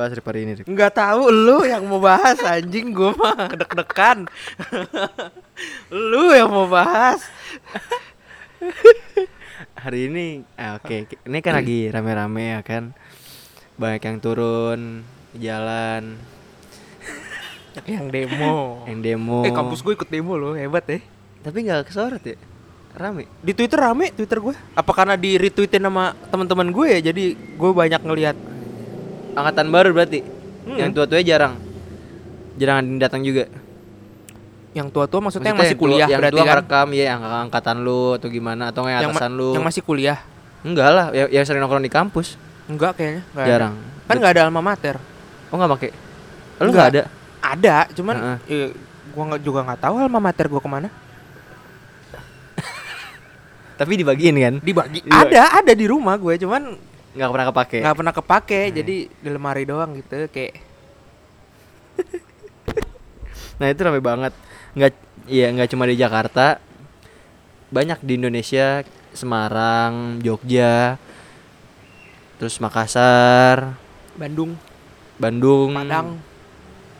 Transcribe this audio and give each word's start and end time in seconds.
bahas 0.00 0.16
Rip 0.16 0.24
hari 0.24 0.48
ini 0.48 0.52
Rip? 0.56 0.64
Nggak 0.64 0.92
tahu 0.96 1.28
lu 1.28 1.68
yang 1.68 1.84
mau 1.84 2.00
bahas 2.00 2.40
anjing 2.40 2.96
gue 2.96 3.12
mah 3.12 3.52
deg-degan. 3.52 4.24
lu 5.92 6.32
yang 6.32 6.48
mau 6.48 6.64
bahas. 6.64 7.20
Hari 9.76 10.08
ini, 10.08 10.44
ah, 10.56 10.80
oke, 10.80 11.08
ini 11.08 11.38
kan 11.44 11.56
lagi 11.56 11.88
rame-rame 11.92 12.56
ya 12.56 12.60
kan, 12.64 12.92
banyak 13.80 14.00
yang 14.04 14.18
turun 14.20 14.80
jalan, 15.36 16.20
yang 17.88 18.08
demo. 18.12 18.84
yang 18.84 19.00
demo. 19.00 19.40
Eh 19.44 19.52
kampus 19.52 19.80
gue 19.80 19.96
ikut 19.96 20.08
demo 20.08 20.36
loh, 20.36 20.52
hebat 20.52 20.84
ya. 20.84 21.00
Tapi 21.40 21.64
nggak 21.64 21.88
kesorot 21.88 22.20
ya, 22.20 22.36
rame. 22.96 23.24
Di 23.40 23.56
Twitter 23.56 23.80
rame 23.80 24.12
Twitter 24.12 24.36
gue. 24.40 24.52
Apa 24.76 24.92
karena 24.92 25.16
di 25.16 25.40
retweetin 25.40 25.80
sama 25.80 26.12
teman-teman 26.28 26.68
gue 26.68 26.86
ya 27.00 27.12
jadi 27.12 27.24
gue 27.36 27.70
banyak 27.72 28.00
ngelihat 28.04 28.36
Angkatan 29.32 29.66
baru 29.68 29.90
berarti, 29.90 30.20
Hmm. 30.60 30.76
yang 30.76 30.90
tua-tua 30.90 31.20
jarang, 31.20 31.54
jarang 32.54 32.76
ada 32.78 32.86
yang 32.86 32.98
datang 32.98 33.22
juga. 33.22 33.46
yang 34.70 34.86
tua-tua 34.86 35.18
maksudnya, 35.18 35.50
yang 35.50 35.58
Maksudnya 35.58 35.66
masih 35.66 35.74
tua- 35.74 35.82
kuliah 35.82 36.06
yang 36.06 36.20
berarti 36.20 36.30
tua 36.32 36.40
kan. 36.40 36.50
ngerekam 36.54 36.88
ya 36.92 37.04
yang 37.08 37.20
angkatan 37.26 37.76
lu 37.80 38.14
atau 38.14 38.28
gimana 38.28 38.62
atau 38.70 38.82
Yang, 38.84 39.02
ma- 39.02 39.10
atasan 39.10 39.32
lu. 39.32 39.50
yang 39.50 39.66
masih 39.66 39.82
kuliah. 39.82 40.18
Enggak 40.62 40.88
lah, 40.88 41.06
yang, 41.10 41.28
yang 41.28 41.42
sering 41.42 41.58
nongkrong 41.58 41.82
di 41.82 41.90
kampus. 41.90 42.38
Enggak 42.64 42.94
kayaknya. 42.94 43.22
nggak 43.26 43.42
ada. 43.42 43.50
Jarang. 43.50 43.74
Kan 44.06 44.14
nggak 44.16 44.32
ada 44.32 44.42
alma 44.46 44.62
mater. 44.62 44.94
Oh 45.50 45.56
nggak 45.56 45.70
pakai? 45.74 45.90
Lu 45.90 45.98
Nggak. 46.60 46.70
nggak 46.70 46.86
ada? 46.88 47.02
Ada, 47.40 47.76
cuman 47.90 48.16
Heeh. 48.16 48.38
eh, 48.48 48.68
gua 49.10 49.24
nggak 49.26 49.42
juga 49.42 49.60
nggak 49.64 49.80
tahu 49.80 49.94
alma 49.98 50.20
mater 50.20 50.46
gua 50.46 50.60
ke 50.60 50.70
mana. 50.70 50.86
Tapi 53.74 53.92
dibagiin 53.96 54.36
kan? 54.36 54.54
Dibagi. 54.60 55.00
Ada, 55.04 55.58
ada 55.58 55.72
di 55.72 55.86
rumah 55.88 56.14
gue, 56.14 56.36
cuman 56.36 56.76
Nggak 57.10 57.30
pernah 57.30 57.46
kepake. 57.50 57.78
nggak 57.82 57.96
pernah 57.98 58.14
kepake. 58.14 58.60
Jadi 58.70 58.96
di 59.10 59.28
lemari 59.28 59.66
doang 59.66 59.98
gitu, 59.98 60.30
kayak 60.30 60.54
Nah 63.60 63.66
itu 63.68 63.80
rame 63.82 64.00
banget. 64.00 64.32
Nggak, 64.72 64.92
iya 65.26 65.50
nggak 65.50 65.70
cuma 65.74 65.84
di 65.90 65.98
Jakarta, 65.98 66.62
banyak 67.74 67.98
di 68.00 68.12
Indonesia, 68.16 68.86
Semarang, 69.10 70.22
Jogja, 70.22 70.96
terus 72.38 72.56
Makassar, 72.62 73.74
Bandung, 74.14 74.54
Bandung, 75.18 75.74
Padang, 75.74 76.08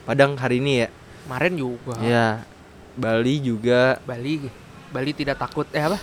Padang 0.04 0.32
hari 0.34 0.58
ini 0.58 0.84
ya. 0.84 0.88
kemarin 1.24 1.52
juga. 1.54 1.94
Ya, 2.02 2.42
Bali 2.98 3.38
juga, 3.38 4.02
Bali, 4.02 4.50
Bali 4.90 5.10
tidak 5.14 5.38
takut. 5.38 5.70
Eh 5.70 5.80
apa? 5.86 6.02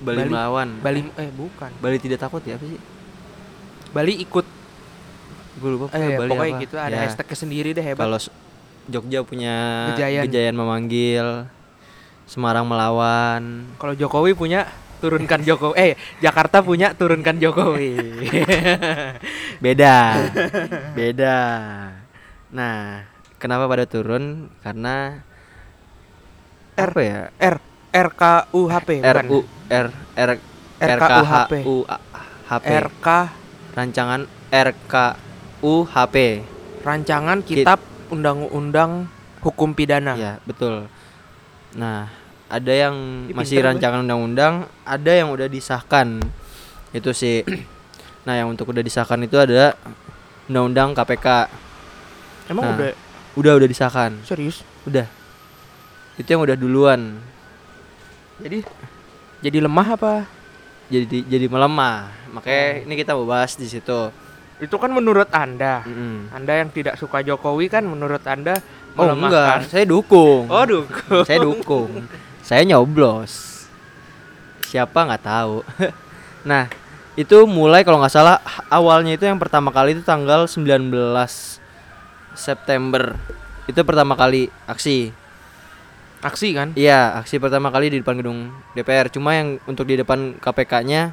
Bali, 0.00 0.18
Bali. 0.24 0.30
melawan. 0.32 0.68
Bali, 0.80 1.00
eh 1.20 1.30
bukan. 1.30 1.70
Bali 1.78 2.00
tidak 2.00 2.18
takut 2.24 2.40
ya 2.42 2.56
apa 2.56 2.64
sih? 2.64 2.80
Bali 3.92 4.16
ikut. 4.18 4.46
Gue 5.60 5.70
lupa 5.70 5.92
Eh, 5.92 6.16
Bali 6.16 6.30
pokoknya 6.32 6.54
apa. 6.54 6.62
gitu. 6.64 6.74
Ada 6.76 6.90
Ya, 6.90 7.00
hashtagnya 7.04 7.36
sendiri 7.36 7.70
deh 7.70 7.84
hebat. 7.84 8.02
Kalau 8.02 8.18
Jogja 8.82 9.22
punya 9.22 9.54
Gejayan. 9.94 10.22
Gejayan 10.26 10.56
memanggil, 10.56 11.46
Semarang 12.24 12.64
melawan. 12.64 13.68
Kalau 13.76 13.94
Jokowi 13.94 14.32
punya 14.32 14.66
turunkan 14.98 15.42
Jokowi. 15.42 15.74
Eh, 15.76 15.92
Jakarta 16.18 16.64
punya 16.64 16.96
turunkan 16.96 17.36
Jokowi. 17.36 17.94
Beda. 19.64 20.16
Beda. 20.94 21.38
Nah, 22.50 23.04
kenapa 23.36 23.68
pada 23.68 23.84
turun? 23.84 24.48
Karena 24.62 25.20
R. 26.72 26.88
apa 26.88 27.00
ya? 27.04 27.20
R 27.36 27.56
RKUHP 27.92 28.88
bukan? 29.04 29.24
RU 29.28 29.38
R 29.68 29.88
R 30.16 30.30
RKUHP. 30.80 31.52
Rancangan 33.72 34.28
RKUHP. 34.52 36.16
Rancangan 36.82 37.38
Kitab 37.40 37.78
Undang-Undang 38.10 39.06
Hukum 39.40 39.72
Pidana. 39.72 40.14
Ya, 40.14 40.32
betul. 40.44 40.86
Nah, 41.74 42.10
ada 42.46 42.72
yang 42.72 43.26
Ih, 43.26 43.34
masih 43.34 43.64
rancangan 43.64 44.04
undang-undang, 44.04 44.68
ada 44.84 45.12
yang 45.14 45.32
udah 45.32 45.48
disahkan. 45.48 46.20
Itu 46.92 47.10
sih. 47.12 47.42
Nah, 48.22 48.38
yang 48.38 48.54
untuk 48.54 48.70
udah 48.70 48.86
disahkan 48.86 49.18
itu 49.26 49.34
ada 49.34 49.74
undang-undang 50.46 50.94
KPK. 50.94 51.50
Emang 52.46 52.70
Nah. 52.70 52.74
udah 52.78 52.90
Udah 53.34 53.52
udah 53.58 53.66
disahkan. 53.66 54.14
serius? 54.22 54.62
Udah. 54.86 55.10
Itu 56.14 56.30
yang 56.30 56.46
udah 56.46 56.54
duluan. 56.54 57.18
Jadi 58.38 58.62
jadi 59.42 59.58
lemah 59.58 59.98
apa? 59.98 60.14
Jadi 60.92 61.24
jadi 61.24 61.46
melemah. 61.48 62.12
Makanya 62.36 62.64
Oh. 62.68 62.84
ini 62.84 62.94
kita 63.00 63.16
mau 63.16 63.24
bahas 63.24 63.56
di 63.56 63.64
situ. 63.64 64.12
Itu 64.60 64.76
kan 64.76 64.92
menurut 64.92 65.32
Anda. 65.32 65.80
Mm-mm. 65.88 66.30
Anda 66.36 66.60
yang 66.60 66.68
tidak 66.68 67.00
suka 67.00 67.24
Jokowi 67.24 67.72
kan 67.72 67.88
menurut 67.88 68.20
Anda 68.28 68.60
Oh 68.92 69.08
enggak, 69.08 69.72
saya 69.72 69.88
dukung. 69.88 70.52
Oh, 70.52 70.64
dukung. 70.68 71.24
saya 71.24 71.40
dukung. 71.40 71.90
Saya 72.44 72.62
nyoblos. 72.68 73.64
Siapa 74.68 75.08
nggak 75.08 75.24
tahu. 75.24 75.64
nah, 76.50 76.68
itu 77.16 77.48
mulai 77.48 77.88
kalau 77.88 78.04
nggak 78.04 78.12
salah 78.12 78.36
awalnya 78.68 79.16
itu 79.16 79.24
yang 79.24 79.40
pertama 79.40 79.72
kali 79.72 79.96
itu 79.96 80.04
tanggal 80.04 80.44
19 80.44 80.92
September. 82.36 83.16
Itu 83.64 83.80
pertama 83.80 84.12
kali 84.12 84.52
aksi. 84.68 85.21
Aksi 86.22 86.54
kan? 86.54 86.70
Iya, 86.78 87.18
aksi 87.18 87.42
pertama 87.42 87.74
kali 87.74 87.90
di 87.90 87.98
depan 87.98 88.14
gedung 88.14 88.54
DPR. 88.78 89.10
Cuma 89.10 89.34
yang 89.34 89.58
untuk 89.66 89.84
di 89.90 89.98
depan 89.98 90.38
KPK-nya 90.38 91.10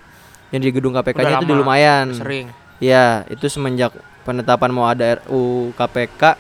yang 0.53 0.61
di 0.61 0.69
gedung 0.69 0.93
KPK-nya 0.93 1.41
itu 1.41 1.53
lumayan. 1.57 2.13
Sering. 2.13 2.53
Iya, 2.77 3.25
itu 3.27 3.49
semenjak 3.49 3.91
penetapan 4.21 4.69
mau 4.69 4.85
ada 4.85 5.17
RU 5.25 5.73
KPK 5.73 6.37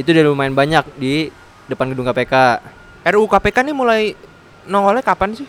itu 0.00 0.16
udah 0.16 0.24
lumayan 0.32 0.56
banyak 0.56 0.84
di 0.96 1.28
depan 1.68 1.92
gedung 1.92 2.08
KPK. 2.08 2.34
RUU 3.04 3.28
KPK 3.28 3.68
nih 3.68 3.76
mulai 3.76 4.02
nongolnya 4.64 5.04
kapan 5.04 5.36
sih? 5.36 5.44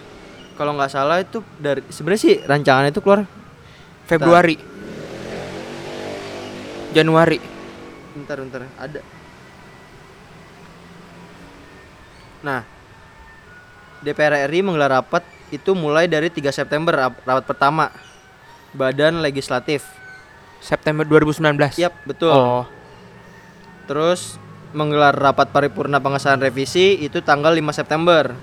Kalau 0.59 0.75
nggak 0.75 0.91
salah 0.91 1.23
itu 1.23 1.39
dari 1.55 1.79
sebenarnya 1.87 2.21
sih 2.21 2.35
rancangan 2.43 2.91
itu 2.91 2.99
keluar 2.99 3.23
Februari. 4.03 4.59
Januari. 6.91 7.39
bentar 8.11 8.35
bentar 8.43 8.67
ada. 8.75 8.99
Nah, 12.41 12.65
DPR 14.01 14.49
RI 14.49 14.61
menggelar 14.61 14.89
rapat 14.93 15.21
itu 15.49 15.71
mulai 15.71 16.05
dari 16.05 16.27
3 16.27 16.49
September 16.49 16.89
rap- 16.91 17.21
rapat 17.21 17.45
pertama 17.45 17.93
Badan 18.71 19.19
Legislatif. 19.19 19.85
September 20.57 21.01
2019. 21.03 21.77
Yap, 21.77 21.93
betul. 22.03 22.29
Oh, 22.31 22.63
Terus 23.85 24.37
menggelar 24.71 25.11
rapat 25.11 25.49
paripurna 25.49 25.97
pengesahan 25.97 26.39
revisi 26.39 26.95
itu 26.97 27.19
tanggal 27.19 27.51
5 27.51 27.73
September. 27.73 28.33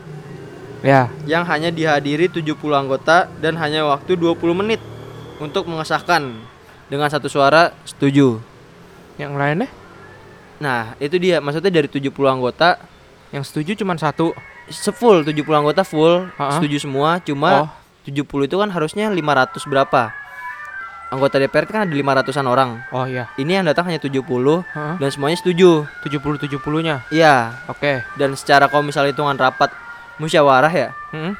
ya. 0.78 1.10
yang 1.24 1.42
hanya 1.42 1.74
dihadiri 1.74 2.30
70 2.30 2.54
anggota 2.70 3.26
dan 3.38 3.58
hanya 3.58 3.82
waktu 3.82 4.14
20 4.14 4.38
menit 4.54 4.78
untuk 5.38 5.66
mengesahkan 5.66 6.30
dengan 6.86 7.10
satu 7.10 7.26
suara 7.26 7.74
setuju. 7.82 8.38
Yang 9.16 9.32
lainnya? 9.34 9.68
Nah, 10.58 10.94
itu 10.98 11.18
dia 11.18 11.38
maksudnya 11.38 11.70
dari 11.72 11.86
70 11.86 12.14
anggota 12.24 12.78
Yang 13.30 13.44
setuju 13.46 13.72
cuma 13.78 13.94
satu. 13.94 14.32
sefull 14.68 15.24
70 15.24 15.48
anggota 15.56 15.80
full 15.80 16.28
Ha-ha. 16.30 16.60
setuju 16.60 16.76
semua, 16.78 17.16
cuma 17.20 17.64
Oh. 17.64 17.68
70 18.04 18.44
itu 18.44 18.56
kan 18.56 18.68
harusnya 18.68 19.08
500 19.08 19.64
berapa? 19.64 20.12
Anggota 21.08 21.40
DPR 21.40 21.64
kan 21.64 21.80
ada 21.82 21.94
500-an 21.94 22.44
orang. 22.44 22.70
Oh 22.90 23.08
iya. 23.08 23.32
Ini 23.34 23.48
yang 23.54 23.64
datang 23.64 23.88
hanya 23.88 23.96
70 23.96 24.60
Heeh. 24.68 24.94
dan 24.98 25.08
semuanya 25.08 25.40
setuju. 25.40 25.88
70 26.04 26.36
70-nya. 26.36 27.00
Iya, 27.08 27.56
Oke. 27.64 28.04
dan 28.14 28.36
secara 28.36 28.68
kalau 28.68 28.84
misalnya 28.84 29.16
hitungan 29.16 29.40
rapat 29.40 29.72
musyawarah 30.18 30.68
ya, 30.68 30.92
Hmm. 31.10 31.32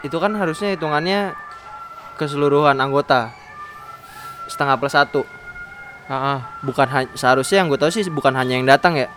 itu 0.00 0.16
kan 0.16 0.32
harusnya 0.32 0.72
hitungannya 0.72 1.36
keseluruhan 2.16 2.76
anggota 2.76 3.28
setengah 4.46 4.76
plus 4.78 4.92
satu 4.92 5.28
Heeh. 6.06 6.38
bukan 6.62 6.86
ha- 6.86 7.12
seharusnya 7.12 7.60
yang 7.60 7.68
gue 7.68 7.76
tahu 7.76 7.90
sih 7.90 8.04
bukan 8.06 8.32
hanya 8.32 8.54
yang 8.54 8.64
datang 8.64 8.94
ya 8.94 9.08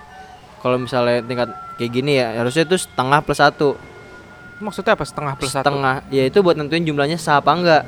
kalau 0.59 0.75
misalnya 0.75 1.19
tingkat 1.21 1.51
kayak 1.77 1.91
gini 1.91 2.17
ya 2.17 2.37
harusnya 2.37 2.63
itu 2.63 2.77
setengah 2.77 3.21
plus 3.21 3.37
satu 3.37 3.77
Maksudnya 4.57 4.97
apa 4.97 5.05
setengah 5.05 5.33
plus 5.33 5.49
satu? 5.51 5.61
setengah 5.63 6.01
ya 6.09 6.25
itu 6.25 6.41
buat 6.41 6.53
nentuin 6.53 6.81
jumlahnya 6.81 7.15
sah 7.15 7.37
apa 7.37 7.51
enggak 7.51 7.83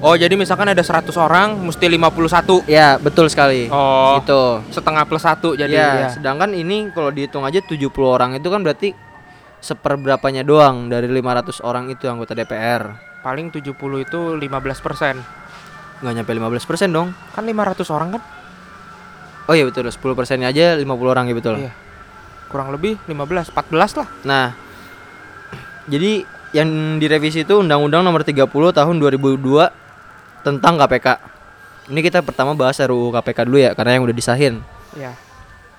Oh, 0.00 0.16
jadi 0.16 0.32
misalkan 0.32 0.64
ada 0.64 0.80
100 0.80 1.12
orang 1.14 1.60
mesti 1.60 1.84
51. 1.84 2.64
ya 2.64 2.96
betul 2.96 3.28
sekali 3.28 3.68
Oh. 3.68 4.16
itu 4.16 4.42
Setengah 4.72 5.04
plus 5.04 5.20
satu 5.20 5.52
jadi 5.52 5.68
ya, 5.70 5.88
ya. 5.98 6.08
sedangkan 6.08 6.50
ini 6.50 6.88
kalau 6.88 7.12
dihitung 7.12 7.44
aja 7.44 7.60
70 7.60 7.76
orang 8.00 8.32
itu 8.32 8.48
kan 8.48 8.64
berarti 8.64 8.96
seperberapanya 9.58 10.40
doang 10.40 10.88
dari 10.88 11.04
500 11.06 11.60
orang 11.60 11.92
itu 11.92 12.08
anggota 12.08 12.32
DPR 12.32 12.96
Paling 13.20 13.52
70 13.52 13.76
itu 14.00 14.20
15 14.32 14.40
persen. 14.80 15.20
nggak 16.00 16.12
nyampe 16.16 16.32
15% 16.32 16.56
dong 16.88 17.12
Kan 17.30 17.44
500 17.44 17.84
orang 17.90 18.08
kan? 18.16 18.22
oh 19.44 19.52
iya 19.52 19.68
betul 19.68 19.84
10 19.84 20.00
persennya 20.14 20.48
aja 20.48 20.80
50 20.80 20.88
orang 21.04 21.28
ya 21.28 21.34
betul 21.34 21.54
Iya. 21.58 21.72
Kurang 22.50 22.74
lebih 22.74 22.98
15 23.06 23.54
14 23.54 23.94
lah. 23.96 24.08
Nah, 24.26 24.46
jadi 25.86 26.26
yang 26.50 26.66
direvisi 26.98 27.46
itu 27.46 27.54
Undang-Undang 27.56 28.02
Nomor 28.02 28.26
30 28.26 28.42
Tahun 28.50 28.94
2002 28.98 29.70
tentang 30.42 30.74
KPK. 30.76 31.08
Ini 31.86 32.00
kita 32.02 32.22
pertama 32.22 32.54
bahas 32.54 32.78
RUU 32.78 33.10
KPK 33.10 33.38
dulu 33.46 33.58
ya, 33.58 33.70
karena 33.74 33.98
yang 33.98 34.02
udah 34.02 34.14
disahin. 34.14 34.62
Ya. 34.94 35.14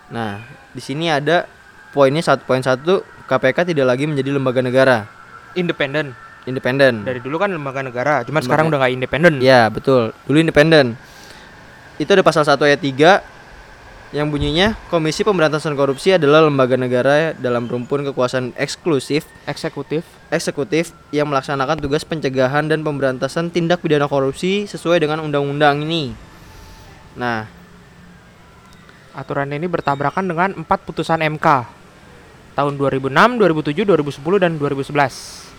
Nah, 0.07 0.39
di 0.71 0.79
sini 0.79 1.07
ada 1.07 1.47
poinnya 1.91 2.23
satu 2.23 2.43
poin 2.43 2.59
satu 2.59 3.03
KPK 3.27 3.67
tidak 3.67 3.87
lagi 3.87 4.07
menjadi 4.07 4.31
lembaga 4.31 4.59
negara 4.59 5.07
Independen. 5.55 6.15
independen. 6.41 7.05
Dari 7.05 7.21
dulu 7.21 7.37
kan 7.37 7.53
lembaga 7.53 7.85
negara, 7.85 8.25
cuma 8.25 8.39
Lembaga- 8.39 8.45
sekarang 8.49 8.65
udah 8.73 8.79
nggak 8.81 8.93
independen. 8.97 9.33
Ya 9.39 9.69
betul, 9.69 10.09
dulu 10.25 10.41
independen. 10.41 10.97
Itu 11.95 12.17
ada 12.17 12.25
pasal 12.25 12.41
1 12.41 12.65
ayat 12.65 12.81
3 12.81 13.21
yang 14.11 14.27
bunyinya 14.27 14.75
Komisi 14.87 15.23
Pemberantasan 15.23 15.71
Korupsi 15.71 16.11
adalah 16.11 16.43
lembaga 16.43 16.75
negara 16.75 17.31
dalam 17.33 17.63
rumpun 17.65 18.03
kekuasaan 18.03 18.51
eksklusif 18.53 19.23
Eksekutif. 19.43 20.03
eksekutif 20.27 20.91
yang 21.09 21.27
melaksanakan 21.27 21.79
tugas 21.79 22.03
pencegahan 22.03 22.67
dan 22.67 22.83
pemberantasan 22.83 23.47
tindak 23.47 23.79
pidana 23.79 24.07
korupsi 24.07 24.63
sesuai 24.63 24.99
dengan 24.99 25.19
undang-undang 25.19 25.79
ini. 25.81 26.11
Nah, 27.13 27.47
Aturan 29.11 29.51
ini 29.51 29.67
bertabrakan 29.67 30.23
dengan 30.23 30.49
empat 30.55 30.87
putusan 30.87 31.19
MK 31.19 31.67
tahun 32.53 32.73
2006, 32.75 33.11
2007, 33.35 33.83
2010 33.83 34.39
dan 34.39 34.55
2011. 34.55 35.51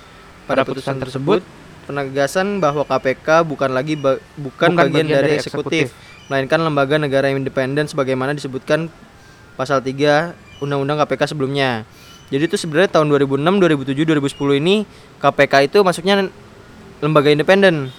pada 0.42 0.64
putusan 0.64 0.96
tersebut 0.98 1.44
penegasan 1.84 2.58
bahwa 2.58 2.82
KPK 2.82 3.44
bukan 3.44 3.70
lagi 3.70 3.94
ba- 3.94 4.18
bukan, 4.34 4.72
Bukan 4.72 4.88
bagian, 4.88 5.04
bagian 5.04 5.08
dari 5.14 5.28
dari 5.28 5.36
eksekutif, 5.36 5.92
melainkan 6.30 6.60
lembaga 6.62 6.96
negara 6.98 7.30
yang 7.30 7.42
independen 7.42 7.88
sebagaimana 7.88 8.36
disebutkan 8.36 8.86
pasal 9.58 9.82
3 9.82 10.62
Undang-Undang 10.62 11.02
KPK 11.02 11.34
sebelumnya. 11.34 11.82
Jadi 12.32 12.48
itu 12.48 12.56
sebenarnya 12.56 12.88
tahun 12.96 13.12
2006, 13.12 13.44
2007, 13.44 14.08
2010 14.08 14.62
ini 14.62 14.88
KPK 15.20 15.68
itu 15.68 15.78
masuknya 15.84 16.32
lembaga 17.02 17.28
independen. 17.28 17.92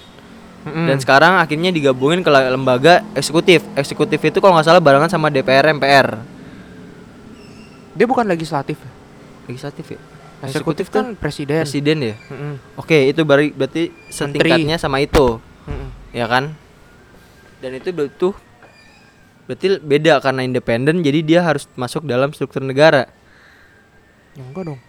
Mm-mm. 0.64 0.88
Dan 0.88 0.96
sekarang 0.98 1.38
akhirnya 1.38 1.70
digabungin 1.70 2.24
ke 2.24 2.30
lembaga 2.32 3.04
eksekutif. 3.14 3.62
Eksekutif 3.76 4.18
itu 4.18 4.40
kalau 4.40 4.56
nggak 4.56 4.66
salah 4.66 4.82
barengan 4.82 5.12
sama 5.12 5.28
DPR 5.28 5.70
MPR. 5.76 6.18
dia 7.94 8.10
bukan 8.10 8.26
legislatif. 8.26 8.74
Legislatif 9.46 9.94
ya. 9.94 10.00
Eksekutif 10.42 10.90
kan 10.90 11.14
presiden. 11.14 11.62
presiden 11.62 11.96
ya. 12.02 12.16
Mm-mm. 12.26 12.58
Oke, 12.74 13.06
itu 13.06 13.22
berarti 13.22 13.94
setingkatnya 14.10 14.82
sama 14.82 14.98
itu. 14.98 15.38
Mm-mm. 15.70 15.88
ya 16.10 16.26
kan 16.26 16.63
dan 17.64 17.72
itu 17.72 17.88
tuh 18.12 18.36
berarti 19.44 19.76
beda 19.78 20.20
karena 20.20 20.40
independen 20.40 21.00
jadi 21.00 21.20
dia 21.20 21.40
harus 21.40 21.64
masuk 21.74 22.04
dalam 22.04 22.28
struktur 22.30 22.60
negara 22.60 23.08
Ya 24.34 24.42
enggak 24.42 24.64
dong. 24.66 24.80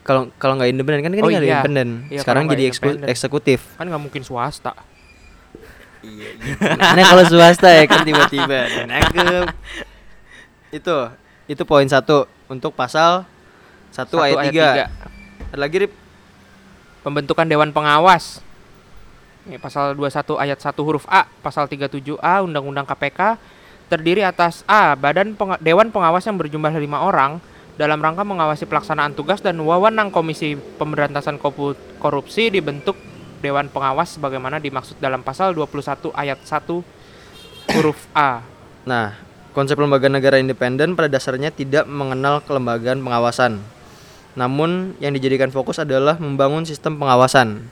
kalau 0.00 0.20
kalau 0.34 0.54
nggak 0.56 0.70
independen 0.70 1.00
kan 1.00 1.12
kan 1.12 1.20
Oh 1.20 1.28
nggak 1.28 1.38
iya. 1.38 1.52
independen 1.54 1.88
Iya, 2.08 2.20
sekarang 2.20 2.48
jadi 2.48 2.62
eksekutif 3.04 3.60
Kan 3.76 3.86
nggak 3.86 4.02
mungkin 4.02 4.22
swasta. 4.22 4.72
nah 6.72 7.04
kalau 7.04 7.24
swasta 7.24 7.68
ya 7.68 7.84
kan 7.84 8.02
tiba-tiba 8.02 8.58
nangkep 8.88 9.52
itu 10.72 10.96
itu 11.46 11.62
poin 11.62 11.84
satu 11.84 12.24
untuk 12.46 12.72
pasal 12.72 13.28
satu, 13.90 14.16
Satu 14.16 14.24
ayat, 14.24 14.38
ayat 14.38 14.44
tiga 14.48 14.66
tiga. 14.70 14.86
ada 15.46 15.58
lagi 15.58 15.76
Rip 15.78 15.92
Pembentukan 17.00 17.44
dewan 17.44 17.68
pengawas. 17.70 18.44
Pasal 19.58 19.98
21 19.98 20.38
ayat 20.38 20.58
1 20.60 20.76
huruf 20.86 21.08
A, 21.08 21.26
pasal 21.40 21.66
37A 21.66 22.44
Undang-Undang 22.46 22.86
KPK 22.86 23.40
terdiri 23.90 24.22
atas 24.22 24.62
A, 24.70 24.94
badan 24.94 25.34
penga- 25.34 25.58
dewan 25.58 25.90
pengawas 25.90 26.22
yang 26.22 26.38
berjumlah 26.38 26.70
lima 26.78 27.02
orang 27.02 27.42
dalam 27.74 27.98
rangka 27.98 28.22
mengawasi 28.22 28.68
pelaksanaan 28.68 29.16
tugas 29.16 29.40
dan 29.40 29.56
wewenang 29.58 30.12
Komisi 30.12 30.54
Pemberantasan 30.54 31.40
Korupsi 31.96 32.52
dibentuk 32.52 32.94
dewan 33.40 33.72
pengawas 33.72 34.20
sebagaimana 34.20 34.60
dimaksud 34.60 35.00
dalam 35.00 35.24
pasal 35.24 35.56
21 35.56 36.12
ayat 36.12 36.38
1 36.44 36.84
huruf 37.72 38.04
A. 38.12 38.44
nah 38.84 39.16
konsep 39.56 39.80
lembaga 39.80 40.12
negara 40.12 40.36
independen 40.36 40.92
pada 40.92 41.08
dasarnya 41.08 41.48
tidak 41.48 41.88
mengenal 41.88 42.44
kelembagaan 42.44 43.00
pengawasan 43.00 43.64
namun 44.36 44.92
yang 45.00 45.16
dijadikan 45.16 45.48
fokus 45.48 45.80
adalah 45.80 46.20
membangun 46.20 46.68
sistem 46.68 47.00
pengawasan 47.00 47.64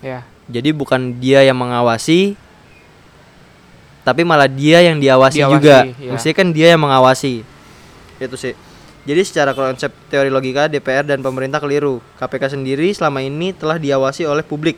Ya. 0.00 0.24
Jadi 0.50 0.74
bukan 0.74 1.16
dia 1.16 1.46
yang 1.46 1.56
mengawasi 1.56 2.34
tapi 4.00 4.24
malah 4.24 4.48
dia 4.48 4.80
yang 4.80 4.96
diawasi, 4.96 5.44
Diawasi, 5.44 5.54
juga. 5.60 5.76
iya. 6.00 6.10
Mestinya 6.16 6.36
kan 6.40 6.48
dia 6.50 6.66
yang 6.72 6.82
mengawasi. 6.82 7.44
Itu 8.16 8.36
sih. 8.36 8.56
Jadi 9.04 9.20
secara 9.24 9.52
konsep 9.52 9.92
teori 10.08 10.28
logika 10.28 10.68
DPR 10.68 11.04
dan 11.04 11.20
pemerintah 11.20 11.60
keliru. 11.60 12.00
KPK 12.16 12.52
sendiri 12.52 12.88
selama 12.92 13.20
ini 13.24 13.52
telah 13.52 13.76
diawasi 13.76 14.24
oleh 14.24 14.44
publik. 14.44 14.76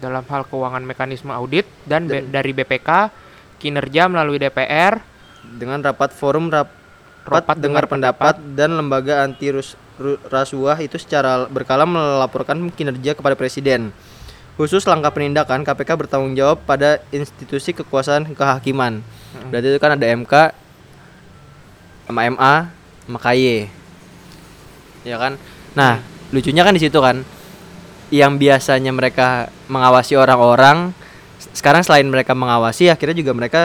Dalam 0.00 0.24
hal 0.24 0.44
keuangan 0.48 0.84
mekanisme 0.84 1.32
audit 1.32 1.68
dan, 1.84 2.08
be- 2.08 2.24
dari 2.24 2.52
BPK 2.56 3.12
kinerja 3.58 4.06
melalui 4.06 4.38
DPR 4.38 5.00
dengan 5.58 5.82
rapat 5.82 6.14
forum 6.14 6.48
rap- 6.48 6.70
rapat 7.28 7.44
Rapat 7.44 7.56
dengar 7.60 7.84
dengar 7.84 7.84
pendapat 7.86 8.34
dan 8.54 8.78
lembaga 8.78 9.20
anti 9.24 9.52
rus- 9.52 9.76
rasuah 10.30 10.78
itu 10.78 10.94
secara 10.96 11.44
berkala 11.50 11.82
melaporkan 11.84 12.70
kinerja 12.72 13.18
kepada 13.18 13.34
presiden. 13.34 13.90
Khusus 14.58 14.82
langkah 14.84 15.14
penindakan 15.14 15.62
KPK 15.62 15.90
bertanggung 15.94 16.34
jawab 16.34 16.58
pada 16.66 16.98
institusi 17.14 17.70
kekuasaan 17.70 18.34
kehakiman. 18.34 19.06
Berarti 19.54 19.66
itu 19.70 19.78
kan 19.78 19.94
ada 19.94 20.02
MK 20.04 20.34
sama 22.10 22.26
MA 22.26 22.54
sama 23.06 23.18
KY. 23.22 23.70
Ya 25.06 25.14
kan? 25.14 25.38
Nah, 25.78 26.02
lucunya 26.34 26.66
kan 26.66 26.74
di 26.74 26.82
situ 26.82 26.98
kan 26.98 27.22
yang 28.10 28.34
biasanya 28.34 28.90
mereka 28.90 29.46
mengawasi 29.70 30.18
orang-orang 30.18 30.90
sekarang 31.54 31.86
selain 31.86 32.08
mereka 32.08 32.34
mengawasi 32.34 32.90
akhirnya 32.90 33.14
juga 33.14 33.32
mereka 33.36 33.62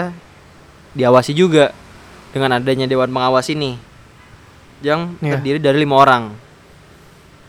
diawasi 0.94 1.34
juga 1.34 1.72
dengan 2.36 2.60
adanya 2.60 2.86
dewan 2.86 3.10
pengawas 3.10 3.48
ini 3.50 3.80
yang 4.84 5.16
Iya. 5.24 5.40
terdiri 5.40 5.60
dari 5.64 5.78
lima 5.82 5.96
orang 5.96 6.24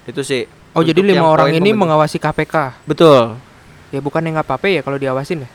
itu 0.07 0.23
sih 0.23 0.47
Oh 0.75 0.83
jadi 0.83 0.99
lima 0.99 1.23
orang 1.25 1.51
ini 1.51 1.71
pembentuk- 1.71 1.81
mengawasi 1.81 2.17
KPK. 2.19 2.55
betul 2.85 3.39
Ya 3.89 3.99
bukan 3.99 4.21
yang 4.21 4.35
nggak 4.35 4.45
apa-apa 4.45 4.67
ya 4.69 4.81
kalau 4.81 4.99
diawasin 4.99 5.43
ya. 5.43 5.51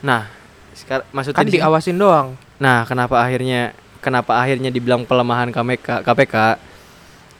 nah 0.00 0.28
sekarang 0.72 1.04
maksudnya 1.10 1.36
Kan 1.36 1.46
di 1.46 1.52
diawasin 1.54 1.96
doang. 1.96 2.36
nah 2.56 2.84
kenapa 2.84 3.16
akhirnya 3.16 3.72
kenapa 3.98 4.32
akhirnya 4.34 4.68
dibilang 4.68 5.02
pelemahan 5.02 5.48
KPK 5.48 6.00
KPK 6.02 6.34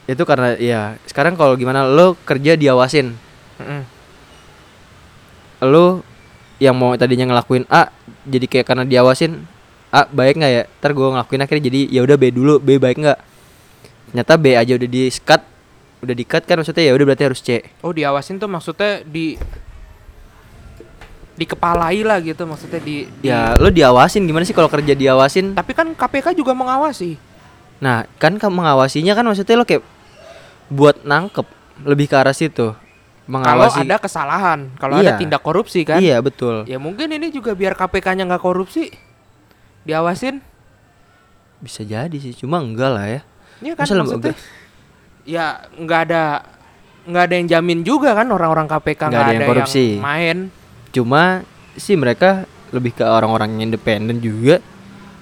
itu 0.07 0.23
karena 0.23 0.57
ya 0.57 0.81
sekarang 1.03 1.33
kalau 1.33 1.53
gimana 1.53 1.81
lo 1.83 2.17
kerja 2.19 2.53
diawasin 2.53 3.13
Mm-mm. 3.55 3.81
lo 5.63 6.01
yang 6.57 6.73
mau 6.73 6.93
tadinya 6.95 7.25
ngelakuin 7.27 7.65
A 7.67 7.89
jadi 8.23 8.45
kayak 8.47 8.65
karena 8.67 8.83
diawasin 8.83 9.45
A 9.89 10.05
baik 10.05 10.37
nggak 10.37 10.51
ya 10.51 10.63
ntar 10.75 10.91
gue 10.91 11.05
ngelakuin 11.07 11.37
akhirnya 11.39 11.63
jadi 11.63 11.81
ya 11.87 12.01
udah 12.01 12.15
B 12.15 12.23
dulu 12.29 12.57
B 12.57 12.77
baik 12.77 12.97
nggak 12.97 13.19
ternyata 14.09 14.33
B 14.35 14.45
aja 14.53 14.73
udah 14.73 14.85
di 14.87 15.03
cut 15.19 15.41
udah 16.01 16.11
di 16.11 16.23
cut 16.23 16.43
kan 16.43 16.57
maksudnya 16.57 16.83
ya 16.83 16.91
udah 16.91 17.05
berarti 17.05 17.23
harus 17.23 17.39
C 17.39 17.61
Oh 17.79 17.89
diawasin 17.89 18.35
tuh 18.35 18.45
maksudnya 18.45 19.01
di 19.03 19.37
dikepalai 21.33 22.01
lah 22.01 22.19
gitu 22.19 22.43
maksudnya 22.43 22.77
di, 22.77 23.07
di- 23.17 23.27
ya 23.27 23.55
lo 23.55 23.69
diawasin 23.69 24.21
gimana 24.23 24.43
sih 24.43 24.51
kalau 24.51 24.67
kerja 24.67 24.93
diawasin 24.93 25.53
tapi 25.53 25.71
kan 25.71 25.89
KPK 25.91 26.35
juga 26.35 26.51
mengawasi. 26.51 27.17
nah 27.77 28.05
kan 28.15 28.37
mengawasinya 28.37 29.13
kan 29.13 29.23
maksudnya 29.23 29.55
lo 29.55 29.63
kayak 29.63 29.81
buat 30.67 31.01
nangkep 31.01 31.47
lebih 31.83 32.05
ke 32.05 32.15
arah 32.15 32.31
situ 32.31 32.77
Kalau 33.23 33.37
mengawasi 33.39 33.81
ada 33.81 33.95
kesalahan, 33.97 34.59
kalau 34.75 34.97
ada 34.97 35.15
Iya. 35.15 35.17
tindak 35.17 35.39
korupsi 35.39 35.81
kan. 35.81 35.97
iya 35.97 36.19
betul 36.19 36.65
Ya 36.65 36.75
mungkin 36.77 37.07
ini 37.07 37.29
juga 37.29 37.53
biar 37.53 37.73
KPK-nya 37.73 38.27
nggak 38.27 38.41
korupsi. 38.41 38.91
Diawasin. 39.81 40.43
bisa 41.57 41.81
jadi 41.81 42.11
sih 42.11 42.33
cuma 42.35 42.57
enggak 42.57 42.89
lah 42.89 43.05
ya 43.07 43.21
Iya 43.61 43.73
kan 43.73 43.85
Masa 43.85 43.93
lembaga- 43.93 44.33
maksudnya. 44.33 44.35
Ya 45.23 45.45
nggak 45.71 46.01
ada 46.05 46.23
nggak 47.01 47.23
ada 47.23 47.33
yang 47.35 47.47
jamin 47.47 47.79
juga 47.81 48.13
kan 48.13 48.25
orang-orang 48.27 48.65
KPK 48.65 49.01
Nggak 49.03 49.15
ada 49.15 49.21
ada, 49.23 49.33
yang 49.35 49.47
korupsi. 49.47 49.85
yang 49.91 50.03
main. 50.03 50.37
cuma 50.91 51.41
sih 51.73 51.95
mereka 51.95 52.43
lebih 52.69 52.91
ke 52.91 53.01
orang-orang 53.01 53.55
yang 53.55 53.71
independen 53.71 54.17
juga 54.17 54.59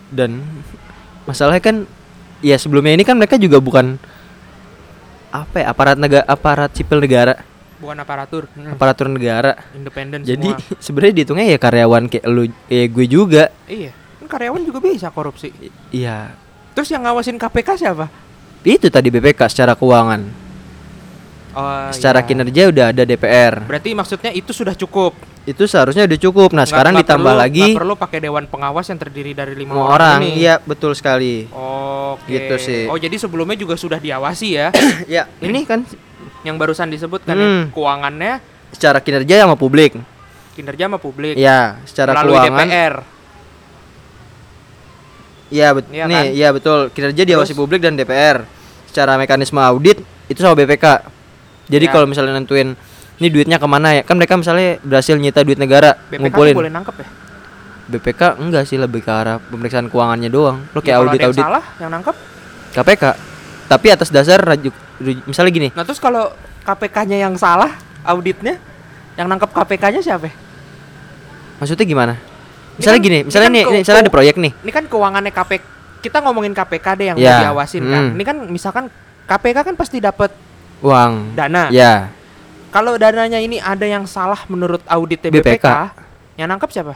dan 0.09 0.41
masalahnya 1.23 1.61
kan 1.61 1.85
ya 2.39 2.55
sebelumnya 2.55 2.91
ini 2.91 3.03
kan 3.03 3.13
mereka 3.13 3.37
juga 3.37 3.57
bukan 3.57 4.01
apa 5.29 5.55
ya 5.55 5.65
aparat 5.67 5.95
negara 5.95 6.25
aparat 6.25 6.73
sipil 6.73 6.99
negara 6.99 7.45
Bukan 7.77 7.95
aparatur, 7.95 8.51
hmm, 8.51 8.75
aparatur 8.75 9.07
negara 9.07 9.55
independen 9.71 10.19
jadi 10.19 10.51
sebenarnya 10.83 11.13
dihitungnya 11.15 11.47
ya 11.47 11.57
karyawan 11.57 12.03
kayak 12.07 12.25
lu 12.25 12.43
kayak 12.65 12.87
gue 12.89 13.05
juga 13.07 13.43
Iya, 13.65 13.95
kan 14.19 14.27
karyawan 14.27 14.61
juga 14.63 14.79
bisa 14.81 15.07
korupsi. 15.07 15.53
I- 15.55 15.71
iya 15.95 16.35
Terus 16.73 16.89
yang 16.89 17.03
ngawasin 17.03 17.35
KPK 17.35 17.69
siapa? 17.77 18.11
Itu 18.61 18.87
tadi 18.87 19.07
BPK 19.07 19.41
secara 19.47 19.73
keuangan 19.73 20.47
Oh, 21.49 21.89
secara 21.89 22.21
iya. 22.21 22.27
kinerja 22.29 22.63
udah 22.69 22.85
ada 22.93 23.03
DPR 23.03 23.65
Berarti 23.65 23.89
maksudnya 23.91 24.29
itu 24.29 24.53
sudah 24.53 24.75
cukup. 24.75 25.17
itu 25.41 25.65
seharusnya 25.65 26.05
udah 26.05 26.19
cukup 26.19 26.49
nah 26.49 26.61
Nggak- 26.61 26.69
sekarang 26.69 26.93
nggak 26.93 27.05
ditambah 27.09 27.25
perlu- 27.27 27.41
lagi 27.41 27.67
perlu 27.73 27.93
pakai 27.97 28.19
dewan 28.21 28.45
pengawas 28.45 28.85
yang 28.85 28.99
terdiri 28.99 29.33
dari 29.33 29.57
lima 29.57 29.73
orang, 29.73 29.89
orang 29.89 30.19
ini. 30.23 30.45
iya 30.45 30.61
betul 30.61 30.93
sekali 30.93 31.49
Oke. 31.49 32.29
Gitu 32.29 32.55
sih. 32.59 32.83
Oh 32.85 32.93
jadi 32.95 33.15
sebelumnya 33.15 33.55
juga 33.55 33.73
sudah 33.73 33.97
diawasi 33.97 34.47
ya? 34.51 34.69
ya, 35.09 35.25
ini 35.39 35.63
kan 35.63 35.81
yang 36.41 36.53
barusan 36.55 36.85
disebutkan 36.87 37.33
ya, 37.33 37.41
Hmm. 37.41 37.63
keuangannya 37.71 38.33
secara 38.69 38.99
kinerja 38.99 39.41
sama 39.41 39.55
publik. 39.55 39.97
kinerja 40.53 40.85
sama 40.85 40.97
publik. 40.97 41.33
Ya, 41.33 41.79
secara 41.83 42.13
melalui 42.13 42.35
keuangan. 42.37 42.67
DPR. 42.67 42.95
Iya, 45.49 45.73
bet 45.73 45.85
Iya 45.89 46.05
nih, 46.05 46.15
kan? 46.15 46.25
iya 46.31 46.49
betul. 46.49 46.79
Kinerja 46.89 47.23
diawasi 47.25 47.53
publik 47.53 47.81
dan 47.81 47.93
DPR. 47.93 48.45
Secara 48.85 49.17
mekanisme 49.17 49.57
audit 49.57 49.97
itu 50.25 50.39
sama 50.39 50.53
BPK. 50.55 50.85
Jadi 51.67 51.85
Ya. 51.85 51.91
kalau 51.91 52.05
misalnya 52.05 52.33
nentuin 52.33 52.73
ini 53.19 53.27
duitnya 53.27 53.57
ke 53.57 53.65
mana 53.65 53.93
ya? 53.93 54.01
Kan 54.01 54.17
mereka 54.17 54.33
misalnya 54.33 54.77
berhasil 54.81 55.13
nyita 55.13 55.41
duit 55.41 55.57
negara, 55.57 55.97
BPK 56.07 56.21
ngumpulin. 56.23 56.55
boleh 56.55 56.71
nangkep 56.71 56.95
ya? 56.95 57.07
BPK 57.89 58.21
enggak 58.37 58.63
sih 58.65 58.77
lebih 58.77 59.01
ke 59.01 59.09
arah 59.09 59.37
pemeriksaan 59.39 59.89
keuangannya 59.89 60.29
doang. 60.29 60.61
Lo 60.69 60.79
Ya, 60.79 60.85
kayak 60.85 60.95
ada 60.95 61.01
audit 61.03 61.21
audit 61.23 61.43
salah 61.43 61.63
yang 61.77 61.89
nangkep. 61.89 62.15
KPK. 62.71 63.03
Tapi 63.65 63.87
atas 63.89 64.09
dasar 64.09 64.37
rajuk, 64.39 64.73
misalnya 65.25 65.51
gini, 65.51 65.69
Nah 65.73 65.85
terus 65.85 65.97
kalau 65.97 66.33
KPK-nya 66.63 67.17
yang 67.19 67.33
salah 67.33 67.77
auditnya, 68.01 68.57
yang 69.13 69.25
nangkep 69.25 69.49
KPK-nya 69.49 70.01
siapa? 70.01 70.25
ya? 70.25 70.33
maksudnya 71.59 71.83
gimana? 71.83 72.13
Misalnya 72.79 72.95
kan- 72.95 73.05
gini, 73.05 73.17
ini 73.17 73.27
misalnya 73.27 73.43
kan 73.43 73.51
nih, 73.51 73.61
ke- 73.61 73.69
nih, 73.69 73.81
misalnya 73.81 74.01
ada 74.01 74.13
proyek 74.13 74.35
nih. 74.37 74.51
Ini 74.57 74.71
kan 74.71 74.83
keuangannya 74.85 75.31
KPK. 75.31 75.63
Kita 75.99 76.17
ngomongin 76.21 76.53
KPK 76.53 76.87
deh 76.95 77.05
yang 77.05 77.17
Ya, 77.17 77.27
mau 77.29 77.41
diawasin 77.43 77.83
kan. 77.83 78.03
hmm. 78.05 78.15
Ini 78.15 78.23
kan 78.23 78.37
misalkan 78.47 78.85
KPK 79.25 79.57
kan 79.61 79.75
pasti 79.75 79.99
dapat 79.99 80.31
Uang. 80.79 81.35
dana. 81.35 81.67
Ya, 81.69 82.07
Kalau 82.69 82.95
dananya 82.95 83.37
ini 83.37 83.57
ada 83.57 83.81
yang 83.81 84.05
salah 84.05 84.45
menurut 84.45 84.79
audit 84.85 85.19
BPK. 85.19 85.57
BPK, 85.57 85.67
yang 86.35 86.47
nangkep 86.47 86.69
siapa? 86.69 86.93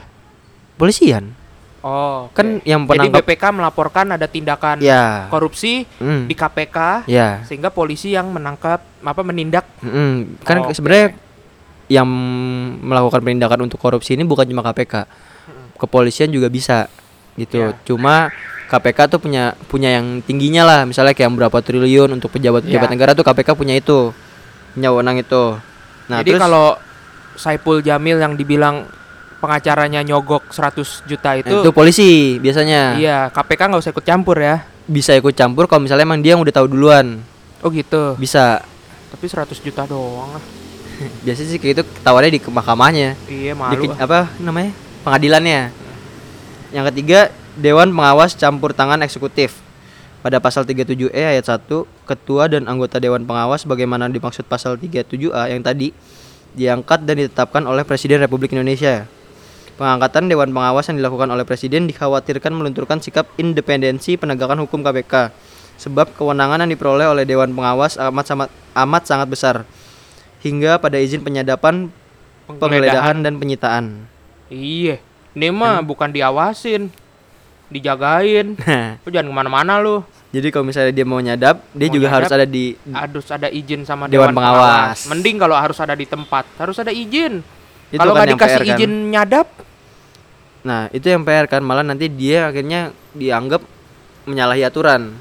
polisian. 0.73 1.33
Oh, 1.79 2.31
Kan 2.31 2.57
oke. 2.57 2.63
yang 2.63 2.81
Jadi 2.81 2.89
penangkap 3.09 3.21
BPK 3.21 3.43
melaporkan 3.51 4.05
ada 4.07 4.23
tindakan 4.23 4.79
ya. 4.79 5.27
korupsi 5.27 5.83
Hmm. 5.97 6.25
di 6.25 6.33
KPK 6.33 7.03
Ya. 7.05 7.43
sehingga 7.43 7.67
polisi 7.67 8.09
yang 8.09 8.29
menangkap 8.29 8.79
apa 8.79 9.21
menindak 9.21 9.67
Mm, 9.79 10.39
kan 10.39 10.63
Oke. 10.63 10.71
sebenarnya 10.71 11.11
yang 11.89 12.07
melakukan 12.79 13.19
penindakan 13.19 13.59
untuk 13.61 13.75
korupsi 13.77 14.13
ini 14.13 14.23
bukan 14.23 14.45
cuma 14.45 14.63
KPK. 14.63 15.03
Kepolisian 15.83 16.31
juga 16.31 16.47
bisa 16.47 16.87
gitu. 17.35 17.59
Iya. 17.59 17.75
Cuma 17.83 18.31
KPK 18.65 18.99
tuh 19.07 19.19
punya 19.19 19.53
punya 19.67 19.91
yang 19.91 20.19
tingginya 20.19 20.63
lah, 20.63 20.79
misalnya 20.83 21.11
kayak 21.11 21.29
berapa 21.29 21.59
triliun 21.59 22.09
untuk 22.11 22.31
pejabat-pejabat 22.31 22.87
Iya. 22.87 22.93
negara 22.93 23.11
tuh 23.11 23.21
KPK 23.21 23.53
punya 23.53 23.75
itu. 23.75 24.15
Punya 24.71 24.89
wewenang 24.89 25.19
itu. 25.19 25.59
Nah, 26.05 26.19
Jadi 26.19 26.31
kalau 26.35 26.79
Saipul 27.33 27.79
Jamil 27.79 28.17
yang 28.17 28.33
dibilang 28.33 28.85
pengacaranya 29.37 29.99
nyogok 30.01 30.49
100 30.49 31.03
juta 31.03 31.35
itu, 31.35 31.51
nah, 31.51 31.59
itu 31.59 31.71
polisi 31.71 32.09
biasanya 32.39 32.95
iya 32.95 33.27
KPK 33.27 33.61
nggak 33.67 33.81
usah 33.81 33.91
ikut 33.91 34.05
campur 34.05 34.39
ya. 34.39 34.63
bisa 34.83 35.11
ikut 35.13 35.31
campur 35.31 35.63
kalau 35.65 35.79
misalnya 35.81 36.03
emang 36.03 36.19
dia 36.19 36.35
yang 36.35 36.41
udah 36.41 36.51
tahu 36.53 36.67
duluan. 36.67 37.23
Oh 37.59 37.69
gitu. 37.69 38.15
Bisa. 38.15 38.59
Tapi 39.09 39.25
100 39.25 39.55
juta 39.57 39.83
doang 39.83 40.31
lah. 40.31 40.43
Biasanya 41.25 41.49
sih 41.49 41.57
kayak 41.57 41.73
itu 41.73 41.83
ketahuannya 41.89 42.31
di 42.31 42.39
mahkamahnya. 42.41 43.09
Iya 43.25 43.51
Di 43.51 43.57
malu. 43.57 43.83
ke- 43.87 43.95
apa 43.97 44.19
namanya 44.37 44.71
pengadilannya. 45.03 45.69
Yang 46.74 46.86
ketiga 46.89 47.19
Dewan 47.60 47.93
Pengawas 47.93 48.33
Campur 48.33 48.74
Tangan 48.74 49.03
Eksekutif. 49.05 49.62
Pada 50.24 50.39
pasal 50.39 50.63
37E 50.63 51.19
ayat 51.19 51.43
1 51.43 51.67
ketua 52.07 52.48
dan 52.48 52.65
anggota 52.72 52.95
Dewan 52.98 53.27
Pengawas 53.27 53.67
bagaimana 53.67 54.07
dimaksud 54.07 54.48
pasal 54.48 54.79
37A 54.79 55.51
yang 55.51 55.60
tadi 55.60 55.91
diangkat 56.55 57.03
dan 57.03 57.19
ditetapkan 57.19 57.67
oleh 57.67 57.83
Presiden 57.83 58.24
Republik 58.24 58.55
Indonesia. 58.55 59.03
Pengangkatan 59.75 60.31
Dewan 60.31 60.55
Pengawas 60.55 60.88
yang 60.88 61.03
dilakukan 61.03 61.27
oleh 61.27 61.43
Presiden 61.43 61.91
dikhawatirkan 61.91 62.55
melunturkan 62.55 63.03
sikap 63.03 63.27
independensi 63.36 64.15
penegakan 64.15 64.63
hukum 64.63 64.79
KPK 64.79 65.36
sebab 65.75 66.15
kewenangan 66.15 66.63
yang 66.63 66.72
diperoleh 66.72 67.12
oleh 67.12 67.27
Dewan 67.27 67.51
Pengawas 67.51 68.00
amat 68.00 68.25
sangat 68.25 68.50
amat 68.79 69.03
sangat 69.03 69.27
besar 69.27 69.55
hingga 70.39 70.79
pada 70.79 71.01
izin 71.01 71.19
penyadapan 71.19 71.91
penggeledahan 72.48 73.19
dan 73.25 73.36
penyitaan 73.41 74.12
Iya. 74.53 75.01
Ini 75.33 75.50
mah 75.50 75.81
bukan 75.81 76.13
diawasin, 76.13 76.93
dijagain. 77.74 78.53
Lu 79.03 79.10
jangan 79.10 79.27
ke 79.29 79.36
mana-mana 79.36 79.81
lu. 79.81 80.05
jadi 80.29 80.50
kalau 80.50 80.65
misalnya 80.65 80.89
dia 80.93 81.05
mau 81.05 81.22
nyadap, 81.22 81.62
dia 81.74 81.89
Mau 81.89 81.93
juga 81.93 82.07
harus 82.10 82.25
nyadap, 82.25 82.38
ada 82.41 82.48
di 82.50 82.65
Harus 82.89 83.27
ada 83.29 83.48
izin 83.53 83.86
sama 83.86 84.10
Dewan 84.10 84.33
dewan, 84.33 84.38
pengawas. 84.38 84.62
pengawas. 84.65 85.00
Mending 85.13 85.38
kalau 85.38 85.53
harus 85.53 85.77
ada 85.77 85.93
di 85.93 86.05
tempat, 86.10 86.45
harus 86.57 86.77
ada 86.77 86.89
izin. 86.89 87.45
Kalau 87.93 88.17
kan 88.17 88.25
nggak 88.25 88.29
dikasih 88.33 88.57
PR 88.57 88.65
kan. 88.65 88.77
izin 88.77 88.91
nyadap, 89.13 89.48
Nah, 90.63 90.88
itu 90.95 91.12
yang 91.12 91.22
PR 91.22 91.45
kan 91.45 91.60
malah 91.60 91.83
nanti 91.83 92.07
dia 92.07 92.48
akhirnya 92.48 92.95
dianggap 93.12 93.62
menyalahi 94.24 94.63
aturan. 94.63 95.12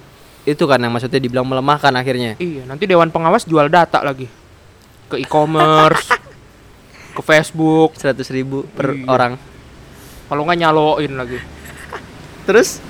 Itu 0.46 0.70
kan 0.70 0.78
yang 0.78 0.94
maksudnya 0.94 1.18
dibilang 1.18 1.44
melemahkan 1.44 1.90
akhirnya. 1.92 2.38
iya 2.38 2.62
nanti 2.64 2.86
dewan 2.86 3.10
pengawas 3.10 3.42
jual 3.44 3.66
data 3.66 4.00
lagi 4.02 4.30
ke 5.10 5.18
e-commerce, 5.20 6.08
ke 7.12 7.22
Facebook. 7.22 7.94
100 7.96 8.28
ribu 8.32 8.64
per 8.72 8.96
Iya. 8.96 9.06
orang. 9.08 9.32
Kalau 10.28 10.42
nggak 10.48 10.58
nyaloin 10.58 11.12
lagi. 11.12 11.38
Terus 12.48 12.80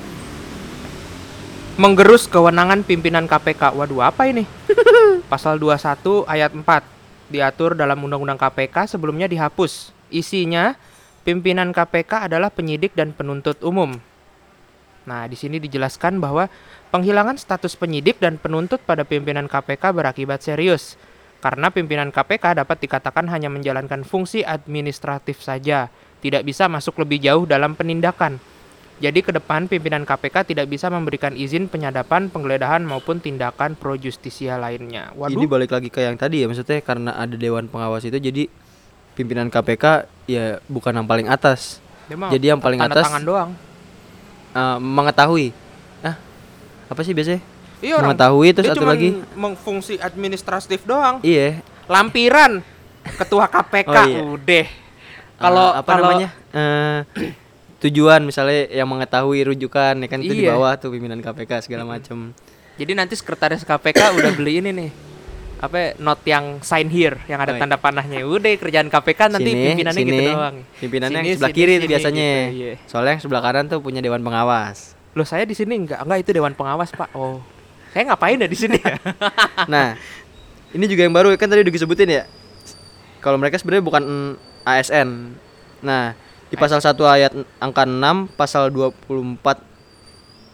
Menggerus 1.72 2.28
kewenangan 2.28 2.84
pimpinan 2.84 3.24
KPK. 3.24 3.72
Waduh, 3.72 4.04
apa 4.04 4.28
ini? 4.28 4.44
Pasal 5.32 5.56
21 5.56 6.28
ayat 6.28 6.52
4 6.52 6.84
diatur 7.32 7.72
dalam 7.72 7.96
Undang-Undang 7.96 8.36
KPK 8.36 8.92
sebelumnya 8.92 9.24
dihapus. 9.24 9.88
Isinya 10.12 10.76
pimpinan 11.24 11.72
KPK 11.72 12.28
adalah 12.28 12.52
penyidik 12.52 12.92
dan 12.92 13.16
penuntut 13.16 13.56
umum. 13.64 13.96
Nah, 15.08 15.24
di 15.24 15.34
sini 15.34 15.56
dijelaskan 15.56 16.20
bahwa 16.20 16.52
penghilangan 16.92 17.40
status 17.40 17.72
penyidik 17.74 18.20
dan 18.20 18.36
penuntut 18.36 18.84
pada 18.84 19.08
pimpinan 19.08 19.48
KPK 19.48 19.96
berakibat 19.96 20.44
serius. 20.44 21.00
Karena 21.42 21.74
pimpinan 21.74 22.14
KPK 22.14 22.62
dapat 22.62 22.78
dikatakan 22.78 23.26
hanya 23.26 23.50
menjalankan 23.50 24.06
fungsi 24.06 24.46
administratif 24.46 25.42
saja, 25.42 25.90
tidak 26.22 26.46
bisa 26.46 26.70
masuk 26.70 27.02
lebih 27.02 27.18
jauh 27.18 27.42
dalam 27.50 27.74
penindakan. 27.74 28.38
Jadi 29.02 29.26
ke 29.26 29.34
depan 29.34 29.66
pimpinan 29.66 30.06
KPK 30.06 30.54
tidak 30.54 30.70
bisa 30.70 30.86
memberikan 30.86 31.34
izin 31.34 31.66
penyadapan, 31.66 32.30
penggeledahan 32.30 32.86
maupun 32.86 33.18
tindakan 33.18 33.74
pro 33.74 33.98
justisia 33.98 34.54
lainnya. 34.54 35.10
ini 35.10 35.18
Waduh, 35.18 35.50
balik 35.50 35.74
lagi 35.74 35.90
ke 35.90 36.06
yang 36.06 36.14
tadi 36.14 36.38
ya, 36.38 36.46
maksudnya 36.46 36.78
karena 36.78 37.10
ada 37.18 37.34
dewan 37.34 37.66
pengawas 37.66 38.06
itu 38.06 38.14
jadi 38.22 38.46
pimpinan 39.18 39.50
KPK 39.50 40.06
ya 40.30 40.62
bukan 40.70 40.94
yang 40.94 41.10
paling 41.10 41.26
atas, 41.26 41.82
dia 42.06 42.14
mah 42.14 42.30
jadi 42.30 42.54
yang 42.54 42.62
paling 42.62 42.78
tanda 42.78 42.94
atas 42.94 43.04
tangan 43.10 43.24
doang. 43.26 43.50
eh, 44.54 44.78
mengetahui. 44.78 45.50
Ah, 46.06 46.14
apa 46.86 47.02
sih 47.02 47.10
biasanya? 47.10 47.51
Iya 47.82 47.94
orang. 47.94 48.04
mengetahui 48.08 48.48
terus 48.52 48.64
dia 48.64 48.72
satu 48.72 48.86
lagi 48.86 49.08
mengfungsi 49.34 49.94
administratif 49.98 50.80
doang. 50.82 51.18
iya 51.20 51.58
Lampiran 51.84 52.62
ketua 53.18 53.44
KPK 53.46 53.90
Oh, 53.90 54.06
iya. 54.06 54.20
udah. 54.24 54.66
Kalau 55.36 55.66
Eh, 55.68 55.72
apa 55.76 55.90
kalau- 55.90 56.08
namanya 56.08 56.28
Eh, 56.48 56.98
tujuan 57.80 58.22
misalnya 58.22 58.70
yang 58.70 58.86
mengetahui 58.86 59.42
rujukan 59.44 59.94
ya 59.96 60.06
kan 60.06 60.20
itu 60.20 60.30
di 60.32 60.46
Iya. 60.46 60.54
bawah 60.54 60.72
tuh 60.76 60.90
pimpinan 60.90 61.18
KPK 61.18 61.62
segala 61.62 61.82
macam 61.84 62.30
Jadi 62.72 62.92
nanti 62.92 63.12
sekretaris 63.12 63.62
KPK 63.62 63.98
udah 64.16 64.32
beli 64.32 64.58
ini 64.58 64.70
nih. 64.70 64.90
Apa 65.58 65.94
not 65.96 66.18
yang 66.22 66.58
sign 66.60 66.86
here 66.86 67.18
yang 67.24 67.38
ada 67.38 67.50
Oh, 67.50 67.54
iya. 67.54 67.60
tanda 67.60 67.76
panahnya. 67.76 68.22
Udah 68.24 68.50
kerjaan 68.52 68.86
KPK 68.88 69.20
nanti 69.28 69.46
Sini, 69.48 69.62
pimpinannya 69.68 70.00
gitu 70.00 70.10
sini. 70.12 70.26
doang. 70.28 70.56
pimpinannya 70.76 71.16
Sini, 71.16 71.22
yang 71.24 71.36
sebelah 71.36 71.50
sini, 71.50 71.58
kiri 71.60 71.74
sini, 71.74 71.86
biasanya 71.86 72.30
gitu, 72.44 72.56
iya. 72.56 72.72
soalnya 72.84 73.12
yang 73.12 73.22
sebelah 73.22 73.42
kanan 73.42 73.64
tuh 73.66 73.78
punya 73.78 73.98
dewan 73.98 74.20
pengawas 74.20 74.94
Loh 75.12 75.22
saya 75.22 75.44
di 75.44 75.52
sini 75.52 75.76
enggak, 75.76 76.00
enggak 76.00 76.18
itu 76.20 76.30
dewan 76.32 76.52
pengawas, 76.52 76.88
Pak. 76.90 77.12
Oh. 77.12 77.38
Saya 77.92 78.08
ngapain 78.08 78.40
ya 78.40 78.48
di 78.48 78.56
sini 78.56 78.80
ya? 78.80 78.96
nah 79.72 79.94
ini 80.72 80.84
juga 80.88 81.04
yang 81.04 81.14
baru 81.14 81.36
kan 81.36 81.48
tadi 81.48 81.60
udah 81.62 81.72
disebutin 81.72 82.08
ya 82.08 82.24
kalau 83.20 83.36
mereka 83.36 83.60
sebenarnya 83.60 83.84
bukan 83.84 84.02
mm, 84.02 84.32
ASN 84.64 85.08
nah 85.84 86.16
di 86.48 86.56
pasal 86.56 86.80
1 86.80 86.96
ayat 87.00 87.32
angka 87.60 87.84
6 87.84 88.36
pasal 88.36 88.68
24 88.68 89.60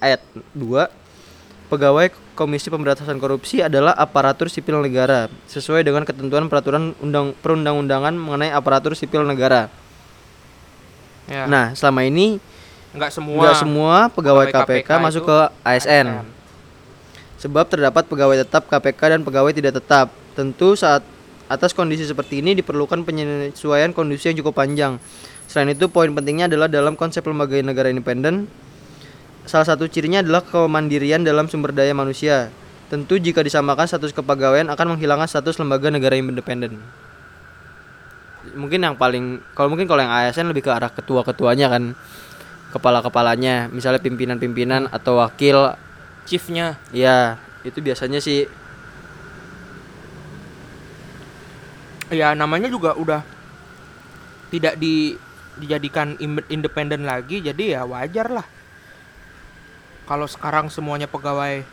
ayat 0.03 0.21
2 0.55 1.71
pegawai 1.71 2.07
Komisi 2.39 2.71
Pemberantasan 2.71 3.19
Korupsi 3.19 3.61
adalah 3.67 3.93
aparatur 3.99 4.47
sipil 4.47 4.79
negara 4.79 5.27
sesuai 5.51 5.83
dengan 5.83 6.07
ketentuan 6.07 6.47
peraturan 6.47 6.95
undang 7.03 7.35
perundang-undangan 7.43 8.15
mengenai 8.15 8.55
aparatur 8.55 8.95
sipil 8.95 9.27
negara. 9.27 9.67
ya. 11.27 11.51
Nah, 11.51 11.75
selama 11.75 12.07
ini 12.07 12.39
enggak 12.95 13.11
semua. 13.11 13.43
nggak 13.43 13.59
semua 13.59 14.07
pegawai 14.07 14.47
pegawai 14.49 14.65
KPK, 14.65 14.87
KPK 14.87 15.03
masuk 15.03 15.23
ke 15.27 15.39
ASN. 15.67 16.38
Sebab 17.39 17.71
terdapat 17.71 18.11
pegawai 18.11 18.43
tetap 18.43 18.67
KPK 18.67 19.15
dan 19.15 19.21
pegawai 19.23 19.55
tidak 19.55 19.79
tetap. 19.79 20.11
Tentu 20.35 20.75
saat 20.75 21.07
atas 21.47 21.73
kondisi 21.73 22.05
seperti 22.05 22.43
ini 22.43 22.59
diperlukan 22.59 23.07
penyesuaian 23.07 23.95
kondisi 23.95 24.35
yang 24.35 24.43
cukup 24.43 24.59
panjang. 24.59 24.99
Selain 25.49 25.73
itu, 25.73 25.89
poin 25.89 26.13
pentingnya 26.13 26.51
adalah 26.51 26.69
dalam 26.69 26.93
konsep 26.93 27.25
lembaga 27.25 27.57
negara 27.65 27.89
independen, 27.89 28.51
salah 29.49 29.65
satu 29.65 29.89
cirinya 29.89 30.21
adalah 30.21 30.45
kemandirian 30.45 31.25
dalam 31.25 31.49
sumber 31.49 31.73
daya 31.73 31.97
manusia. 31.97 32.53
Tentu 32.93 33.17
jika 33.17 33.41
disamakan 33.41 33.89
status 33.89 34.13
kepegawaian 34.13 34.69
akan 34.69 34.97
menghilangkan 34.97 35.29
status 35.29 35.57
lembaga 35.57 35.89
negara 35.89 36.21
independen. 36.21 36.81
Mungkin 38.57 38.81
yang 38.81 38.97
paling 38.97 39.45
kalau 39.53 39.73
mungkin 39.73 39.89
kalau 39.89 40.05
yang 40.05 40.13
ASN 40.13 40.53
lebih 40.53 40.65
ke 40.65 40.71
arah 40.73 40.89
ketua-ketuanya 40.89 41.69
kan 41.69 41.93
kepala-kepalanya, 42.73 43.73
misalnya 43.73 44.01
pimpinan-pimpinan 44.01 44.89
atau 44.93 45.21
wakil 45.21 45.77
chiefnya. 46.29 46.77
Iya, 46.93 47.41
itu 47.65 47.81
biasanya 47.81 48.21
sih. 48.21 48.45
Ya 52.13 52.37
namanya 52.37 52.69
juga 52.69 52.93
udah 52.97 53.25
tidak 54.53 54.77
di 54.77 55.17
dijadikan 55.59 56.15
independen 56.49 57.05
lagi 57.09 57.41
jadi 57.41 57.81
ya 57.81 57.83
wajar 57.89 58.29
lah. 58.29 58.47
Kalau 60.09 60.25
sekarang 60.25 60.73
semuanya 60.73 61.05
pegawai 61.09 61.65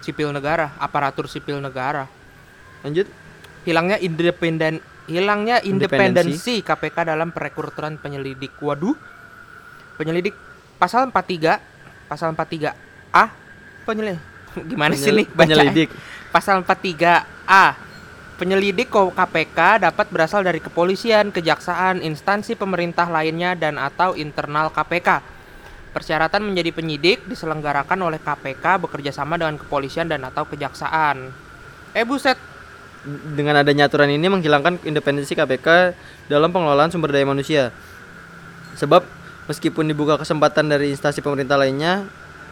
sipil 0.00 0.32
negara 0.32 0.76
aparatur 0.76 1.28
sipil 1.28 1.60
negara. 1.64 2.04
Lanjut. 2.84 3.08
hilangnya 3.66 4.00
independen 4.00 4.80
hilangnya 5.04 5.60
Independensi. 5.60 6.64
independensi. 6.64 6.64
KPK 6.64 6.96
dalam 7.12 7.28
perekrutan 7.36 8.00
penyelidik. 8.00 8.56
Waduh. 8.64 8.96
Penyelidik 10.00 10.32
pasal 10.80 11.10
43 11.10 12.08
pasal 12.08 12.32
43 12.32 12.87
A 13.10 13.32
penyelidik 13.84 14.20
gimana 14.70 14.92
sih 14.92 15.08
Penyel- 15.08 15.18
nih 15.18 15.26
bacaan? 15.28 15.40
penyelidik. 15.40 15.88
pasal 16.28 16.56
43A 16.60 17.64
penyelidik 18.36 18.88
ko- 18.88 19.10
KPK 19.10 19.82
dapat 19.82 20.06
berasal 20.08 20.40
dari 20.40 20.58
kepolisian, 20.58 21.28
kejaksaan, 21.28 21.98
instansi 22.00 22.54
pemerintah 22.54 23.06
lainnya 23.06 23.52
dan 23.52 23.74
atau 23.76 24.14
internal 24.14 24.70
KPK. 24.70 25.18
Persyaratan 25.90 26.46
menjadi 26.46 26.70
penyidik 26.70 27.26
diselenggarakan 27.26 27.98
oleh 27.98 28.22
KPK 28.22 28.78
bekerja 28.78 29.10
sama 29.10 29.34
dengan 29.34 29.58
kepolisian 29.58 30.06
dan 30.06 30.22
atau 30.22 30.46
kejaksaan. 30.46 31.34
Eh 31.90 32.06
buset, 32.06 32.38
Dengan 33.08 33.54
adanya 33.56 33.86
aturan 33.86 34.06
ini 34.06 34.26
menghilangkan 34.28 34.82
independensi 34.82 35.32
KPK 35.32 35.96
dalam 36.26 36.50
pengelolaan 36.50 36.90
sumber 36.90 37.10
daya 37.10 37.24
manusia. 37.24 37.74
Sebab 38.74 39.02
meskipun 39.46 39.82
dibuka 39.82 40.14
kesempatan 40.14 40.68
dari 40.68 40.92
instansi 40.92 41.18
pemerintah 41.18 41.56
lainnya 41.56 42.06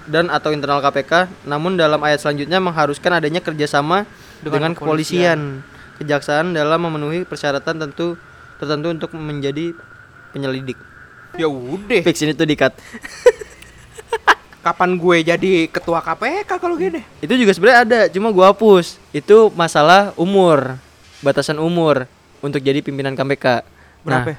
dan 0.07 0.31
atau 0.31 0.55
internal 0.55 0.79
KPK, 0.83 1.29
namun 1.47 1.75
dalam 1.75 1.99
ayat 2.03 2.23
selanjutnya 2.23 2.63
mengharuskan 2.63 3.19
adanya 3.19 3.43
kerjasama 3.43 4.07
Dengan 4.41 4.73
dengan, 4.73 4.73
kepolisian, 4.79 5.41
kejaksaan 5.99 6.55
dalam 6.55 6.79
memenuhi 6.87 7.27
persyaratan 7.27 7.83
tentu 7.83 8.15
tertentu 8.57 8.89
untuk 8.93 9.11
menjadi 9.19 9.75
penyelidik. 10.33 10.79
ya 11.37 11.51
udah. 11.51 12.01
Fix 12.01 12.25
ini 12.25 12.33
tuh 12.33 12.49
dikat. 12.49 12.73
Kapan 14.65 14.99
gue 14.99 15.17
jadi 15.23 15.53
ketua 15.71 16.03
KPK 16.03 16.59
kalau 16.59 16.75
gini? 16.75 17.05
Itu 17.23 17.39
juga 17.39 17.55
sebenarnya 17.55 17.81
ada, 17.87 18.01
cuma 18.11 18.35
gua 18.35 18.51
hapus. 18.51 18.99
Itu 19.15 19.55
masalah 19.55 20.11
umur, 20.19 20.75
batasan 21.23 21.63
umur 21.63 22.11
untuk 22.43 22.59
jadi 22.59 22.83
pimpinan 22.83 23.15
KPK. 23.15 23.63
Berapa? 24.03 24.35
ya? 24.35 24.37
Nah, 24.37 24.39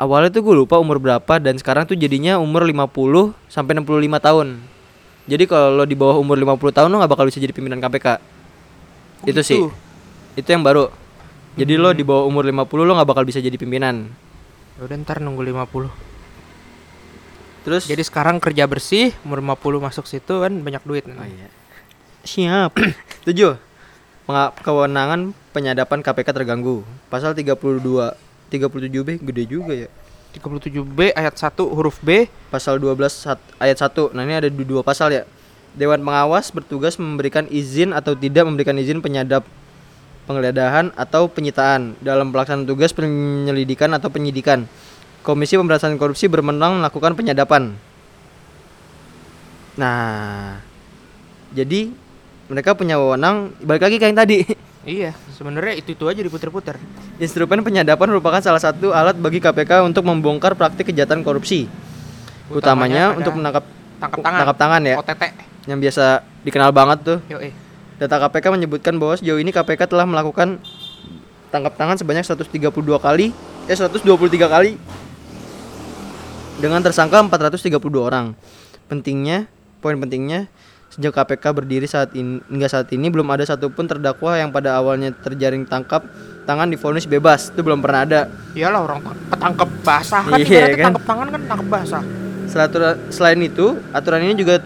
awalnya 0.00 0.32
tuh 0.32 0.40
gue 0.40 0.54
lupa 0.56 0.80
umur 0.80 0.96
berapa 0.96 1.34
dan 1.36 1.54
sekarang 1.54 1.84
tuh 1.84 1.94
jadinya 1.94 2.40
umur 2.40 2.64
50 2.64 3.36
sampai 3.46 3.76
65 3.76 3.84
tahun. 4.18 4.48
Jadi 5.28 5.44
kalau 5.44 5.76
lo 5.76 5.84
di 5.84 5.94
bawah 5.94 6.16
umur 6.16 6.34
50 6.34 6.72
tahun 6.72 6.88
lo 6.88 6.96
nggak 6.98 7.12
bakal 7.12 7.28
bisa 7.28 7.38
jadi 7.38 7.52
pimpinan 7.52 7.78
KPK. 7.78 8.06
Oh, 8.08 9.28
itu 9.28 9.40
sih. 9.44 9.60
gitu. 9.60 9.68
Itu 10.34 10.48
yang 10.48 10.64
baru. 10.64 10.88
Jadi 11.54 11.76
lo 11.76 11.92
di 11.92 12.00
bawah 12.00 12.24
umur 12.24 12.42
50 12.42 12.66
lo 12.82 12.96
nggak 12.96 13.06
bakal 13.06 13.22
bisa 13.22 13.38
jadi 13.38 13.54
pimpinan. 13.54 14.08
Ya 14.74 14.88
udah 14.88 14.96
ntar 15.04 15.20
nunggu 15.20 15.44
50. 15.44 15.92
Terus 17.60 17.84
Jadi 17.84 18.00
sekarang 18.00 18.40
kerja 18.40 18.64
bersih, 18.64 19.12
umur 19.20 19.44
50 19.44 19.84
masuk 19.84 20.08
situ 20.08 20.40
kan 20.40 20.48
banyak 20.50 20.80
duit. 20.82 21.04
Oh 21.04 21.26
iya. 21.28 21.52
Siap. 22.24 22.72
7. 23.28 23.60
Penga- 24.24 24.56
Kewenangan 24.56 25.36
penyadapan 25.52 26.00
KPK 26.00 26.32
terganggu. 26.32 26.80
Pasal 27.12 27.36
32 27.36 28.16
37B 28.50 29.22
gede 29.22 29.42
juga 29.46 29.72
ya. 29.72 29.88
37B 30.30 31.10
ayat 31.14 31.34
1 31.34 31.58
huruf 31.66 31.98
B 32.06 32.30
Pasal 32.54 32.78
12 32.78 33.10
sat- 33.10 33.42
ayat 33.58 33.78
1. 33.82 34.14
Nah, 34.14 34.22
ini 34.22 34.34
ada 34.38 34.46
du- 34.46 34.66
dua 34.66 34.82
pasal 34.82 35.10
ya. 35.10 35.22
Dewan 35.74 36.02
pengawas 36.02 36.50
bertugas 36.50 36.98
memberikan 36.98 37.46
izin 37.46 37.94
atau 37.94 38.14
tidak 38.18 38.42
memberikan 38.42 38.74
izin 38.74 38.98
penyadap 38.98 39.46
penggeledahan 40.26 40.90
atau 40.94 41.26
penyitaan 41.26 41.94
dalam 42.02 42.30
pelaksanaan 42.30 42.66
tugas 42.66 42.90
penyelidikan 42.90 43.90
atau 43.94 44.10
penyidikan. 44.10 44.66
Komisi 45.22 45.54
Pemberantasan 45.54 45.98
Korupsi 45.98 46.26
berwenang 46.26 46.78
melakukan 46.82 47.14
penyadapan. 47.14 47.74
Nah, 49.78 50.58
jadi 51.54 51.90
mereka 52.50 52.74
punya 52.74 52.98
wewenang 52.98 53.54
balik 53.62 53.86
lagi 53.86 53.96
kayak 53.98 54.10
yang 54.10 54.20
tadi. 54.20 54.38
Iya, 54.80 55.12
sebenarnya 55.36 55.76
itu 55.76 55.92
itu 55.92 56.04
aja 56.08 56.24
diputer-puter. 56.24 56.80
Instrumen 57.20 57.60
penyadapan 57.60 58.08
merupakan 58.08 58.40
salah 58.40 58.62
satu 58.62 58.96
alat 58.96 59.12
bagi 59.20 59.36
KPK 59.36 59.84
untuk 59.84 60.08
membongkar 60.08 60.56
praktik 60.56 60.88
kejahatan 60.88 61.20
korupsi. 61.20 61.68
Utamanya, 62.48 63.12
pada 63.12 63.18
untuk 63.20 63.32
menangkap 63.36 63.64
tangkap 64.00 64.18
tangan. 64.24 64.38
tangkap 64.40 64.56
tangan 64.56 64.80
ya, 64.82 64.96
OTT. 64.96 65.22
yang 65.68 65.78
biasa 65.84 66.24
dikenal 66.42 66.72
banget 66.72 66.98
tuh. 67.04 67.18
Yo 67.28 67.36
eh. 67.44 67.52
Data 68.00 68.16
KPK 68.16 68.56
menyebutkan 68.56 68.96
bahwa 68.96 69.20
sejauh 69.20 69.36
ini 69.36 69.52
KPK 69.52 69.84
telah 69.84 70.08
melakukan 70.08 70.56
tangkap 71.52 71.76
tangan 71.76 72.00
sebanyak 72.00 72.24
132 72.24 72.72
kali, 72.96 73.36
eh 73.68 73.76
123 73.76 74.48
kali 74.48 74.80
dengan 76.56 76.80
tersangka 76.80 77.20
432 77.20 77.76
orang. 78.00 78.32
Pentingnya, 78.88 79.44
poin 79.84 80.00
pentingnya 80.00 80.48
sejak 80.90 81.14
KPK 81.14 81.44
berdiri 81.54 81.86
saat 81.86 82.10
ini 82.12 82.42
hingga 82.50 82.66
saat 82.66 82.90
ini 82.90 83.06
belum 83.06 83.26
ada 83.30 83.46
satupun 83.46 83.86
terdakwa 83.86 84.34
yang 84.34 84.50
pada 84.50 84.74
awalnya 84.74 85.14
terjaring 85.14 85.62
tangkap 85.62 86.02
tangan 86.44 86.66
divonis 86.66 87.06
bebas. 87.06 87.54
Itu 87.54 87.62
belum 87.62 87.78
pernah 87.78 88.02
ada. 88.02 88.20
Iyalah 88.52 88.80
orang 88.82 88.98
tang- 89.06 89.20
ketangkep 89.30 89.68
basah 89.86 90.22
kan 90.26 90.38
Iya, 90.42 90.66
kan? 90.74 90.84
tangkep 90.90 91.04
tangan 91.06 91.26
kan 91.30 91.40
tangkep 91.46 91.68
basah. 91.70 92.02
Selain 93.14 93.38
itu, 93.38 93.78
aturan 93.94 94.26
ini 94.26 94.34
juga 94.34 94.58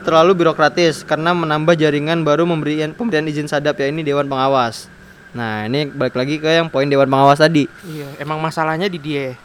terlalu 0.00 0.32
birokratis 0.32 1.04
karena 1.04 1.36
menambah 1.36 1.76
jaringan 1.76 2.24
baru 2.24 2.48
memberikan 2.48 2.96
pemberian 2.96 3.28
izin 3.28 3.44
sadap 3.44 3.76
ya 3.76 3.92
ini 3.92 4.00
dewan 4.00 4.24
pengawas. 4.24 4.88
Nah, 5.36 5.68
ini 5.68 5.86
balik 5.92 6.16
lagi 6.16 6.40
ke 6.40 6.48
yang 6.48 6.72
poin 6.72 6.88
dewan 6.88 7.06
pengawas 7.06 7.38
tadi. 7.38 7.68
Iya, 7.84 8.08
emang 8.16 8.40
masalahnya 8.40 8.88
di 8.88 8.96
dia. 8.96 9.36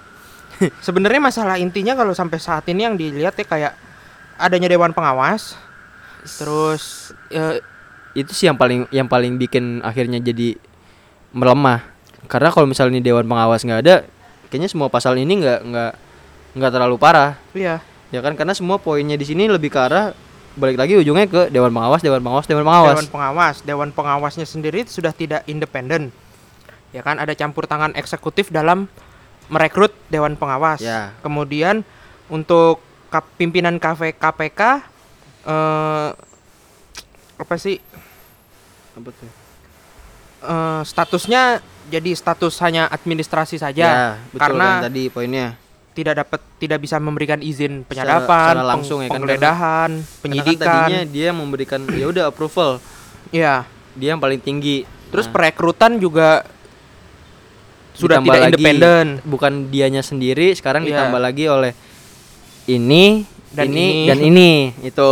Sebenarnya 0.88 1.20
masalah 1.20 1.60
intinya 1.60 1.94
kalau 1.94 2.16
sampai 2.16 2.40
saat 2.40 2.64
ini 2.72 2.88
yang 2.88 2.96
dilihat 2.96 3.36
ya 3.36 3.44
kayak 3.44 3.74
adanya 4.40 4.72
dewan 4.72 4.96
pengawas, 4.96 5.60
terus 6.26 7.14
eh, 7.30 7.62
Itu 8.16 8.32
sih 8.32 8.48
yang 8.48 8.56
paling 8.56 8.88
yang 8.96 9.12
paling 9.12 9.36
bikin 9.36 9.84
akhirnya 9.84 10.24
jadi 10.24 10.56
melemah. 11.36 11.84
Karena 12.32 12.50
kalau 12.50 12.64
misalnya 12.66 13.04
dewan 13.04 13.28
pengawas 13.28 13.62
nggak 13.62 13.82
ada, 13.84 14.08
kayaknya 14.48 14.72
semua 14.72 14.88
pasal 14.88 15.20
ini 15.20 15.44
nggak 15.44 15.60
nggak 15.68 15.92
nggak 16.56 16.72
terlalu 16.72 16.96
parah. 16.96 17.36
iya 17.52 17.84
Ya 18.14 18.24
kan 18.24 18.32
karena 18.40 18.56
semua 18.56 18.80
poinnya 18.80 19.20
di 19.20 19.28
sini 19.28 19.52
lebih 19.52 19.68
ke 19.68 19.80
arah 19.82 20.16
balik 20.56 20.80
lagi 20.80 20.96
ujungnya 20.96 21.28
ke 21.28 21.42
dewan 21.52 21.68
pengawas, 21.76 22.00
dewan 22.00 22.24
pengawas, 22.24 22.48
dewan 22.48 22.64
pengawas. 22.64 22.96
dewan 22.96 23.10
pengawas, 23.12 23.56
dewan 23.68 23.90
pengawasnya 23.92 24.48
sendiri 24.48 24.88
sudah 24.88 25.12
tidak 25.12 25.44
independen. 25.52 26.16
Ya 26.96 27.04
kan 27.04 27.20
ada 27.20 27.36
campur 27.36 27.68
tangan 27.68 27.92
eksekutif 28.00 28.48
dalam 28.56 28.88
merekrut 29.52 29.92
dewan 30.08 30.40
pengawas. 30.40 30.80
Ya. 30.80 31.12
Kemudian 31.20 31.84
untuk 32.32 32.80
pimpinan 33.36 33.76
KV 33.84 34.16
KPK 34.16 34.62
eh 35.46 36.10
apa 37.36 37.56
sih 37.56 37.78
Apa 38.94 39.10
tuh? 39.12 39.30
eh, 40.42 40.82
statusnya 40.84 41.60
jadi 41.86 42.12
status 42.12 42.58
hanya 42.60 42.88
administrasi 42.88 43.56
saja 43.56 43.86
Ya, 43.86 44.06
betul 44.28 44.40
karena 44.42 44.68
kan 44.80 44.86
tadi 44.90 45.04
poinnya. 45.08 45.48
tidak 45.92 46.16
dapat 46.18 46.40
tidak 46.58 46.80
bisa 46.80 46.98
memberikan 46.98 47.40
izin 47.40 47.84
penyadapan, 47.84 48.26
secara 48.26 48.58
peng- 48.58 48.68
langsung 48.68 49.00
ya 49.00 49.08
kan, 49.08 49.14
penggeledahan, 49.16 49.90
Karena 49.92 50.04
kan 50.04 50.20
penyidikan. 50.20 50.66
tadinya 50.68 51.02
dia 51.06 51.30
memberikan 51.32 51.82
ya 51.88 52.06
udah 52.06 52.24
approval, 52.28 52.84
ya. 53.30 53.64
dia 53.94 54.12
yang 54.12 54.20
paling 54.20 54.38
tinggi. 54.38 54.84
Terus 55.08 55.24
Nah, 55.26 55.34
perekrutan 55.34 55.96
juga 55.96 56.44
sudah 57.94 58.20
ditambah 58.20 58.34
tidak 58.34 58.50
independen. 58.52 59.06
Bukan 59.24 59.54
dianya 59.70 60.02
sendiri, 60.02 60.52
sekarang 60.52 60.84
Iya. 60.84 61.00
ditambah 61.00 61.22
lagi 61.22 61.48
oleh 61.48 61.72
ini 62.68 63.24
Dan 63.50 63.72
ini, 63.72 63.80
ini. 63.80 64.04
dan 64.04 64.20
ini 64.20 64.52
itu. 64.84 65.12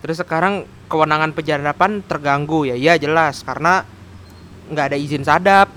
Terus 0.00 0.16
sekarang 0.20 0.64
kewenangan 0.88 1.36
penyadapan 1.36 2.00
terganggu 2.02 2.64
ya, 2.64 2.76
iya 2.76 2.94
jelas. 2.96 3.44
Karena 3.44 3.84
nggak 4.72 4.86
ada 4.94 4.96
izin 4.96 5.22
sadap, 5.22 5.68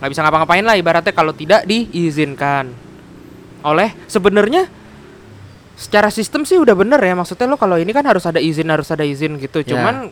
nggak 0.00 0.10
bisa 0.10 0.20
ngapa-ngapain 0.24 0.64
lah 0.64 0.76
ibaratnya 0.78 1.12
kalau 1.12 1.36
tidak 1.36 1.68
diizinkan. 1.68 2.72
Oleh 3.62 3.94
sebenarnya 4.08 4.66
secara 5.76 6.08
sistem 6.08 6.48
sih 6.48 6.56
udah 6.56 6.74
bener 6.74 6.98
ya. 6.98 7.12
Maksudnya 7.12 7.46
lo 7.46 7.60
kalau 7.60 7.76
ini 7.76 7.92
kan 7.92 8.06
harus 8.08 8.24
ada 8.24 8.40
izin 8.40 8.66
harus 8.72 8.88
ada 8.88 9.04
izin 9.04 9.36
gitu, 9.36 9.60
Ya. 9.62 9.76
cuman 9.76 10.10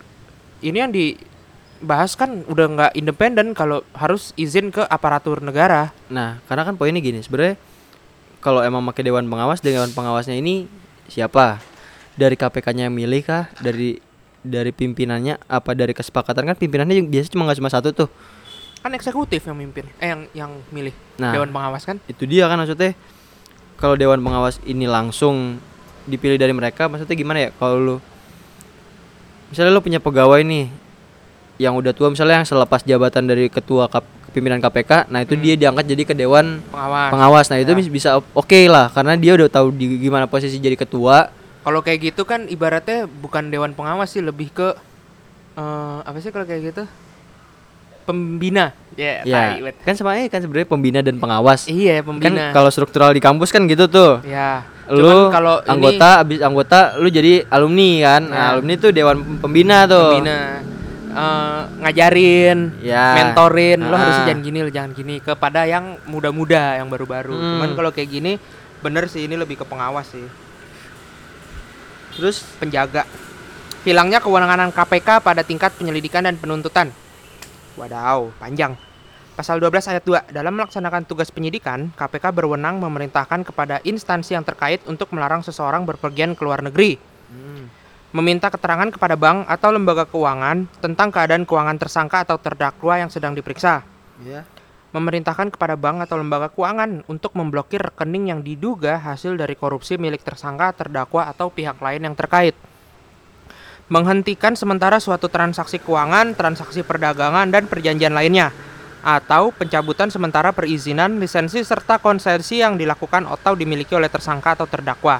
ini 0.61 0.77
yang 0.77 0.93
dibahas 0.93 2.13
kan 2.15 2.45
udah 2.45 2.67
nggak 2.77 2.93
independen 2.99 3.57
kalau 3.57 3.81
harus 3.97 4.37
izin 4.37 4.69
ke 4.69 4.85
aparatur 4.85 5.41
negara. 5.41 5.97
Nah, 6.13 6.45
karena 6.45 6.69
kan 6.69 6.77
poinnya 6.77 7.01
gini, 7.01 7.25
sebenarnya 7.25 7.57
kalau 8.41 8.61
emang 8.61 8.85
pakai 8.93 9.05
dewan 9.05 9.25
pengawas, 9.29 9.65
dewan 9.65 9.93
pengawasnya 9.93 10.37
ini 10.37 10.69
siapa? 11.09 11.70
Dari 12.21 12.37
KPK-nya 12.37 12.85
yang 12.85 12.95
milih 12.95 13.21
kah? 13.23 13.49
Dari 13.57 13.97
dari 14.39 14.71
pimpinannya 14.71 15.41
apa 15.43 15.73
dari 15.73 15.93
kesepakatan 15.93 16.45
kan 16.45 16.55
pimpinannya 16.55 17.01
biasanya 17.03 17.33
cuma 17.33 17.45
nggak 17.45 17.59
cuma 17.59 17.71
satu 17.71 17.89
tuh. 17.91 18.09
Kan 18.79 18.93
eksekutif 18.93 19.41
yang 19.43 19.53
mimpin, 19.55 19.85
eh 19.97 20.09
yang 20.09 20.21
yang 20.35 20.51
milih 20.71 20.93
Nah, 21.17 21.33
dewan 21.33 21.49
pengawas 21.49 21.85
kan? 21.85 21.97
itu 22.07 22.25
dia 22.25 22.45
kan 22.45 22.57
maksudnya 22.57 22.97
kalau 23.77 23.93
dewan 23.95 24.17
pengawas 24.19 24.57
ini 24.63 24.85
langsung 24.87 25.61
dipilih 26.03 26.37
dari 26.37 26.49
mereka 26.51 26.89
maksudnya 26.89 27.13
gimana 27.13 27.39
ya 27.39 27.51
kalau 27.55 27.77
lu 27.77 27.97
misalnya 29.49 29.69
lu 29.71 29.81
punya 29.81 29.99
pegawai 29.99 30.41
nih 30.43 30.73
yang 31.59 31.77
udah 31.77 31.93
tua 31.93 32.09
misalnya 32.09 32.41
yang 32.41 32.49
selepas 32.49 32.81
jabatan 32.83 33.25
dari 33.27 33.49
ketua 33.49 33.85
kap- 33.87 34.09
pimpinan 34.31 34.57
KPK 34.59 35.07
nah 35.07 35.21
itu 35.21 35.33
Hmm. 35.33 35.43
dia 35.43 35.55
diangkat 35.59 35.85
jadi 35.87 36.03
ke 36.03 36.15
dewan 36.15 36.65
pengawas 36.67 37.11
pengawas 37.11 37.47
nah 37.47 37.59
itu 37.59 37.69
Ya. 37.69 37.77
bis- 37.77 37.93
bisa 37.93 38.11
oke 38.17 38.61
lah 38.67 38.89
karena 38.89 39.13
dia 39.15 39.33
udah 39.35 39.49
tahu 39.51 39.69
di 39.71 39.99
gimana 39.99 40.25
posisi 40.25 40.57
jadi 40.57 40.75
ketua 40.75 41.29
kalau 41.61 41.81
kayak 41.81 42.13
gitu 42.13 42.23
kan 42.25 42.47
ibaratnya 42.47 43.05
bukan 43.07 43.49
dewan 43.49 43.73
pengawas 43.73 44.11
sih 44.11 44.21
lebih 44.21 44.49
ke 44.51 44.69
eh, 45.55 45.99
apa 46.01 46.17
sih 46.19 46.31
kalau 46.31 46.45
kayak 46.45 46.73
gitu? 46.73 46.85
Pembina. 48.01 48.75
Ya 48.99 49.23
ya 49.23 49.55
tai, 49.55 49.63
wet. 49.63 49.77
kan 49.81 49.95
sebenarnya 49.95 50.27
kan 50.27 50.41
sebenarnya 50.43 50.69
pembina 50.69 51.01
dan 51.01 51.17
pengawas. 51.17 51.71
Iya 51.71 52.01
kan 52.01 52.05
pembina 52.11 52.51
kalau 52.51 52.69
struktural 52.69 53.15
di 53.15 53.23
kampus 53.23 53.49
kan 53.49 53.65
gitu 53.65 53.87
tuh. 53.87 54.19
Ya 54.27 54.67
lu 54.91 55.07
Cuman 55.07 55.31
kalau 55.31 55.55
ini 55.63 55.71
anggota 55.71 56.09
abis 56.19 56.39
anggota 56.43 56.79
lu 56.99 57.07
jadi 57.07 57.47
alumni 57.47 57.91
kan. 58.03 58.23
Nah, 58.25 58.35
Nah. 58.35 58.47
alumni 58.57 58.75
tuh 58.77 58.91
dewan 58.91 59.17
pembina 59.39 59.87
tuh. 59.87 60.19
Pembina. 60.19 60.39
Eh, 61.11 61.61
ngajarin 61.83 62.59
Ya. 62.83 63.15
mentorin. 63.15 63.79
Lo 63.79 63.95
Ah. 63.95 63.99
harusnya 64.01 64.25
jangan 64.31 64.43
gini 64.43 64.59
lo 64.59 64.71
jangan 64.71 64.91
gini. 64.91 65.15
Kepada 65.19 65.61
yang 65.65 65.99
muda-muda 66.05 66.79
yang 66.83 66.91
baru-baru. 66.91 67.35
Hmm. 67.35 67.51
cuman 67.57 67.71
kalau 67.75 67.91
kayak 67.91 68.11
gini 68.11 68.33
bener 68.81 69.07
sih 69.07 69.29
ini 69.29 69.37
lebih 69.37 69.61
ke 69.61 69.65
pengawas 69.65 70.09
sih 70.09 70.25
terus 72.21 72.45
penjaga. 72.61 73.09
Hilangnya 73.81 74.21
kewenangan 74.21 74.69
KPK 74.77 75.25
pada 75.25 75.41
tingkat 75.41 75.73
penyelidikan 75.81 76.29
dan 76.29 76.37
penuntutan. 76.37 76.93
Wadaw 77.81 78.29
panjang. 78.37 78.77
Pasal 79.33 79.57
12 79.57 79.89
ayat 79.89 80.05
2 80.05 80.37
dalam 80.37 80.53
melaksanakan 80.53 81.09
tugas 81.09 81.33
penyidikan 81.33 81.89
KPK 81.97 82.29
berwenang 82.29 82.77
memerintahkan 82.77 83.41
kepada 83.41 83.81
instansi 83.89 84.37
yang 84.37 84.45
terkait 84.45 84.85
untuk 84.85 85.09
melarang 85.17 85.41
seseorang 85.41 85.89
berpergian 85.89 86.37
ke 86.37 86.45
luar 86.45 86.61
negeri. 86.61 87.01
Meminta 88.13 88.53
keterangan 88.53 88.93
kepada 88.93 89.17
bank 89.17 89.49
atau 89.49 89.73
lembaga 89.73 90.05
keuangan 90.05 90.69
tentang 90.85 91.09
keadaan 91.09 91.49
keuangan 91.49 91.81
tersangka 91.81 92.29
atau 92.29 92.37
terdakwa 92.37 93.01
yang 93.01 93.09
sedang 93.09 93.33
diperiksa. 93.33 93.81
Ya 94.21 94.45
memerintahkan 94.91 95.55
kepada 95.55 95.79
bank 95.79 96.03
atau 96.07 96.19
lembaga 96.19 96.51
keuangan 96.51 97.07
untuk 97.07 97.35
memblokir 97.39 97.79
rekening 97.79 98.35
yang 98.35 98.41
diduga 98.43 98.99
hasil 98.99 99.39
dari 99.39 99.55
korupsi 99.55 99.95
milik 99.95 100.27
tersangka, 100.27 100.75
terdakwa, 100.75 101.31
atau 101.31 101.51
pihak 101.51 101.79
lain 101.79 102.11
yang 102.11 102.17
terkait. 102.19 102.59
Menghentikan 103.91 104.55
sementara 104.55 105.03
suatu 105.03 105.27
transaksi 105.27 105.83
keuangan, 105.83 106.35
transaksi 106.39 106.83
perdagangan, 106.87 107.51
dan 107.51 107.67
perjanjian 107.67 108.15
lainnya. 108.15 108.55
Atau 109.01 109.51
pencabutan 109.57 110.13
sementara 110.13 110.55
perizinan, 110.55 111.19
lisensi, 111.19 111.63
serta 111.63 111.99
konsesi 111.99 112.63
yang 112.63 112.79
dilakukan 112.79 113.27
atau 113.27 113.57
dimiliki 113.59 113.97
oleh 113.97 114.13
tersangka 114.13 114.59
atau 114.59 114.67
terdakwa. 114.69 115.19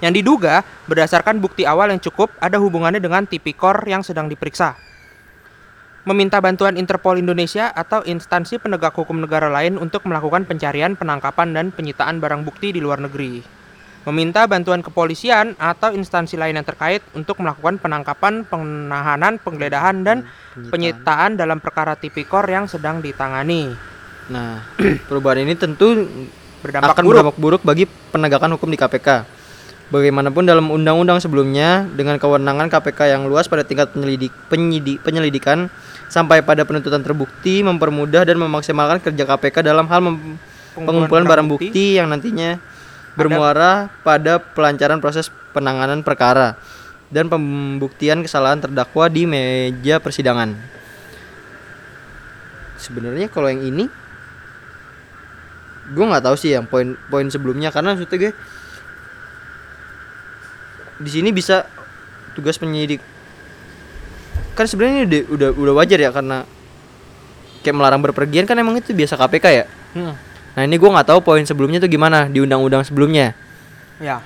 Yang 0.00 0.22
diduga 0.22 0.64
berdasarkan 0.88 1.40
bukti 1.40 1.64
awal 1.64 1.92
yang 1.92 2.00
cukup 2.00 2.28
ada 2.40 2.60
hubungannya 2.60 3.00
dengan 3.00 3.24
tipikor 3.24 3.80
yang 3.88 4.04
sedang 4.04 4.28
diperiksa 4.28 4.95
meminta 6.06 6.38
bantuan 6.38 6.78
Interpol 6.78 7.18
Indonesia 7.18 7.74
atau 7.74 8.06
instansi 8.06 8.62
penegak 8.62 8.94
hukum 8.94 9.18
negara 9.18 9.50
lain 9.50 9.74
untuk 9.74 10.06
melakukan 10.06 10.46
pencarian, 10.46 10.94
penangkapan, 10.94 11.50
dan 11.50 11.66
penyitaan 11.74 12.22
barang 12.22 12.46
bukti 12.46 12.70
di 12.70 12.78
luar 12.78 13.02
negeri. 13.02 13.42
Meminta 14.06 14.46
bantuan 14.46 14.86
kepolisian 14.86 15.58
atau 15.58 15.90
instansi 15.90 16.38
lain 16.38 16.54
yang 16.54 16.62
terkait 16.62 17.02
untuk 17.18 17.42
melakukan 17.42 17.82
penangkapan, 17.82 18.46
penahanan, 18.46 19.42
penggeledahan, 19.42 20.06
dan 20.06 20.22
penyitaan 20.70 21.34
dalam 21.34 21.58
perkara 21.58 21.98
tipikor 21.98 22.46
yang 22.46 22.70
sedang 22.70 23.02
ditangani. 23.02 23.74
nah 24.30 24.62
perubahan 25.10 25.42
ini 25.42 25.58
tentu 25.58 26.06
Berdampak 26.62 26.98
akan 26.98 27.02
buruk. 27.02 27.10
berdampak 27.14 27.38
buruk 27.38 27.62
bagi 27.62 27.84
penegakan 27.86 28.58
hukum 28.58 28.66
di 28.70 28.78
KPK 28.78 29.08
Bagaimanapun 29.86 30.42
dalam 30.42 30.66
undang-undang 30.74 31.22
sebelumnya 31.22 31.86
dengan 31.86 32.18
kewenangan 32.18 32.66
KPK 32.66 33.06
yang 33.06 33.30
luas 33.30 33.46
pada 33.46 33.62
tingkat 33.62 33.94
penyelidik, 33.94 34.34
penyidik, 34.50 34.98
penyelidikan 35.06 35.70
sampai 36.06 36.42
pada 36.42 36.62
penuntutan 36.62 37.02
terbukti 37.02 37.62
mempermudah 37.66 38.22
dan 38.22 38.38
memaksimalkan 38.38 39.02
kerja 39.02 39.24
KPK 39.26 39.66
dalam 39.66 39.86
hal 39.90 40.00
mem- 40.02 40.38
pengumpulan 40.76 41.24
barang 41.24 41.48
bukti 41.48 41.96
yang 41.96 42.12
nantinya 42.12 42.60
bermuara 43.16 43.88
pada 44.04 44.36
pelancaran 44.36 45.00
proses 45.00 45.32
penanganan 45.56 46.04
perkara 46.04 46.60
dan 47.08 47.32
pembuktian 47.32 48.20
kesalahan 48.20 48.60
terdakwa 48.60 49.08
di 49.08 49.24
meja 49.24 49.96
persidangan. 49.96 50.52
Sebenarnya 52.76 53.32
kalau 53.32 53.48
yang 53.48 53.64
ini 53.64 53.88
gue 55.96 56.04
nggak 56.04 56.24
tahu 56.28 56.36
sih 56.36 56.52
yang 56.52 56.68
poin-poin 56.68 57.30
sebelumnya. 57.32 57.72
Karena 57.72 57.96
maksudnya 57.96 58.28
gue 58.28 58.32
di 61.00 61.10
sini 61.12 61.32
bisa 61.32 61.64
tugas 62.36 62.60
penyidik 62.60 63.00
kan 64.56 64.64
sebenarnya 64.64 64.94
ini 64.96 65.04
udah, 65.04 65.22
udah 65.28 65.48
udah 65.52 65.74
wajar 65.76 66.00
ya 66.00 66.10
karena 66.10 66.48
kayak 67.60 67.76
melarang 67.76 68.00
berpergian 68.00 68.48
kan 68.48 68.56
emang 68.56 68.80
itu 68.80 68.96
biasa 68.96 69.20
KPK 69.20 69.46
ya? 69.52 69.64
Hmm, 69.92 70.16
nah 70.56 70.62
ini 70.64 70.80
gue 70.80 70.90
nggak 70.90 71.12
tahu 71.12 71.20
poin 71.20 71.44
sebelumnya 71.44 71.76
tuh 71.76 71.92
gimana 71.92 72.26
di 72.26 72.40
undang-undang 72.40 72.80
sebelumnya. 72.80 73.36
Ya, 74.00 74.24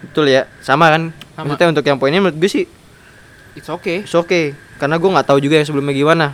betul 0.00 0.32
ya? 0.32 0.48
Sama 0.64 0.88
kan? 0.88 1.12
Sama. 1.36 1.52
maksudnya 1.52 1.68
untuk 1.76 1.84
yang 1.84 2.00
poinnya 2.00 2.24
menurut 2.24 2.40
gue 2.40 2.48
sih 2.48 2.64
it's 3.56 3.68
okay. 3.72 4.04
it's 4.04 4.16
okay. 4.16 4.52
Karena 4.76 5.00
gue 5.00 5.08
nggak 5.08 5.26
tahu 5.28 5.40
juga 5.40 5.60
yang 5.60 5.66
sebelumnya 5.66 5.96
gimana. 5.96 6.26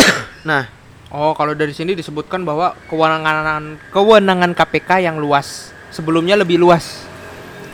Nah. 0.48 0.68
Oh, 1.06 1.32
kalau 1.38 1.54
dari 1.54 1.70
sini 1.70 1.94
disebutkan 1.94 2.42
bahwa 2.42 2.74
kewenangan 2.90 3.78
kewenangan 3.94 4.52
KPK 4.52 5.06
yang 5.06 5.16
luas, 5.22 5.70
sebelumnya 5.88 6.36
lebih 6.36 6.60
luas. 6.60 7.06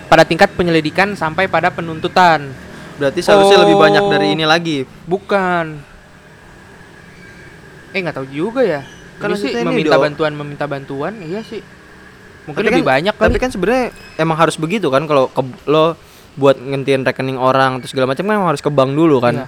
Pada 0.07 0.23
tingkat 0.23 0.53
penyelidikan 0.53 1.17
sampai 1.17 1.49
pada 1.49 1.73
penuntutan. 1.73 2.53
Berarti 2.95 3.21
seharusnya 3.21 3.59
lebih 3.61 3.77
banyak 3.77 4.05
dari 4.09 4.27
Oh. 4.27 4.35
ini 4.35 4.45
lagi 4.45 4.77
Bukan. 5.05 5.67
Eh 7.91 7.99
nggak 7.99 8.15
tahu 8.15 8.27
juga 8.27 8.61
ya. 8.61 8.81
Kan 9.17 9.31
Kan 9.31 9.39
sih 9.39 9.53
meminta 9.55 9.95
do- 9.95 10.03
bantuan 10.03 10.33
meminta 10.33 10.65
bantuan, 10.65 11.13
iya 11.21 11.41
sih. 11.41 11.61
Mungkin 12.43 12.59
Tapi 12.59 12.69
lebih 12.73 12.83
kan- 12.83 12.91
banyak 12.93 13.15
kali. 13.15 13.25
tapi 13.25 13.39
kan 13.39 13.51
sebenarnya 13.51 13.87
emang 14.17 14.35
harus 14.35 14.57
begitu 14.57 14.89
kan 14.89 15.05
kalau 15.05 15.31
lo 15.65 15.95
buat 16.33 16.57
ngentiin 16.57 17.05
rekening 17.05 17.37
orang 17.37 17.79
terus 17.79 17.93
segala 17.93 18.09
macam 18.09 18.25
kan 18.25 18.35
emang 18.35 18.49
harus 18.49 18.59
ke 18.59 18.67
bank 18.67 18.91
dulu 18.91 19.21
kan 19.21 19.35
Iya. 19.37 19.47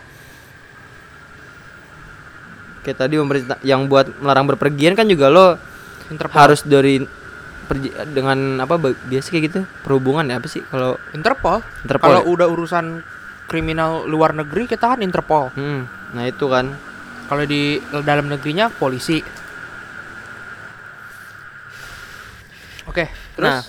kayak 2.83 2.99
tadi 2.99 3.15
pemerintah 3.17 3.57
yang 3.63 3.89
buat 3.89 4.13
melarang 4.19 4.45
berpergian 4.47 4.93
kan 4.93 5.09
juga 5.09 5.27
lo 5.27 5.57
Interpol. 6.07 6.37
harus 6.37 6.61
dari 6.63 7.01
pergi- 7.65 7.97
dengan 8.13 8.61
apa 8.61 8.77
biasa 8.79 9.27
kayak 9.27 9.45
gitu 9.45 9.61
perhubungan 9.81 10.29
ya 10.29 10.37
apa 10.37 10.47
sih 10.47 10.61
kalau 10.63 11.01
Interpol. 11.11 11.65
Interpol 11.83 12.05
Kalau 12.05 12.21
ya? 12.21 12.29
udah 12.29 12.47
urusan 12.47 12.85
kriminal 13.47 14.05
luar 14.05 14.33
negeri 14.33 14.65
kita 14.67 14.95
kan 14.95 15.01
Interpol. 15.01 15.53
Hmm, 15.55 15.85
nah 16.13 16.25
itu 16.25 16.47
kan 16.47 16.75
Kalau 17.25 17.41
di 17.49 17.81
dalam 18.05 18.29
negerinya 18.29 18.69
polisi. 18.69 19.17
Oke, 22.85 23.09
terus 23.33 23.49
Nah, 23.49 23.61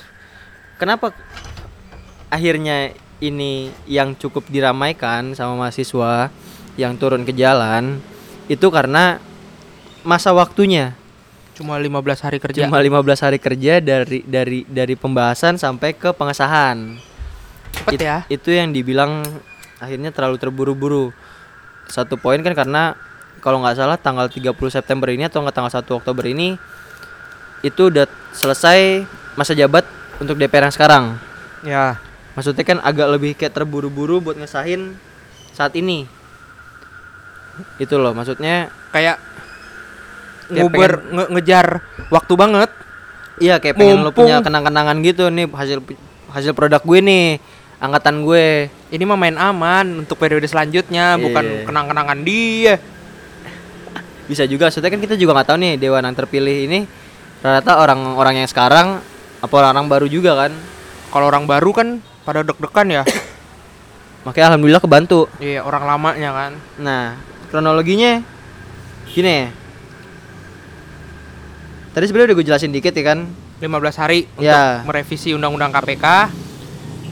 kenapa 0.76 1.16
akhirnya 2.28 2.92
ini 3.24 3.72
yang 3.88 4.12
cukup 4.14 4.44
diramaikan 4.52 5.32
sama 5.32 5.56
mahasiswa 5.56 6.28
yang 6.76 7.00
turun 7.00 7.24
ke 7.24 7.32
jalan 7.32 8.04
itu 8.52 8.68
karena 8.68 9.24
masa 10.04 10.36
waktunya 10.36 10.92
cuma 11.56 11.80
15 11.80 12.20
hari 12.20 12.38
kerja. 12.44 12.68
cuma 12.68 12.84
15 12.84 13.24
hari 13.24 13.40
kerja 13.40 13.80
dari 13.80 14.20
dari 14.28 14.68
dari 14.68 15.00
pembahasan 15.00 15.56
sampai 15.56 15.96
ke 15.96 16.12
pengesahan. 16.12 17.00
Cepet 17.72 17.92
It- 17.96 18.04
ya. 18.04 18.18
Itu 18.28 18.52
yang 18.52 18.76
dibilang 18.76 19.24
akhirnya 19.78 20.10
terlalu 20.10 20.38
terburu-buru. 20.38 21.12
Satu 21.86 22.16
poin 22.16 22.40
kan 22.40 22.52
karena 22.52 22.96
kalau 23.40 23.62
nggak 23.62 23.76
salah 23.76 23.96
tanggal 23.96 24.26
30 24.26 24.52
September 24.70 25.08
ini 25.08 25.24
atau 25.24 25.40
nggak 25.40 25.54
tanggal 25.54 25.72
1 25.72 25.86
Oktober 25.94 26.26
ini 26.26 26.58
itu 27.62 27.90
udah 27.90 28.06
selesai 28.32 29.06
masa 29.34 29.54
jabat 29.54 29.86
untuk 30.18 30.36
DPR 30.36 30.66
yang 30.66 30.74
sekarang. 30.74 31.04
Ya. 31.62 31.98
Maksudnya 32.34 32.64
kan 32.64 32.78
agak 32.80 33.08
lebih 33.10 33.32
kayak 33.34 33.54
terburu-buru 33.54 34.20
buat 34.20 34.36
ngesahin 34.36 34.98
saat 35.52 35.72
ini. 35.74 36.04
Itu 37.78 37.96
loh 37.96 38.12
maksudnya 38.12 38.68
Kayak 38.92 39.20
nguber 40.48 40.92
nge- 41.06 41.30
ngejar 41.32 41.68
waktu 42.10 42.34
banget. 42.36 42.72
iya 43.36 43.60
kayak 43.60 43.76
pengen 43.76 44.00
lo 44.00 44.16
punya 44.16 44.40
Mumpung- 44.40 44.48
kenang-kenangan 44.48 44.96
gitu 45.04 45.28
nih 45.28 45.52
hasil 45.52 45.84
hasil 46.32 46.56
produk 46.56 46.80
gue 46.80 47.00
nih 47.04 47.26
angkatan 47.78 48.22
gue 48.22 48.48
Ini 48.88 49.04
mah 49.04 49.16
main 49.16 49.36
aman 49.36 49.86
untuk 50.00 50.16
periode 50.16 50.46
selanjutnya, 50.46 51.16
bukan 51.16 51.44
Iya. 51.44 51.64
kenang-kenangan 51.66 52.20
dia. 52.22 52.76
bisa 54.30 54.44
juga 54.44 54.68
maksudnya 54.68 54.88
kan 54.88 54.98
kita 54.98 55.16
juga 55.16 55.34
nggak 55.34 55.48
tahu 55.48 55.58
nih 55.60 55.74
dewan 55.76 56.02
yang 56.02 56.16
terpilih 56.16 56.66
ini 56.66 56.80
rata-rata 57.38 57.78
orang-orang 57.80 58.42
yang 58.42 58.50
sekarang 58.50 58.98
apa 59.38 59.54
orang-orang 59.54 59.86
baru 59.88 60.08
juga 60.08 60.34
kan 60.36 60.52
Kalau 61.08 61.26
orang 61.28 61.46
baru 61.46 61.72
kan 61.72 61.88
pada 62.22 62.42
deg-degan 62.42 62.88
ya. 62.92 63.04
makanya 64.26 64.46
alhamdulillah 64.50 64.82
kebantu 64.82 65.30
Iya, 65.38 65.62
orang 65.62 65.84
lamanya 65.86 66.30
kan. 66.32 66.52
nah 66.78 67.04
kronologinya 67.48 68.26
gini 69.08 69.30
ya 69.30 69.48
tadi 71.92 72.04
sebenarnya 72.04 72.34
udah 72.34 72.38
gue 72.38 72.48
jelasin 72.48 72.72
dikit 72.72 72.92
ya 72.92 73.04
kan 73.06 73.20
15 73.56 73.72
hari 73.96 74.28
untuk 74.34 74.44
Ya. 74.44 74.84
merevisi 74.84 75.32
undang-undang 75.32 75.72
KPK. 75.72 76.06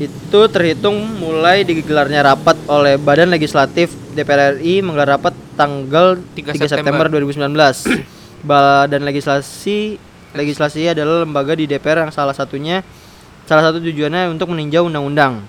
Itu 0.01 0.39
terhitung 0.49 1.05
mulai 1.21 1.61
digelarnya 1.61 2.25
rapat 2.25 2.57
oleh 2.65 2.97
Badan 2.97 3.29
Legislatif 3.29 3.93
DPR 4.17 4.57
RI 4.57 4.81
menggelar 4.81 5.19
rapat 5.19 5.33
tanggal 5.53 6.17
3 6.33 6.57
3, 6.57 6.65
September 6.65 7.05
2019. 7.09 7.45
Badan 8.49 9.01
Legislasi 9.05 9.97
legislasi 10.33 10.89
adalah 10.89 11.21
lembaga 11.23 11.53
di 11.53 11.69
DPR 11.69 12.09
yang 12.09 12.13
salah 12.13 12.33
satunya 12.33 12.81
salah 13.45 13.69
satu 13.69 13.77
tujuannya 13.79 14.33
untuk 14.33 14.49
meninjau 14.49 14.89
undang-undang. 14.89 15.45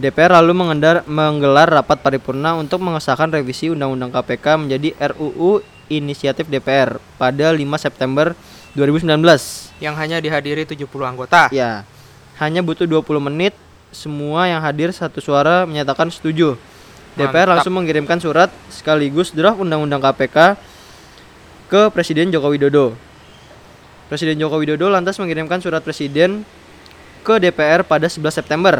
DPR 0.00 0.32
lalu 0.40 0.56
mengendar, 0.56 1.04
menggelar 1.04 1.68
rapat 1.68 2.00
paripurna 2.00 2.56
untuk 2.56 2.80
mengesahkan 2.80 3.28
revisi 3.36 3.68
Undang-Undang 3.68 4.16
KPK 4.16 4.46
menjadi 4.56 4.88
RUU 5.12 5.60
inisiatif 5.92 6.48
DPR 6.48 6.96
pada 7.20 7.52
5 7.52 7.60
September 7.76 8.32
2019. 8.72 9.20
yang 9.80 9.96
hanya 10.00 10.16
dihadiri 10.20 10.64
70 10.64 10.88
anggota. 11.04 11.52
Ya, 11.52 11.84
hanya 12.40 12.64
butuh 12.64 12.88
20 12.88 13.20
menit. 13.20 13.52
Semua 13.90 14.46
yang 14.46 14.62
hadir 14.62 14.94
satu 14.94 15.18
suara 15.18 15.66
menyatakan 15.66 16.06
setuju. 16.14 16.54
DPR 17.18 17.42
Mantap. 17.42 17.50
langsung 17.58 17.74
mengirimkan 17.74 18.22
surat 18.22 18.48
sekaligus 18.70 19.34
draft 19.34 19.58
undang-undang 19.58 19.98
KPK 19.98 20.54
ke 21.66 21.90
Presiden 21.90 22.30
Joko 22.30 22.54
Widodo. 22.54 22.94
Presiden 24.06 24.38
Joko 24.38 24.62
Widodo 24.62 24.86
lantas 24.86 25.18
mengirimkan 25.18 25.58
surat 25.58 25.82
presiden 25.82 26.46
ke 27.26 27.42
DPR 27.42 27.82
pada 27.82 28.06
11 28.06 28.30
September. 28.30 28.78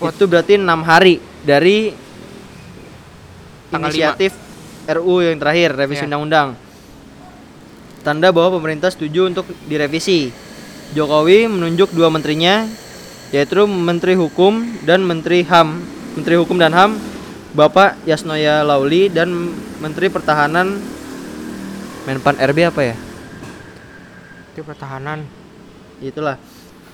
What? 0.00 0.16
Itu 0.16 0.28
berarti 0.28 0.60
enam 0.60 0.84
hari 0.84 1.20
dari 1.44 1.92
Tanggal 3.72 3.88
inisiatif 3.88 4.32
RU 4.84 5.24
yang 5.24 5.40
terakhir 5.40 5.76
revisi 5.76 6.04
Ya. 6.04 6.08
undang-undang. 6.08 6.48
Tanda 8.00 8.32
bahwa 8.32 8.60
pemerintah 8.60 8.88
setuju 8.88 9.28
untuk 9.28 9.48
direvisi. 9.68 10.32
Jokowi 10.96 11.46
menunjuk 11.46 11.92
dua 11.94 12.10
menterinya 12.10 12.66
yaitu 13.30 13.66
Menteri 13.66 14.18
Hukum 14.18 14.62
dan 14.86 15.06
Menteri 15.06 15.46
HAM. 15.46 15.82
Menteri 16.18 16.34
Hukum 16.38 16.58
dan 16.58 16.74
HAM 16.74 16.98
Bapak 17.54 17.98
Yasnoya 18.06 18.62
Lauli 18.66 19.10
dan 19.10 19.30
Menteri 19.78 20.10
Pertahanan 20.10 20.78
Menpan 22.08 22.34
RB 22.40 22.58
apa 22.66 22.80
ya? 22.80 22.96
Itu 24.50 24.64
pertahanan. 24.64 25.28
Itulah 26.00 26.40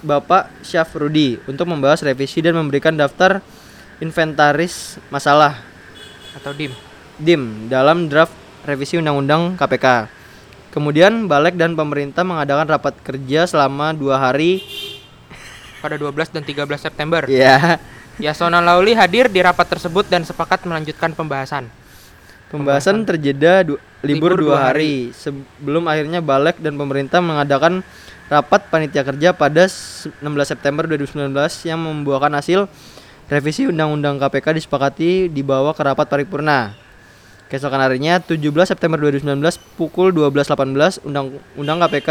Bapak 0.03 0.51
Syafrudi 0.67 1.39
untuk 1.47 1.71
membahas 1.71 2.03
revisi 2.03 2.43
dan 2.43 2.59
memberikan 2.59 2.93
daftar 2.93 3.41
inventaris 4.03 5.01
masalah 5.09 5.57
atau 6.37 6.53
DIM. 6.53 6.75
DIM 7.17 7.73
dalam 7.73 8.11
draft 8.11 8.35
revisi 8.67 8.99
Undang-Undang 9.01 9.57
KPK. 9.57 10.11
Kemudian 10.75 11.31
Balek 11.31 11.57
dan 11.57 11.73
pemerintah 11.73 12.21
mengadakan 12.27 12.69
rapat 12.69 13.01
kerja 13.01 13.49
selama 13.49 13.97
dua 13.97 14.21
hari. 14.21 14.61
Pada 15.79 15.95
12 15.95 16.13
dan 16.31 16.43
13 16.43 16.67
September. 16.79 17.23
Ya, 17.27 17.79
Yasona 18.17 18.59
Lauli 18.59 18.93
hadir 18.93 19.29
di 19.29 19.39
rapat 19.39 19.69
tersebut 19.69 20.07
dan 20.07 20.23
sepakat 20.23 20.65
melanjutkan 20.65 21.13
pembahasan. 21.13 21.69
pembahasan 22.47 23.03
terjeda 23.03 23.67
du- 23.67 23.75
libur, 24.01 24.31
Libur 24.31 24.39
dua 24.39 24.47
dua 24.55 24.59
hari 24.71 25.11
sebelum 25.11 25.83
akhirnya 25.85 26.23
Balek 26.23 26.63
dan 26.63 26.79
pemerintah 26.79 27.19
mengadakan 27.19 27.83
rapat 28.27 28.71
panitia 28.71 29.03
kerja 29.03 29.35
pada 29.35 29.67
s- 29.67 30.07
16 30.23 30.47
September 30.47 30.87
2019 30.87 31.35
yang 31.65 31.83
membuahkan 31.83 32.31
hasil 32.33 32.71
revisi 33.27 33.67
Undang-Undang 33.67 34.23
KPK 34.23 34.63
disepakati 34.63 35.27
dibawa 35.27 35.75
ke 35.75 35.83
rapat 35.83 36.07
paripurna. 36.07 36.86
Keesokan 37.47 37.79
harinya 37.79 38.19
17 38.19 38.43
September 38.67 38.99
2019 38.99 39.39
pukul 39.79 40.11
12.18 40.11 41.07
Undang-Undang 41.07 41.79
KPK 41.87 42.11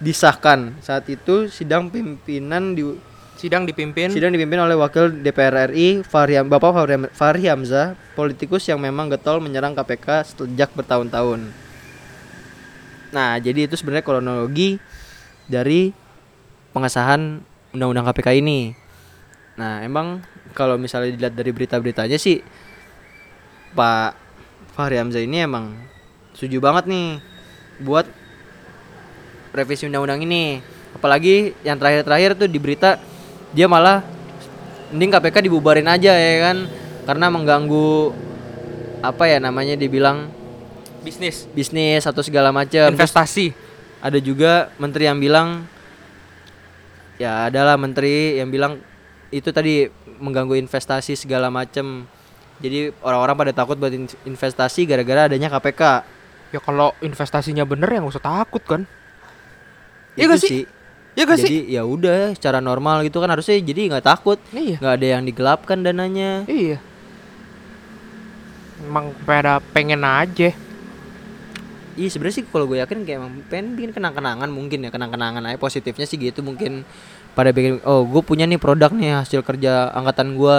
disahkan. 0.00 0.72
Saat 0.80 1.04
itu 1.12 1.52
sidang 1.52 1.92
pimpinan 1.92 2.72
di 2.72 2.96
Sidang 3.40 3.64
dipimpin 3.64 4.12
sidang 4.12 4.36
dipimpin 4.36 4.60
oleh 4.60 4.76
Wakil 4.76 5.24
DPR 5.24 5.72
RI 5.72 6.04
Fahri 6.04 6.36
Bapak 6.44 6.76
Fahri, 6.76 7.08
Fahri 7.08 7.48
Hamzah, 7.48 7.96
politikus 8.12 8.68
yang 8.68 8.76
memang 8.76 9.08
getol 9.08 9.40
menyerang 9.40 9.72
KPK 9.72 10.36
sejak 10.36 10.68
bertahun-tahun. 10.76 11.48
Nah, 13.16 13.40
jadi 13.40 13.64
itu 13.64 13.80
sebenarnya 13.80 14.04
kronologi 14.04 14.76
dari 15.48 15.88
pengesahan 16.76 17.40
Undang-Undang 17.72 18.12
KPK 18.12 18.28
ini. 18.44 18.76
Nah, 19.56 19.88
emang 19.88 20.20
kalau 20.52 20.76
misalnya 20.76 21.16
dilihat 21.16 21.32
dari 21.32 21.48
berita-beritanya 21.56 22.20
sih 22.20 22.44
Pak 23.72 24.19
Fahri 24.80 24.96
Hamzah 24.96 25.20
ini 25.20 25.44
emang 25.44 25.76
setuju 26.32 26.56
banget 26.56 26.88
nih 26.88 27.20
buat 27.84 28.08
revisi 29.52 29.84
undang-undang 29.84 30.24
ini. 30.24 30.64
Apalagi 30.96 31.52
yang 31.60 31.76
terakhir-terakhir 31.76 32.40
tuh 32.40 32.48
di 32.48 32.56
berita 32.56 32.96
dia 33.52 33.68
malah 33.68 34.00
mending 34.88 35.12
KPK 35.12 35.36
dibubarin 35.44 35.84
aja 35.84 36.16
ya 36.16 36.34
kan 36.48 36.64
karena 37.04 37.28
mengganggu 37.28 38.16
apa 39.04 39.28
ya 39.28 39.36
namanya 39.36 39.76
dibilang 39.76 40.32
bisnis, 41.04 41.44
bisnis 41.52 42.08
atau 42.08 42.24
segala 42.24 42.48
macam. 42.48 42.88
Terus 42.88 42.96
investasi. 42.96 43.52
ada 44.00 44.16
juga 44.16 44.72
menteri 44.80 45.12
yang 45.12 45.20
bilang 45.20 45.68
ya 47.20 47.52
adalah 47.52 47.76
menteri 47.76 48.40
yang 48.40 48.48
bilang 48.48 48.80
itu 49.28 49.52
tadi 49.52 49.92
mengganggu 50.16 50.56
investasi 50.56 51.20
segala 51.20 51.52
macam. 51.52 52.08
Jadi 52.60 52.92
orang-orang 53.00 53.36
pada 53.36 53.52
takut 53.56 53.76
buat 53.80 53.92
in- 53.92 54.20
investasi 54.28 54.84
gara-gara 54.84 55.26
adanya 55.26 55.48
KPK. 55.48 55.82
Ya 56.50 56.60
kalau 56.60 56.92
investasinya 57.00 57.64
bener 57.64 57.88
ya 57.88 57.98
nggak 58.04 58.14
usah 58.14 58.24
takut 58.24 58.60
kan. 58.62 58.84
Iya 60.18 60.28
gak 60.28 60.42
sih? 60.42 60.68
Iya 61.16 61.24
gak 61.24 61.38
sih? 61.40 61.48
Jadi 61.48 61.58
ya 61.74 61.82
udah 61.86 62.36
secara 62.36 62.58
normal 62.60 63.00
gitu 63.06 63.22
kan 63.22 63.30
harusnya 63.32 63.56
jadi 63.58 63.90
nggak 63.96 64.04
takut, 64.06 64.38
Iya. 64.52 64.76
nggak 64.82 64.94
ada 65.00 65.06
yang 65.06 65.22
digelapkan 65.24 65.78
dananya. 65.80 66.44
Iya. 66.44 66.78
Emang 68.80 69.12
pada 69.24 69.60
pengen 69.72 70.02
aja. 70.02 70.50
Iya 71.98 72.08
sebenarnya 72.08 72.36
sih 72.40 72.44
kalau 72.48 72.64
gue 72.64 72.80
yakin 72.80 73.04
kayak 73.04 73.18
emang 73.20 73.32
pengen 73.50 73.76
bikin 73.76 73.92
kenang-kenangan 73.92 74.48
mungkin 74.48 74.86
ya 74.86 74.90
kenang-kenangan 74.94 75.42
aja 75.44 75.58
positifnya 75.60 76.06
sih 76.08 76.16
gitu 76.16 76.40
mungkin 76.40 76.86
pada 77.34 77.52
bikin 77.52 77.82
oh 77.84 78.06
gue 78.08 78.22
punya 78.24 78.48
nih 78.48 78.56
produk 78.56 78.88
nih 78.94 79.20
hasil 79.20 79.44
kerja 79.44 79.90
angkatan 79.92 80.38
gue 80.38 80.58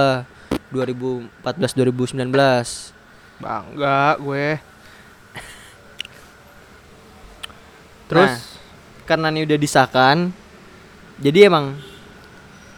2014 0.71 1.75
2019 1.75 2.31
Bangga 3.41 4.15
gue. 4.21 4.47
Terus 8.09 8.31
Nah, 8.31 8.39
karena 9.07 9.27
ini 9.33 9.43
udah 9.43 9.57
disahkan 9.59 10.31
jadi 11.19 11.51
emang 11.51 11.75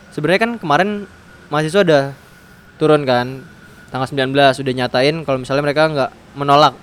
sebenarnya 0.10 0.42
kan 0.48 0.52
kemarin 0.58 1.06
mahasiswa 1.48 1.86
udah 1.86 2.04
turun 2.78 3.06
kan 3.06 3.46
tanggal 3.94 4.10
19 4.10 4.34
udah 4.34 4.74
nyatain 4.74 5.22
kalau 5.22 5.38
misalnya 5.38 5.62
mereka 5.62 5.86
nggak 5.86 6.12
menolak 6.34 6.74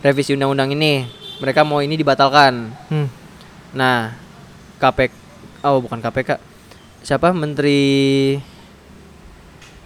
revisi 0.00 0.32
undang-undang 0.32 0.72
ini 0.72 1.04
mereka 1.36 1.68
mau 1.68 1.84
ini 1.84 2.00
dibatalkan. 2.00 2.72
Hmm, 2.88 3.08
Nah, 3.76 4.16
KPK 4.80 5.12
oh 5.68 5.84
bukan 5.84 6.00
KPK. 6.00 6.40
Siapa? 7.04 7.36
Menteri 7.36 8.32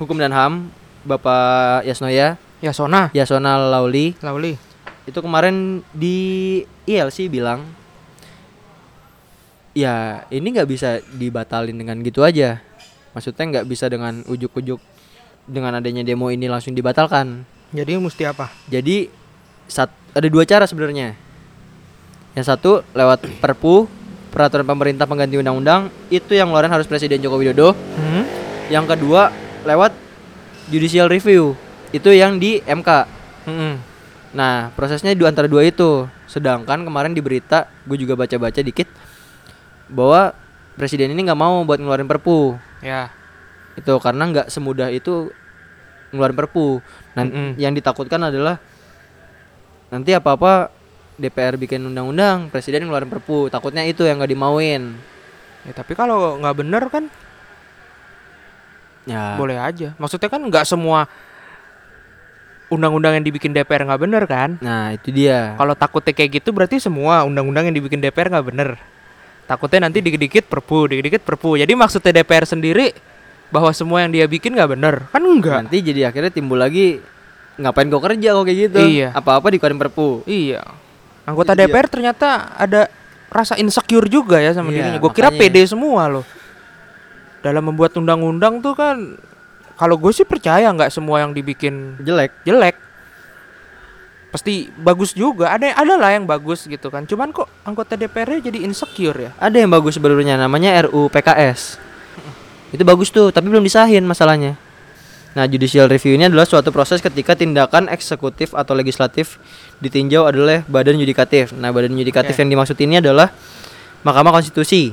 Hukum 0.00 0.16
dan 0.16 0.32
HAM 0.32 0.72
Bapak 1.04 1.84
Yasnoya 1.84 2.40
ya 2.64 2.72
Sona, 2.72 3.12
Yasona 3.12 3.60
Lauli 3.60 4.16
Lauli. 4.24 4.56
itu 5.04 5.18
kemarin 5.20 5.84
di 5.92 6.60
ILC 6.88 7.28
bilang 7.28 7.68
ya 9.76 10.24
ini 10.32 10.56
nggak 10.56 10.68
bisa 10.68 11.04
dibatalin 11.12 11.76
dengan 11.76 12.00
gitu 12.00 12.24
aja 12.24 12.64
maksudnya 13.12 13.60
nggak 13.60 13.66
bisa 13.68 13.92
dengan 13.92 14.24
ujuk-ujuk 14.24 14.80
dengan 15.44 15.76
adanya 15.76 16.00
demo 16.00 16.32
ini 16.32 16.48
langsung 16.48 16.72
dibatalkan 16.72 17.44
Jadi 17.70 18.00
mesti 18.00 18.24
apa? 18.24 18.48
jadi 18.72 19.12
sat, 19.70 19.88
ada 20.10 20.26
dua 20.26 20.42
cara 20.42 20.66
sebenarnya. 20.66 21.14
Yang 22.34 22.46
satu 22.50 22.82
lewat 22.90 23.26
Perpu, 23.38 23.86
peraturan 24.34 24.66
pemerintah 24.66 25.06
pengganti 25.06 25.38
undang-undang, 25.38 25.90
itu 26.10 26.34
yang 26.34 26.50
ngeluarin 26.50 26.74
harus 26.74 26.90
Presiden 26.90 27.22
Joko 27.22 27.38
Widodo. 27.38 27.74
Hmm? 27.74 28.26
Yang 28.70 28.94
kedua 28.94 29.30
lewat 29.64 29.92
judicial 30.70 31.10
review, 31.10 31.58
itu 31.90 32.10
yang 32.14 32.38
di 32.38 32.62
MK. 32.64 32.90
Mm-mm. 33.48 33.74
Nah, 34.30 34.70
prosesnya 34.78 35.10
di 35.10 35.22
antara 35.26 35.50
dua 35.50 35.66
itu. 35.66 36.06
Sedangkan 36.30 36.86
kemarin 36.86 37.10
di 37.10 37.18
berita, 37.18 37.66
gue 37.82 37.98
juga 37.98 38.14
baca-baca 38.14 38.62
dikit 38.62 38.86
bahwa 39.90 40.30
presiden 40.78 41.10
ini 41.10 41.26
nggak 41.26 41.40
mau 41.40 41.66
buat 41.66 41.82
ngeluarin 41.82 42.06
Perpu. 42.06 42.54
Ya. 42.78 43.10
Itu 43.74 43.98
karena 43.98 44.30
nggak 44.30 44.46
semudah 44.46 44.94
itu 44.94 45.34
ngeluarin 46.14 46.38
Perpu. 46.38 46.78
Nah, 47.18 47.26
Mm-mm. 47.26 47.58
yang 47.58 47.74
ditakutkan 47.74 48.22
adalah 48.22 48.62
nanti 49.90 50.14
apa-apa 50.14 50.70
DPR 51.18 51.58
bikin 51.58 51.82
undang-undang, 51.82 52.48
presiden 52.54 52.86
ngeluarin 52.86 53.10
Perpu. 53.10 53.50
Takutnya 53.50 53.82
itu 53.82 54.06
yang 54.06 54.22
nggak 54.22 54.30
dimauin. 54.30 54.94
Ya 55.66 55.72
tapi 55.76 55.92
kalau 55.92 56.40
nggak 56.40 56.56
bener 56.56 56.82
kan 56.88 57.04
Ya. 59.10 59.34
boleh 59.34 59.58
aja. 59.58 59.92
Maksudnya 59.98 60.30
kan 60.30 60.38
nggak 60.38 60.62
semua 60.62 61.10
undang-undang 62.70 63.18
yang 63.18 63.24
dibikin 63.26 63.50
DPR 63.50 63.82
nggak 63.82 64.00
bener 64.00 64.22
kan? 64.30 64.54
Nah, 64.62 64.94
itu 64.94 65.10
dia. 65.10 65.58
Kalau 65.58 65.74
takutnya 65.74 66.14
kayak 66.14 66.40
gitu 66.40 66.54
berarti 66.54 66.78
semua 66.78 67.26
undang-undang 67.26 67.66
yang 67.66 67.74
dibikin 67.74 67.98
DPR 67.98 68.30
nggak 68.30 68.46
bener. 68.46 68.78
Takutnya 69.50 69.90
nanti 69.90 69.98
dikit-dikit 69.98 70.46
perpu, 70.46 70.86
dikit-dikit 70.86 71.26
perpu. 71.26 71.58
Jadi 71.58 71.74
maksudnya 71.74 72.22
DPR 72.22 72.46
sendiri 72.46 72.94
bahwa 73.50 73.74
semua 73.74 74.06
yang 74.06 74.14
dia 74.14 74.30
bikin 74.30 74.54
nggak 74.54 74.70
bener, 74.78 74.94
kan 75.10 75.18
enggak? 75.26 75.66
Nanti 75.66 75.82
jadi 75.82 76.14
akhirnya 76.14 76.30
timbul 76.30 76.62
lagi 76.62 77.02
ngapain 77.58 77.90
kau 77.90 77.98
kerja 77.98 78.28
kok 78.38 78.44
kayak 78.46 78.58
gitu. 78.70 78.78
Iya. 78.78 79.08
Apa-apa 79.10 79.50
dikeluarin 79.50 79.82
perpu. 79.82 80.22
Iya. 80.30 80.62
Anggota 81.26 81.58
Itu 81.58 81.58
dia. 81.58 81.66
DPR 81.66 81.86
ternyata 81.90 82.28
ada 82.54 82.86
rasa 83.30 83.58
insecure 83.58 84.06
juga 84.06 84.38
ya 84.38 84.54
sama 84.54 84.70
Iya, 84.70 84.86
dirinya. 84.86 84.98
Gue 85.02 85.10
kira 85.10 85.34
pede 85.34 85.66
semua 85.66 86.06
loh. 86.06 86.24
Dalam 87.40 87.72
membuat 87.72 87.96
undang-undang 87.96 88.60
tuh 88.60 88.76
kan 88.76 89.16
kalau 89.80 89.96
gue 89.96 90.12
sih 90.12 90.28
percaya 90.28 90.68
nggak 90.68 90.92
semua 90.92 91.24
yang 91.24 91.32
dibikin 91.32 91.96
Jelek. 92.04 92.44
jelek. 92.44 92.76
Pasti 94.28 94.68
bagus 94.76 95.16
juga. 95.16 95.50
Ada 95.50 95.72
ada 95.74 95.94
lah 95.96 96.12
yang 96.14 96.28
bagus 96.28 96.68
gitu 96.68 96.92
kan. 96.92 97.08
Cuman 97.08 97.32
kok 97.32 97.48
anggota 97.64 97.96
DPR-nya 97.96 98.52
jadi 98.52 98.62
insecure 98.62 99.16
ya? 99.16 99.30
Ada 99.40 99.64
yang 99.64 99.72
bagus 99.72 99.96
sebenarnya 99.96 100.36
namanya 100.36 100.84
RU 100.86 101.08
PKS. 101.08 101.80
Itu 102.70 102.86
bagus 102.86 103.10
tuh, 103.10 103.34
tapi 103.34 103.50
belum 103.50 103.66
disahin 103.66 104.06
masalahnya. 104.06 104.54
Nah, 105.34 105.46
judicial 105.46 105.86
review 105.86 106.18
ini 106.18 106.26
adalah 106.26 106.46
suatu 106.46 106.74
proses 106.74 106.98
ketika 106.98 107.34
tindakan 107.38 107.86
eksekutif 107.90 108.50
atau 108.54 108.74
legislatif 108.74 109.38
ditinjau 109.78 110.26
adalah 110.26 110.62
badan 110.66 110.98
yudikatif. 110.98 111.54
Nah, 111.54 111.70
badan 111.70 111.94
yudikatif 111.94 112.34
Oke. 112.34 112.40
yang 112.42 112.50
dimaksud 112.50 112.78
ini 112.82 112.98
adalah 112.98 113.30
Mahkamah 114.02 114.34
Konstitusi. 114.34 114.90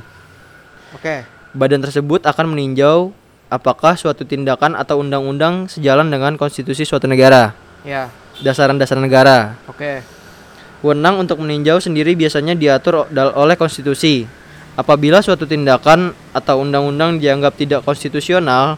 Oke. 0.93 1.36
Badan 1.57 1.81
tersebut 1.81 2.21
akan 2.21 2.53
meninjau 2.53 3.09
apakah 3.49 3.97
suatu 3.97 4.21
tindakan 4.21 4.77
atau 4.77 5.01
undang-undang 5.01 5.65
sejalan 5.65 6.05
dengan 6.05 6.37
konstitusi 6.37 6.85
suatu 6.85 7.09
negara, 7.09 7.57
Ya. 7.81 8.13
dasaran-dasaran 8.45 9.01
negara. 9.01 9.57
Oke. 9.65 10.05
Wewenang 10.85 11.17
untuk 11.17 11.41
meninjau 11.41 11.81
sendiri 11.81 12.13
biasanya 12.13 12.53
diatur 12.53 13.09
oleh 13.09 13.57
konstitusi. 13.57 14.29
Apabila 14.77 15.25
suatu 15.25 15.49
tindakan 15.49 16.13
atau 16.37 16.61
undang-undang 16.61 17.17
dianggap 17.17 17.57
tidak 17.57 17.81
konstitusional, 17.81 18.77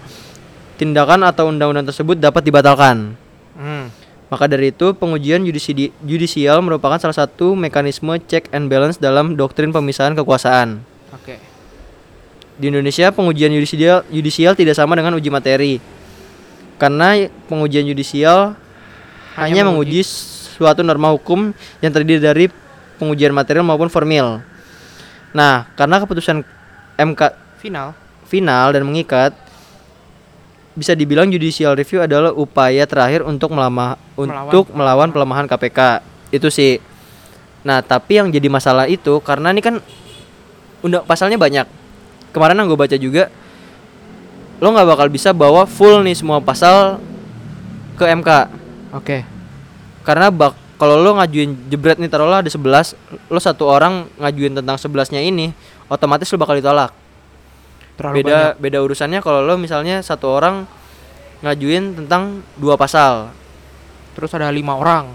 tindakan 0.79 1.27
atau 1.27 1.51
undang-undang 1.51 1.83
tersebut 1.83 2.15
dapat 2.15 2.47
dibatalkan. 2.47 3.19
Hmm. 3.59 3.91
Maka 4.31 4.47
dari 4.47 4.71
itu, 4.71 4.95
pengujian 4.95 5.43
yudisi- 5.43 5.91
yudisial 6.07 6.63
merupakan 6.63 6.95
salah 6.95 7.17
satu 7.17 7.51
mekanisme 7.59 8.15
check 8.31 8.47
and 8.55 8.71
balance 8.71 8.95
dalam 8.95 9.35
doktrin 9.35 9.75
pemisahan 9.75 10.15
kekuasaan. 10.15 10.79
Oke. 11.11 11.48
Di 12.60 12.67
Indonesia, 12.67 13.08
pengujian 13.15 13.56
yudisial, 13.56 14.04
yudisial 14.12 14.52
tidak 14.52 14.76
sama 14.76 15.00
dengan 15.00 15.15
uji 15.15 15.32
materi. 15.32 15.80
Karena 16.76 17.15
pengujian 17.48 17.88
yudisial 17.88 18.60
hanya, 19.39 19.63
Hanya 19.63 19.72
menguji 19.72 20.04
suatu 20.60 20.84
norma 20.84 21.15
hukum 21.15 21.56
yang 21.80 21.91
terdiri 21.95 22.19
dari 22.19 22.45
pengujian 23.00 23.32
material 23.32 23.63
maupun 23.63 23.88
formil. 23.88 24.43
Nah, 25.32 25.72
karena 25.80 26.04
keputusan 26.04 26.43
MK 27.00 27.22
Final. 27.63 27.95
final 28.28 28.76
dan 28.76 28.84
mengikat, 28.84 29.32
bisa 30.76 30.95
dibilang 30.95 31.32
judicial 31.32 31.76
review 31.80 32.04
adalah 32.04 32.36
upaya 32.36 32.84
terakhir 32.84 33.24
untuk 33.24 33.56
melama, 33.56 33.95
Melawan. 34.19 34.52
untuk 34.52 34.65
melawan 34.76 35.10
pelemahan 35.15 35.48
KPK. 35.48 36.04
Itu 36.36 36.52
sih. 36.52 36.84
Nah, 37.63 37.80
tapi 37.84 38.19
yang 38.19 38.32
jadi 38.32 38.48
masalah 38.48 38.88
itu 38.88 39.19
karena 39.24 39.52
ini 39.52 39.63
kan 39.63 39.80
undang 40.84 41.04
pasalnya 41.04 41.36
banyak. 41.39 41.67
Kemarin 42.29 42.61
yang 42.61 42.67
gue 42.69 42.79
baca 42.79 42.97
juga, 42.99 43.33
lo 44.59 44.67
nggak 44.69 44.87
bakal 44.87 45.07
bisa 45.09 45.31
bawa 45.31 45.63
full 45.65 46.03
nih 46.03 46.15
semua 46.15 46.43
pasal 46.43 46.99
ke 47.95 48.05
MK 48.07 48.29
Oke. 48.95 49.27
karena 50.07 50.31
bak 50.31 50.55
kalau 50.79 50.95
lo 50.95 51.19
ngajuin 51.19 51.67
jebret 51.67 51.99
nih 51.99 52.07
taruhlah 52.07 52.39
ada 52.39 52.47
11 52.47 52.95
lo 53.27 53.39
satu 53.39 53.67
orang 53.67 54.07
ngajuin 54.19 54.55
tentang 54.55 54.79
11 54.79 55.15
nya 55.15 55.21
ini 55.23 55.51
otomatis 55.91 56.31
lo 56.31 56.39
bakal 56.39 56.55
ditolak 56.55 56.91
Terlalu 57.99 58.23
beda 58.23 58.55
beda 58.55 58.79
urusannya 58.79 59.19
kalau 59.19 59.43
lo 59.43 59.59
misalnya 59.59 59.99
satu 59.99 60.31
orang 60.31 60.63
ngajuin 61.43 61.99
tentang 62.03 62.43
dua 62.59 62.75
pasal 62.75 63.31
banyak. 63.31 63.37
Terus 64.15 64.31
ada 64.35 64.51
lima 64.51 64.75
orang. 64.75 65.07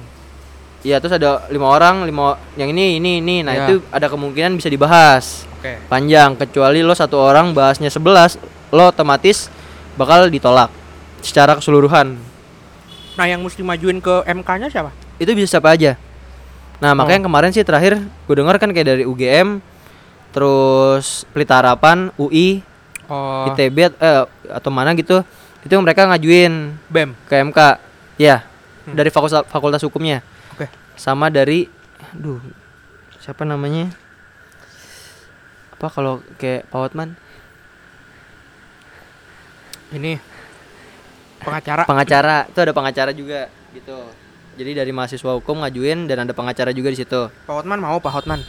Iya 0.85 1.01
terus 1.01 1.16
ada 1.16 1.49
lima 1.49 1.64
orang 1.66 2.05
lima 2.05 2.37
yang 2.55 2.68
ini 2.68 3.01
ini 3.01 3.18
ini 3.18 3.40
nah 3.40 3.53
Ya. 3.53 3.64
itu 3.66 3.81
ada 3.88 4.05
kemungkinan 4.05 4.53
bisa 4.55 4.68
dibahas 4.68 5.49
Oke. 5.57 5.81
panjang 5.88 6.37
kecuali 6.37 6.79
lo 6.79 6.92
satu 6.92 7.16
orang 7.16 7.51
bahasnya 7.51 7.88
11 7.88 8.37
lo 8.68 8.85
otomatis 8.87 9.49
bakal 9.94 10.29
ditolak 10.29 10.68
secara 11.18 11.57
keseluruhan 11.57 12.20
Nah, 13.14 13.25
yang 13.25 13.40
mesti 13.40 13.62
majuin 13.62 13.97
ke 13.97 14.27
MK-nya 14.27 14.68
siapa? 14.68 14.90
itu 15.16 15.31
bisa 15.33 15.57
siapa 15.57 15.73
aja 15.73 15.97
nah 16.77 16.92
makanya 16.92 17.09
Oh. 17.09 17.16
yang 17.16 17.27
kemarin 17.27 17.51
sih 17.51 17.62
terakhir 17.62 17.97
gue 18.05 18.35
dengar 18.35 18.59
kan 18.59 18.68
kayak 18.68 18.85
dari 18.87 19.05
UGM 19.05 19.64
terus 20.31 21.25
Pelita 21.31 21.57
Harapan 21.57 22.12
UI 22.14 22.61
Oh, 23.05 23.44
ITB 23.47 23.79
eh, 23.85 24.25
atau 24.49 24.68
mana 24.68 24.92
gitu 24.92 25.20
itu 25.61 25.75
mereka 25.77 26.05
ngajuin 26.05 26.73
BEM. 26.88 27.12
ke 27.23 27.37
MK 27.38 27.59
ya 28.16 28.40
Hmm. 28.83 28.92
dari 28.92 29.09
fakultas 29.09 29.44
fakultas 29.47 29.81
hukumnya. 29.81 30.20
Sama 30.95 31.31
dari 31.31 31.67
aduh 32.15 32.41
siapa 33.19 33.43
namanya? 33.49 33.91
Apa 35.75 35.91
kalau 35.91 36.21
kayak 36.39 36.71
Pak 36.71 36.79
Hotman? 36.79 37.17
Ini 39.95 40.19
pengacara. 41.45 41.83
pengacara 41.87 42.37
itu 42.49 42.59
ada 42.59 42.73
pengacara 42.73 43.11
juga 43.15 43.53
gitu. 43.77 43.99
Jadi 44.55 44.71
dari 44.75 44.93
mahasiswa 44.95 45.35
hukum 45.35 45.63
ngajuin 45.63 46.07
dan 46.07 46.25
ada 46.27 46.33
pengacara 46.33 46.71
juga 46.71 46.95
di 46.95 46.99
situ. 46.99 47.31
Pak 47.47 47.55
Hotman 47.55 47.83
mau 47.83 47.99
Pak 47.99 48.13
Hotman. 48.15 48.41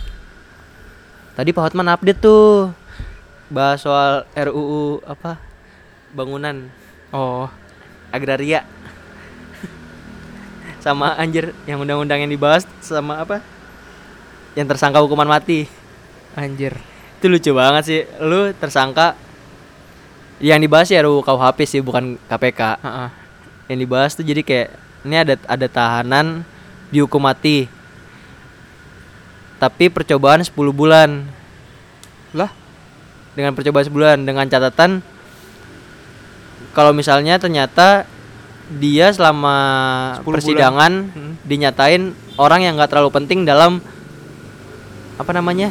tadi 1.35 1.51
Pak 1.51 1.67
Hotman 1.67 1.91
update 1.91 2.23
tuh 2.23 2.71
bahas 3.51 3.83
soal 3.83 4.23
RUU 4.33 5.03
apa 5.03 5.37
bangunan. 6.15 6.71
Oh, 7.11 7.47
agraria 8.11 8.63
sama 10.85 11.17
anjir 11.17 11.57
yang 11.65 11.81
undang-undang 11.81 12.21
yang 12.21 12.29
dibahas 12.29 12.69
sama 12.85 13.17
apa? 13.17 13.41
Yang 14.53 14.77
tersangka 14.77 15.01
hukuman 15.01 15.25
mati. 15.25 15.65
Anjir. 16.37 16.77
itu 17.17 17.25
lucu 17.25 17.49
banget 17.57 17.83
sih. 17.89 18.01
Lu 18.21 18.53
tersangka 18.53 19.17
yang 20.37 20.61
dibahas 20.61 20.93
ya 20.93 21.01
RUU 21.01 21.25
KUHP 21.25 21.65
sih 21.65 21.81
bukan 21.81 22.21
KPK 22.29 22.61
Heeh. 22.85 23.09
yang 23.71 23.77
dibahas 23.81 24.13
tuh 24.13 24.21
jadi 24.21 24.45
kayak 24.45 24.69
ini 25.07 25.15
ada 25.17 25.33
ada 25.49 25.65
tahanan 25.65 26.45
dihukum 26.93 27.25
mati. 27.25 27.65
Tapi 29.57 29.89
percobaan 29.89 30.45
10 30.45 30.53
bulan. 30.69 31.25
Lah, 32.35 32.51
dengan 33.33 33.57
percobaan 33.57 33.87
sebulan 33.89 34.17
dengan 34.21 34.45
catatan 34.45 35.01
kalau 36.75 36.91
misalnya 36.91 37.39
ternyata 37.39 38.03
dia 38.67 39.09
selama 39.09 39.55
10 40.17 40.23
bulan. 40.23 40.33
persidangan 40.33 40.93
Hmm. 41.13 41.33
dinyatain 41.41 42.01
orang 42.35 42.61
yang 42.61 42.73
nggak 42.75 42.89
terlalu 42.89 43.13
penting 43.13 43.45
dalam 43.45 43.77
apa 45.15 45.31
namanya 45.31 45.69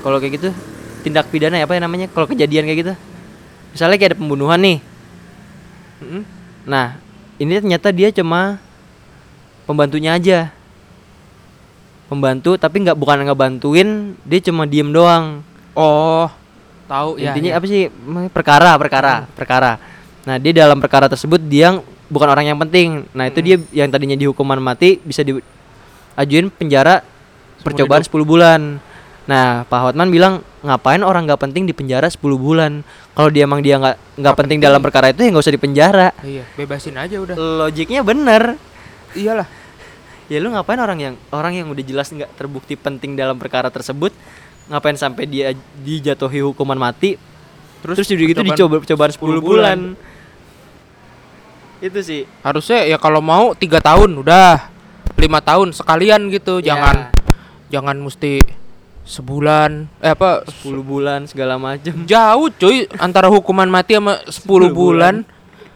kalau 0.00 0.18
kayak 0.18 0.32
gitu 0.36 0.48
tindak 1.02 1.26
pidana 1.28 1.56
ya 1.56 1.64
apa 1.64 1.74
ya 1.74 1.82
namanya 1.82 2.06
kalau 2.06 2.26
kejadian 2.26 2.62
kayak 2.64 2.80
gitu 2.80 2.94
misalnya 3.72 3.96
kayak 3.96 4.10
ada 4.12 4.20
pembunuhan 4.20 4.60
nih 4.60 4.78
Mm-mm. 5.98 6.22
nah 6.62 7.00
ini 7.36 7.58
ternyata 7.58 7.88
dia 7.90 8.12
cuma 8.12 8.60
pembantunya 9.64 10.14
aja 10.14 10.52
pembantu 12.06 12.54
tapi 12.54 12.84
nggak 12.84 12.94
bukan 12.94 13.24
ngebantuin 13.24 13.88
dia 14.22 14.40
cuma 14.42 14.68
diem 14.68 14.92
doang 14.92 15.40
Oh, 15.72 16.28
tahu 16.84 17.16
ya. 17.16 17.32
intinya 17.32 17.50
ya. 17.50 17.56
apa 17.56 17.64
sih 17.64 17.88
perkara 18.28 18.76
perkara 18.76 19.24
perkara 19.32 19.80
nah 20.22 20.36
dia 20.36 20.52
dalam 20.56 20.78
perkara 20.78 21.06
tersebut 21.06 21.42
dia 21.42 21.82
bukan 22.06 22.28
orang 22.28 22.46
yang 22.46 22.58
penting 22.58 23.08
nah 23.10 23.26
itu 23.26 23.38
Hmm. 23.38 23.46
dia 23.48 23.56
yang 23.74 23.88
tadinya 23.88 24.14
dihukuman 24.14 24.56
mati 24.56 24.98
bisa 24.98 25.22
diajuin 25.22 26.46
penjara 26.48 27.02
percobaan 27.58 28.00
10 28.00 28.22
bulan 28.22 28.60
nah 29.22 29.62
Pak 29.64 29.80
Hotman 29.82 30.10
bilang 30.10 30.34
ngapain 30.60 30.98
orang 31.00 31.26
nggak 31.26 31.38
penting 31.40 31.62
di 31.62 31.70
penjara 31.70 32.06
10 32.06 32.18
bulan 32.36 32.82
kalau 33.12 33.30
dia 33.30 33.46
emang 33.46 33.58
dia 33.58 33.78
nggak 33.78 34.18
nggak 34.18 34.34
penting 34.36 34.58
penting. 34.58 34.60
dalam 34.62 34.80
perkara 34.80 35.10
itu 35.10 35.22
ya 35.22 35.30
nggak 35.30 35.42
usah 35.42 35.54
di 35.54 35.62
penjara 35.62 36.08
Iya, 36.20 36.42
bebasin 36.54 36.94
aja 36.94 37.16
udah. 37.18 37.34
logiknya 37.34 38.02
bener 38.02 38.58
Iyalah. 39.12 39.46
ya 40.26 40.38
lu 40.38 40.50
ngapain 40.50 40.78
orang 40.78 40.98
yang 40.98 41.14
orang 41.30 41.54
yang 41.54 41.66
udah 41.68 41.82
jelas 41.82 42.08
nggak 42.08 42.30
terbukti 42.32 42.74
penting 42.74 43.14
dalam 43.14 43.36
perkara 43.36 43.68
tersebut 43.68 44.10
ngapain 44.66 44.94
sampai 44.94 45.26
dia 45.26 45.50
dijatuhi 45.76 46.42
hukuman 46.42 46.78
mati 46.80 47.14
terus, 47.78 47.98
terus 47.98 48.10
udah 48.10 48.26
gitu 48.28 48.42
dicoba 48.44 48.74
percobaan 48.78 49.10
10 49.10 49.18
10 49.18 49.22
bulan. 49.38 49.40
bulan. 49.42 49.78
Itu 51.82 51.98
sih 52.00 52.22
Harusnya 52.46 52.86
ya 52.86 52.96
kalau 52.96 53.18
mau 53.18 53.58
tiga 53.58 53.82
tahun 53.82 54.14
udah 54.22 54.70
lima 55.18 55.38
tahun 55.42 55.74
sekalian 55.74 56.30
gitu. 56.30 56.62
Ya. 56.62 56.74
Jangan 56.74 56.96
jangan 57.68 57.96
mesti 57.98 58.38
sebulan. 59.02 59.90
Eh 59.98 60.14
apa? 60.14 60.46
10 60.46 60.78
bulan 60.82 61.26
segala 61.26 61.58
macam 61.58 62.06
Jauh 62.06 62.48
cuy 62.54 62.86
antara 63.02 63.26
hukuman 63.26 63.66
mati 63.66 63.98
sama 63.98 64.22
10 64.30 64.70
10 64.70 64.70
bulan. 64.70 65.14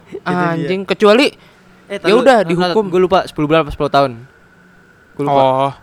Itu 0.07 0.23
dia. 0.23 0.51
Anjing 0.55 0.81
kecuali 0.87 1.27
eh, 1.91 1.99
Ya 1.99 2.15
udah, 2.15 2.47
dihukum. 2.47 2.87
gue 2.87 3.01
lupa 3.03 3.27
10 3.27 3.35
bulan 3.43 3.67
apa 3.67 3.71
10 3.75 3.91
tahun 3.91 4.11
gue 5.17 5.23
lupa 5.25 5.43
oh 5.43 5.73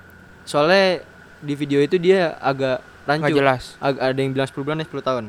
soalnya 0.47 1.03
di 1.43 1.53
video 1.59 1.83
itu 1.83 1.99
dia 1.99 2.37
agak 2.41 2.81
rancu. 3.05 3.29
nggak 3.29 3.37
jelas. 3.37 3.63
Ag- 3.81 4.01
ada 4.01 4.17
yang 4.17 4.33
bilang 4.33 4.49
10 4.49 4.65
bulan 4.65 4.81
ya 4.81 4.87
10 4.89 5.01
tahun. 5.05 5.25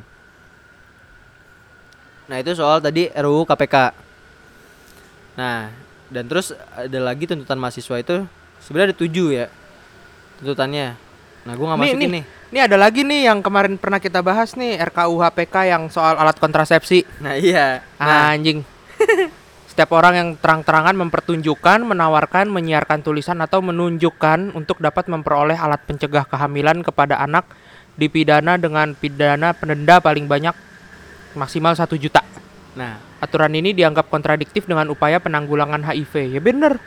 Nah, 2.25 2.37
itu 2.41 2.51
soal 2.55 2.79
tadi 2.81 3.11
RUU 3.11 3.43
KPK. 3.45 4.04
Nah, 5.35 5.71
dan 6.09 6.23
terus 6.31 6.55
ada 6.55 6.99
lagi 7.03 7.27
tuntutan 7.27 7.59
mahasiswa 7.59 7.95
itu 7.99 8.23
sebenarnya 8.63 8.95
ada 8.95 8.97
tujuh 8.97 9.27
ya 9.31 9.47
tuntutannya. 10.39 10.95
Nah, 11.45 11.53
gua 11.53 11.65
nggak 11.75 11.81
masukin 11.85 12.09
nih. 12.09 12.13
nih. 12.19 12.23
Ini 12.55 12.59
ada 12.71 12.77
lagi 12.79 13.01
nih 13.03 13.21
yang 13.29 13.39
kemarin 13.43 13.75
pernah 13.75 13.99
kita 13.99 14.23
bahas 14.23 14.55
nih 14.55 14.79
RKUHPK 14.81 15.55
yang 15.69 15.83
soal 15.91 16.17
alat 16.17 16.39
kontrasepsi. 16.39 17.05
Nah, 17.21 17.37
iya. 17.37 17.83
Nah, 18.01 18.33
Anjing. 18.33 18.63
Setiap 19.75 19.91
orang 19.91 20.13
yang 20.15 20.29
terang-terangan 20.39 20.95
mempertunjukkan, 20.95 21.83
menawarkan, 21.83 22.47
menyiarkan 22.47 23.03
tulisan 23.03 23.43
atau 23.43 23.59
menunjukkan 23.59 24.55
untuk 24.55 24.79
dapat 24.79 25.11
memperoleh 25.11 25.59
alat 25.59 25.83
pencegah 25.83 26.23
kehamilan 26.23 26.79
kepada 26.79 27.19
anak 27.19 27.43
dipidana 27.99 28.55
dengan 28.55 28.95
pidana 28.95 29.51
penenda 29.51 29.99
paling 29.99 30.31
banyak 30.31 30.55
maksimal 31.35 31.75
1 31.75 31.91
juta. 31.99 32.23
nah, 32.75 32.99
Aturan 33.23 33.53
ini 33.55 33.71
dianggap 33.71 34.11
kontradiktif 34.11 34.67
dengan 34.67 34.91
upaya 34.91 35.17
penanggulangan 35.23 35.81
HIV. 35.81 36.35
Ya 36.35 36.41
bener. 36.43 36.77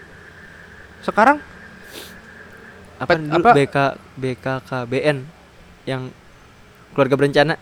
Sekarang 1.01 1.41
apa, 2.99 3.15
Pet- 3.15 3.23
dulu 3.23 3.45
apa? 3.47 3.51
BK 3.55 3.77
BKKBN 4.19 5.19
yang 5.87 6.11
keluarga 6.93 7.15
berencana 7.15 7.55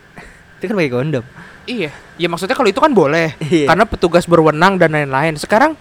itu 0.60 0.64
kan 0.68 0.76
pakai 0.76 0.92
kondom. 0.92 1.24
iya, 1.64 1.88
ya 2.20 2.28
maksudnya 2.28 2.52
kalau 2.52 2.68
itu 2.68 2.78
kan 2.78 2.92
boleh. 2.92 3.32
Iya. 3.40 3.72
Karena 3.72 3.88
petugas 3.88 4.28
berwenang 4.28 4.76
dan 4.76 4.92
lain-lain. 4.92 5.40
Sekarang 5.40 5.72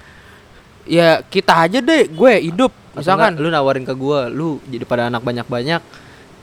ya 0.87 1.19
kita 1.27 1.67
aja 1.67 1.83
deh, 1.83 2.07
gue 2.07 2.33
hidup 2.39 2.71
misalkan 2.95 3.35
enggak, 3.35 3.43
lu 3.43 3.49
nawarin 3.51 3.85
ke 3.85 3.93
gua, 3.97 4.29
lu 4.29 4.61
jadi 4.69 4.85
pada 4.85 5.09
anak 5.09 5.25
banyak-banyak, 5.25 5.81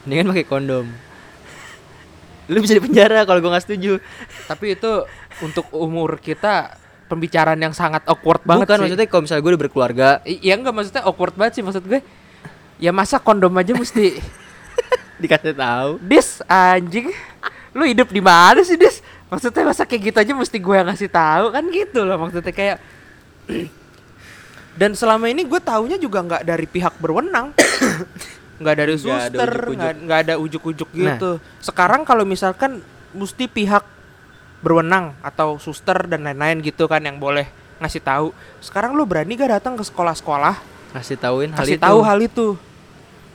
mendingan 0.04 0.28
pakai 0.34 0.46
kondom. 0.46 0.86
Lu 2.50 2.60
bisa 2.60 2.74
di 2.74 2.82
penjara 2.82 3.22
kalau 3.22 3.38
gua 3.38 3.54
nggak 3.54 3.64
setuju. 3.64 4.02
Tapi 4.44 4.74
itu 4.74 4.90
untuk 5.40 5.70
umur 5.70 6.18
kita 6.18 6.74
pembicaraan 7.06 7.58
yang 7.58 7.70
sangat 7.70 8.06
awkward 8.06 8.42
banget 8.42 8.66
Bukan 8.66 8.76
sih. 8.76 8.82
maksudnya 8.86 9.06
kalau 9.06 9.22
misalnya 9.22 9.42
gue 9.42 9.50
udah 9.50 9.62
berkeluarga, 9.62 10.08
I- 10.22 10.42
Iya 10.42 10.54
enggak 10.54 10.74
maksudnya 10.74 11.02
awkward 11.02 11.34
banget 11.34 11.58
sih 11.58 11.64
maksud 11.64 11.82
gue. 11.82 12.00
Ya 12.78 12.90
masa 12.90 13.18
kondom 13.18 13.50
aja 13.54 13.74
mesti 13.74 14.18
dikasih 15.22 15.54
tahu. 15.54 15.90
Dis 16.00 16.38
anjing. 16.44 17.10
Lu 17.70 17.82
hidup 17.82 18.10
di 18.10 18.18
mana 18.18 18.62
sih, 18.62 18.74
Dis? 18.74 18.98
Maksudnya 19.26 19.62
masa 19.62 19.86
kayak 19.86 20.02
gitu 20.10 20.18
aja 20.18 20.32
mesti 20.34 20.58
gue 20.58 20.74
yang 20.74 20.90
ngasih 20.90 21.06
tahu 21.06 21.54
kan 21.54 21.62
gitu 21.70 22.02
loh 22.02 22.18
maksudnya 22.18 22.50
kayak 22.50 22.82
Dan 24.70 24.94
selama 24.94 25.26
ini 25.26 25.44
gue 25.44 25.60
taunya 25.60 25.98
juga 25.98 26.22
nggak 26.22 26.42
dari 26.42 26.64
pihak 26.64 26.94
berwenang. 26.98 27.52
nggak 28.60 28.74
dari 28.76 28.94
suster, 28.94 29.48
ujuk-ujuk. 29.48 29.94
nggak 30.04 30.18
ada 30.20 30.34
ujuk-ujuk 30.36 30.88
Nah. 30.92 31.16
gitu. 31.16 31.30
Sekarang 31.58 32.04
kalau 32.04 32.22
misalkan 32.22 32.84
mesti 33.10 33.48
pihak 33.48 33.82
berwenang 34.60 35.16
atau 35.20 35.56
suster 35.56 35.96
dan 36.04 36.20
lain-lain 36.20 36.60
gitu 36.60 36.84
kan 36.84 37.00
yang 37.00 37.16
boleh 37.16 37.48
ngasih 37.80 37.98
tahu. 37.98 38.36
Sekarang 38.60 38.92
lu 38.92 39.02
berani 39.02 39.32
gak 39.32 39.56
datang 39.56 39.72
ke 39.72 39.82
sekolah-sekolah 39.82 40.60
Kasih 40.90 41.16
tauin 41.16 41.48
hal 41.48 41.64
kasih 41.64 41.74
itu. 41.74 41.82
tahu 41.82 41.98
hal 42.02 42.18
itu? 42.20 42.46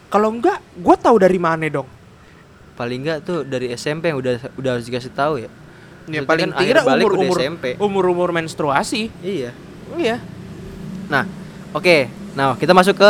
Kalau 0.06 0.30
enggak, 0.30 0.62
gue 0.76 0.96
tahu 0.96 1.18
dari 1.18 1.40
mana 1.40 1.66
dong? 1.66 1.90
Paling 2.76 3.02
enggak 3.02 3.18
tuh 3.24 3.42
dari 3.42 3.74
SMP 3.74 4.12
yang 4.12 4.20
udah 4.20 4.38
udah 4.54 4.72
harus 4.76 4.86
dikasih 4.86 5.10
tahu 5.10 5.40
ya. 5.40 5.50
Ya 6.06 6.22
Maksudnya 6.22 6.28
paling 6.28 6.46
kan 6.46 6.62
tidak 6.62 6.84
umur 6.86 7.12
umur 7.18 7.38
SMP. 7.42 7.66
umur 7.82 8.04
umur 8.06 8.30
menstruasi. 8.30 9.10
Iya. 9.20 9.50
Iya. 9.92 10.22
Nah, 11.08 11.26
oke. 11.72 12.06
Nah, 12.34 12.54
kita 12.54 12.76
masuk 12.76 12.94
ke 12.94 13.10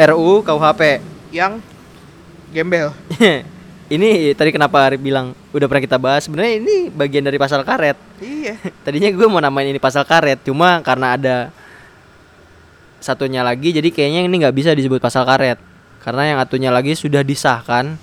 RUU 0.00 0.40
KUHP. 0.40 0.82
Yang 1.30 1.62
gembel. 2.50 2.90
ini 3.90 4.30
tadi 4.38 4.54
kenapa 4.54 4.94
bilang 4.94 5.34
udah 5.50 5.66
pernah 5.66 5.82
kita 5.82 5.98
bahas 5.98 6.22
sebenarnya 6.22 6.62
ini 6.62 6.76
bagian 6.94 7.26
dari 7.26 7.34
pasal 7.42 7.66
karet 7.66 7.98
Iya. 8.22 8.54
tadinya 8.86 9.10
gue 9.10 9.26
mau 9.26 9.42
namain 9.42 9.66
ini 9.66 9.82
pasal 9.82 10.06
karet 10.06 10.38
cuma 10.46 10.78
karena 10.86 11.18
ada 11.18 11.36
satunya 13.02 13.42
lagi 13.42 13.74
jadi 13.74 13.90
kayaknya 13.90 14.30
ini 14.30 14.34
nggak 14.46 14.54
bisa 14.54 14.70
disebut 14.78 15.02
pasal 15.02 15.26
karet 15.26 15.58
karena 16.06 16.22
yang 16.30 16.38
satunya 16.38 16.70
lagi 16.70 16.94
sudah 16.94 17.26
disahkan 17.26 17.98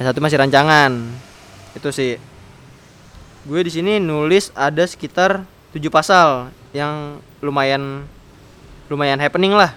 yang 0.00 0.04
satu 0.10 0.18
masih 0.18 0.42
rancangan 0.42 0.90
itu 1.78 1.88
sih 1.94 2.18
gue 3.46 3.60
di 3.62 3.70
sini 3.70 4.02
nulis 4.02 4.50
ada 4.58 4.82
sekitar 4.82 5.46
tujuh 5.70 5.88
pasal 5.88 6.50
yang 6.74 7.22
lumayan 7.38 8.02
lumayan 8.90 9.22
happening 9.22 9.54
lah 9.54 9.70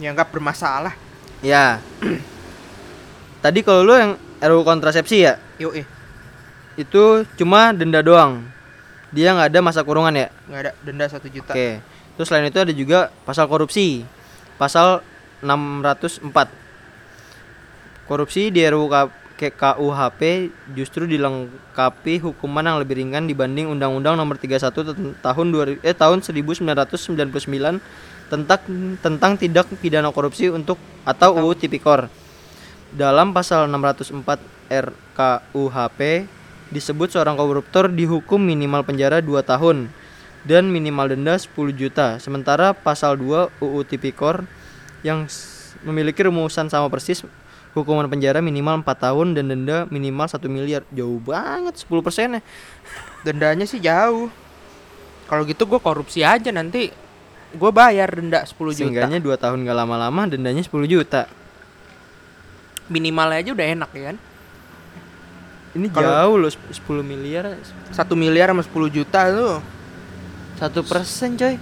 Yang 0.00 0.16
nggak 0.16 0.32
bermasalah. 0.32 0.96
Ya. 1.40 1.80
Tadi 3.44 3.64
kalau 3.64 3.84
lu 3.84 3.94
yang 3.96 4.12
RUU 4.40 4.62
kontrasepsi 4.64 5.16
ya? 5.24 5.40
Eh. 5.60 5.86
itu 6.78 7.02
cuma 7.36 7.72
denda 7.76 8.00
doang. 8.00 8.44
Dia 9.12 9.34
nggak 9.36 9.52
ada 9.52 9.60
masa 9.60 9.84
kurungan 9.84 10.14
ya? 10.16 10.28
Nggak 10.48 10.60
ada 10.60 10.72
denda 10.80 11.04
satu 11.08 11.28
juta. 11.28 11.52
oke. 11.52 11.82
Terus 12.16 12.26
selain 12.28 12.48
itu 12.48 12.60
ada 12.60 12.72
juga 12.72 13.08
pasal 13.24 13.48
korupsi. 13.48 14.04
Pasal 14.60 15.00
604 15.40 16.32
korupsi 18.08 18.52
di 18.52 18.60
RUU 18.64 18.88
KUHP 19.48 20.52
justru 20.76 21.08
dilengkapi 21.08 22.20
hukuman 22.20 22.60
yang 22.60 22.76
lebih 22.76 23.00
ringan 23.00 23.24
dibanding 23.24 23.72
Undang-Undang 23.72 24.20
Nomor 24.20 24.36
31 24.36 24.68
ten- 24.68 25.16
tahun 25.24 25.46
2000 25.48 25.80
eh 25.80 25.96
tahun 25.96 26.20
1999 26.20 27.80
tentang 28.30 28.62
tentang 29.02 29.34
tindak 29.34 29.66
pidana 29.82 30.14
korupsi 30.14 30.46
untuk 30.46 30.78
atau 31.02 31.34
UU 31.34 31.58
Tipikor. 31.58 32.06
Dalam 32.94 33.34
pasal 33.34 33.66
604 33.66 34.38
RKUHP 34.70 36.00
disebut 36.70 37.10
seorang 37.10 37.34
koruptor 37.34 37.90
dihukum 37.90 38.38
minimal 38.38 38.86
penjara 38.86 39.18
2 39.18 39.42
tahun 39.42 39.90
dan 40.46 40.70
minimal 40.70 41.10
denda 41.10 41.34
10 41.34 41.50
juta. 41.74 42.22
Sementara 42.22 42.70
pasal 42.70 43.18
2 43.18 43.50
UU 43.58 43.80
Tipikor 43.82 44.46
yang 45.02 45.26
memiliki 45.82 46.22
rumusan 46.22 46.70
sama 46.70 46.86
persis 46.86 47.26
hukuman 47.74 48.10
penjara 48.10 48.42
minimal 48.42 48.82
4 48.82 49.06
tahun 49.06 49.26
dan 49.34 49.50
denda 49.50 49.86
minimal 49.90 50.26
1 50.26 50.38
miliar. 50.50 50.82
Jauh 50.94 51.18
banget 51.22 51.74
10 51.82 52.06
persennya. 52.06 52.40
Dendanya 53.26 53.66
sih 53.66 53.82
jauh. 53.82 54.30
Kalau 55.30 55.46
gitu 55.46 55.62
gue 55.66 55.78
korupsi 55.78 56.26
aja 56.26 56.50
nanti 56.50 56.90
gue 57.50 57.70
bayar 57.70 58.08
denda 58.10 58.42
10 58.42 58.54
juta. 58.72 58.86
Seenggaknya 58.86 59.18
2 59.18 59.34
tahun 59.36 59.62
gak 59.62 59.76
lama-lama 59.76 60.22
dendanya 60.26 60.62
10 60.62 60.70
juta. 60.86 61.26
Minimalnya 62.86 63.38
aja 63.38 63.50
udah 63.54 63.66
enak 63.70 63.90
ya 63.94 64.02
kan. 64.10 64.16
Ini 65.70 65.86
Kalau- 65.88 66.10
jauh 66.10 66.36
loh 66.36 66.50
10 66.50 67.02
miliar 67.02 67.54
Satu 67.94 68.18
miliar 68.18 68.50
sama 68.50 68.62
10 68.62 68.90
juta 68.90 69.30
tuh. 69.30 69.58
satu 70.58 70.84
persen 70.84 71.40
coy 71.40 71.56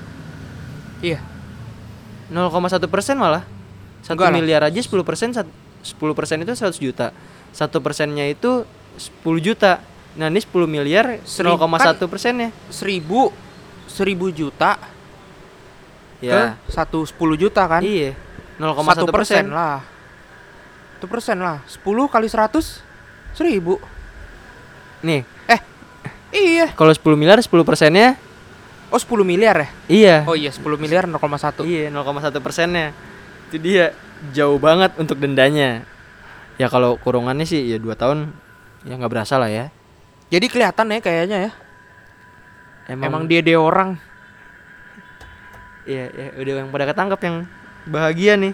Iya. 0.99 1.23
0,1 2.29 2.91
persen 2.91 3.15
malah 3.15 3.47
satu 4.03 4.19
Enggak 4.19 4.27
lah. 4.27 4.35
miliar 4.35 4.63
aja 4.67 4.81
10 4.83 5.07
persen 5.07 5.31
10 5.31 5.47
persen 6.13 6.43
itu 6.43 6.51
100 6.51 6.83
juta 6.83 7.15
satu 7.55 7.79
persennya 7.79 8.27
itu 8.27 8.67
10 8.99 9.39
juta 9.39 9.79
nah 10.19 10.27
ini 10.27 10.43
10 10.43 10.67
miliar 10.67 11.23
Seribu- 11.23 11.63
0,1 11.63 12.11
persennya 12.11 12.51
Seribu 12.69 13.31
seribu 13.87 14.35
juta 14.35 14.83
ya 16.19 16.59
ke 16.67 16.71
satu 16.73 17.07
sepuluh 17.07 17.39
juta 17.39 17.67
kan? 17.67 17.83
iya. 17.83 18.15
Satu 18.59 19.07
0,1 19.07 19.15
persen 19.15 19.15
persen. 19.15 19.45
Lah. 19.55 19.79
Satu 20.99 21.07
persen 21.07 21.37
lah. 21.39 21.59
10 21.71 21.85
kali 22.11 22.27
100 22.27 22.83
seribu. 23.39 23.79
nih. 24.99 25.23
Iya. 26.29 26.77
kalau 26.77 26.93
10 26.93 27.17
miliar 27.17 27.41
10 27.41 27.49
persennya? 27.65 28.21
Oh 28.93 29.01
10 29.01 29.25
miliar 29.25 29.57
ya? 29.57 29.69
iya. 29.89 30.17
Oh 30.29 30.37
iya 30.37 30.53
10 30.53 30.65
miliar 30.77 31.09
0,1 31.09 31.65
iya 31.65 31.89
0,1 31.89 32.45
persennya. 32.45 32.93
Itu 33.49 33.57
dia. 33.61 33.97
Jauh 34.35 34.59
banget 34.59 34.99
untuk 34.99 35.17
dendanya. 35.23 35.87
Ya 36.59 36.67
kalau 36.67 36.99
kurungannya 36.99 37.47
sih 37.47 37.71
ya 37.71 37.79
dua 37.79 37.95
tahun 37.95 38.35
ya 38.83 38.99
nggak 38.99 39.13
berasa 39.15 39.39
lah 39.39 39.47
ya. 39.47 39.71
Jadi 40.29 40.51
kelihatan 40.51 40.91
ya 40.91 40.99
kayaknya 40.99 41.39
ya. 41.49 41.53
Emang, 42.91 43.07
Emang 43.07 43.23
dia 43.31 43.41
dia 43.41 43.63
orang 43.63 43.95
Iya, 45.89 46.13
ya, 46.13 46.27
udah 46.37 46.53
yang 46.61 46.69
pada 46.69 46.85
ketangkep 46.85 47.21
yang 47.25 47.37
bahagia 47.89 48.37
nih. 48.37 48.53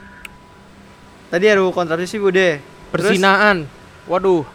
Tadi 1.34 1.50
RUU 1.50 1.74
kontrasepsi 1.74 2.22
udah. 2.22 2.62
Perzinaan 2.94 3.66
Waduh 4.06 4.46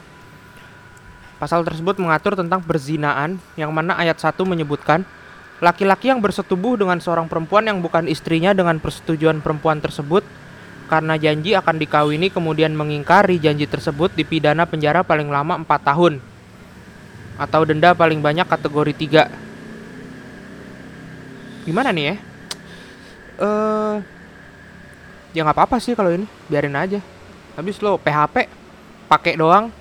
Pasal 1.43 1.67
tersebut 1.67 1.99
mengatur 1.99 2.39
tentang 2.39 2.63
perzinaan 2.63 3.35
Yang 3.59 3.71
mana 3.75 3.99
ayat 3.99 4.15
1 4.15 4.31
menyebutkan 4.47 5.03
Laki-laki 5.59 6.07
yang 6.07 6.23
bersetubuh 6.23 6.79
dengan 6.79 7.03
seorang 7.03 7.27
perempuan 7.27 7.67
yang 7.67 7.83
bukan 7.83 8.07
istrinya 8.07 8.55
dengan 8.55 8.79
persetujuan 8.79 9.43
perempuan 9.43 9.83
tersebut 9.83 10.23
karena 10.89 11.21
janji 11.21 11.53
akan 11.53 11.77
dikawini 11.77 12.33
kemudian 12.33 12.73
mengingkari 12.73 13.37
janji 13.37 13.69
tersebut 13.69 14.09
dipidana 14.17 14.65
penjara 14.65 15.05
paling 15.05 15.29
lama 15.29 15.61
4 15.61 15.69
tahun 15.85 16.17
atau 17.37 17.61
denda 17.67 17.93
paling 17.93 18.17
banyak 18.23 18.47
kategori 18.49 18.93
3. 18.97 19.29
Gimana 21.69 21.93
nih 21.93 22.05
ya? 22.09 22.15
Eh 23.39 23.95
ya 25.31 25.45
nggak 25.45 25.55
apa-apa 25.55 25.77
sih 25.79 25.93
kalau 25.95 26.11
ini, 26.11 26.25
biarin 26.49 26.75
aja. 26.75 26.99
Habis 27.55 27.79
lo 27.79 27.95
PHP 28.01 28.49
pakai 29.07 29.33
doang. 29.39 29.71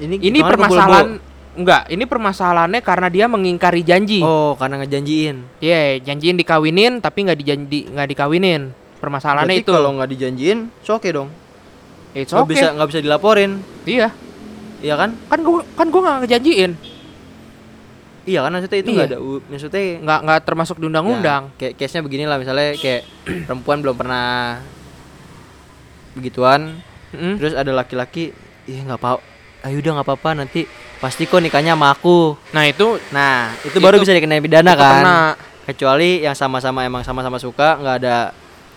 Ini 0.00 0.18
Ini 0.18 0.38
permasalahan 0.42 1.20
enggak, 1.54 1.86
ini 1.86 2.04
permasalahannya 2.04 2.80
karena 2.82 3.08
dia 3.12 3.26
mengingkari 3.30 3.86
janji. 3.86 4.18
Oh, 4.24 4.58
karena 4.58 4.82
ngejanjiin. 4.82 5.62
Iya, 5.62 6.02
janjiin 6.02 6.34
dikawinin 6.34 6.98
tapi 6.98 7.28
nggak 7.30 7.38
dijanji 7.38 7.80
nggak 7.94 8.08
dikawinin. 8.10 8.74
Permasalahannya 8.98 9.54
Berarti 9.54 9.66
itu. 9.68 9.72
kalau 9.72 9.90
nggak 9.94 10.10
dijanjiin, 10.10 10.58
oke 10.82 11.08
dong. 11.12 11.28
It's 12.14 12.30
okay. 12.30 12.46
bisa 12.56 12.74
nggak 12.74 12.88
bisa 12.90 13.00
dilaporin. 13.02 13.62
Iya, 13.86 14.10
Iya 14.84 14.94
kan? 15.00 15.10
kan 15.30 15.38
gua 15.40 15.60
kan 15.74 15.86
gua 15.88 16.00
nggak 16.04 16.18
ngejanjiin. 16.26 16.72
Iya 18.24 18.40
kan 18.40 18.50
maksudnya 18.50 18.78
itu 18.78 18.88
Iya. 18.88 18.96
nggak 18.96 19.08
ada 19.10 19.18
u- 19.18 19.44
maksudnya 19.44 19.82
Nggak 20.00 20.18
nggak 20.24 20.38
termasuk 20.42 20.76
di 20.76 20.86
undang-undang. 20.86 21.42
Ya, 21.50 21.58
kayak 21.60 21.72
case-nya 21.76 22.00
begini 22.00 22.24
lah 22.24 22.36
misalnya 22.36 22.72
kayak 22.74 23.02
perempuan 23.46 23.78
belum 23.80 23.94
pernah 23.94 24.60
begituan, 26.12 26.78
Mm. 27.10 27.36
terus 27.36 27.52
ada 27.52 27.70
laki-laki, 27.70 28.30
ih 28.64 28.80
nggak 28.80 28.96
apa, 28.96 29.18
ayo 29.62 29.76
udah 29.76 29.92
nggak 29.94 30.06
apa-apa 30.08 30.30
nanti 30.34 30.66
pasti 30.96 31.24
kok 31.24 31.38
nikahnya 31.38 31.74
sama 31.74 31.90
aku. 31.90 32.34
Nah, 32.50 32.64
itu 32.64 32.98
Nah 33.10 33.54
itu, 33.60 33.76
baru 33.76 33.98
Itu- 33.98 34.04
bisa 34.04 34.14
dikenai 34.14 34.40
pidana 34.40 34.72
kan? 34.72 35.02
kena. 35.02 35.18
Kecuali 35.64 36.20
yang 36.20 36.32
sama-sama 36.32 36.82
emang 36.82 37.00
sama-sama 37.00 37.36
suka, 37.36 37.76
nggak 37.76 37.96
ada 37.98 38.16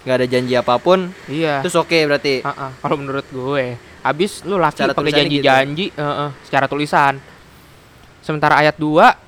nggak 0.02 0.16
ada 0.16 0.28
janji 0.28 0.54
apa 0.54 0.76
pun, 0.78 1.12
Iya. 1.26 1.60
terus 1.60 1.76
oke 1.76 1.98
berarti. 2.02 2.40
Ah, 2.42 2.50
ah, 2.50 2.72
kalau 2.78 2.96
menurut 2.96 3.28
gue, 3.28 3.76
habis 4.02 4.40
lu 4.42 4.56
laki 4.56 4.88
pakai 4.88 5.12
janji-janji, 5.14 5.86
eh, 5.90 6.02
eh, 6.02 6.30
secara 6.42 6.66
tulisan. 6.66 7.20
Sementara 8.20 8.56
ayat 8.58 8.76
2 8.76 9.27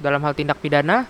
dalam 0.00 0.20
hal 0.22 0.32
tindak 0.36 0.60
pidana 0.60 1.08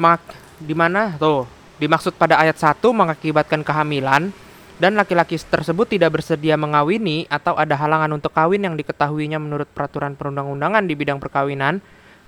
mak 0.00 0.22
di 0.56 0.72
mana 0.72 1.16
tuh 1.20 1.44
dimaksud 1.76 2.16
pada 2.16 2.38
ayat 2.38 2.56
1 2.56 2.80
mengakibatkan 2.80 3.60
kehamilan 3.66 4.32
dan 4.80 4.92
laki-laki 4.98 5.38
tersebut 5.38 5.86
tidak 5.86 6.18
bersedia 6.18 6.58
mengawini 6.58 7.28
atau 7.30 7.54
ada 7.54 7.78
halangan 7.78 8.10
untuk 8.14 8.34
kawin 8.34 8.66
yang 8.66 8.74
diketahuinya 8.74 9.38
menurut 9.38 9.68
peraturan 9.70 10.18
perundang-undangan 10.18 10.82
di 10.86 10.94
bidang 10.98 11.22
perkawinan 11.22 11.78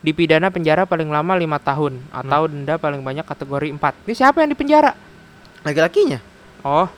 dipidana 0.04 0.52
penjara 0.52 0.84
paling 0.84 1.08
lama 1.08 1.32
lima 1.34 1.56
tahun 1.56 2.04
atau 2.12 2.44
denda 2.44 2.76
paling 2.76 3.00
banyak 3.00 3.24
kategori 3.24 3.72
4. 3.72 4.04
Ini 4.04 4.14
siapa 4.14 4.44
yang 4.44 4.52
dipenjara? 4.52 4.92
Laki-lakinya 5.64 6.20
Oh, 6.64 6.88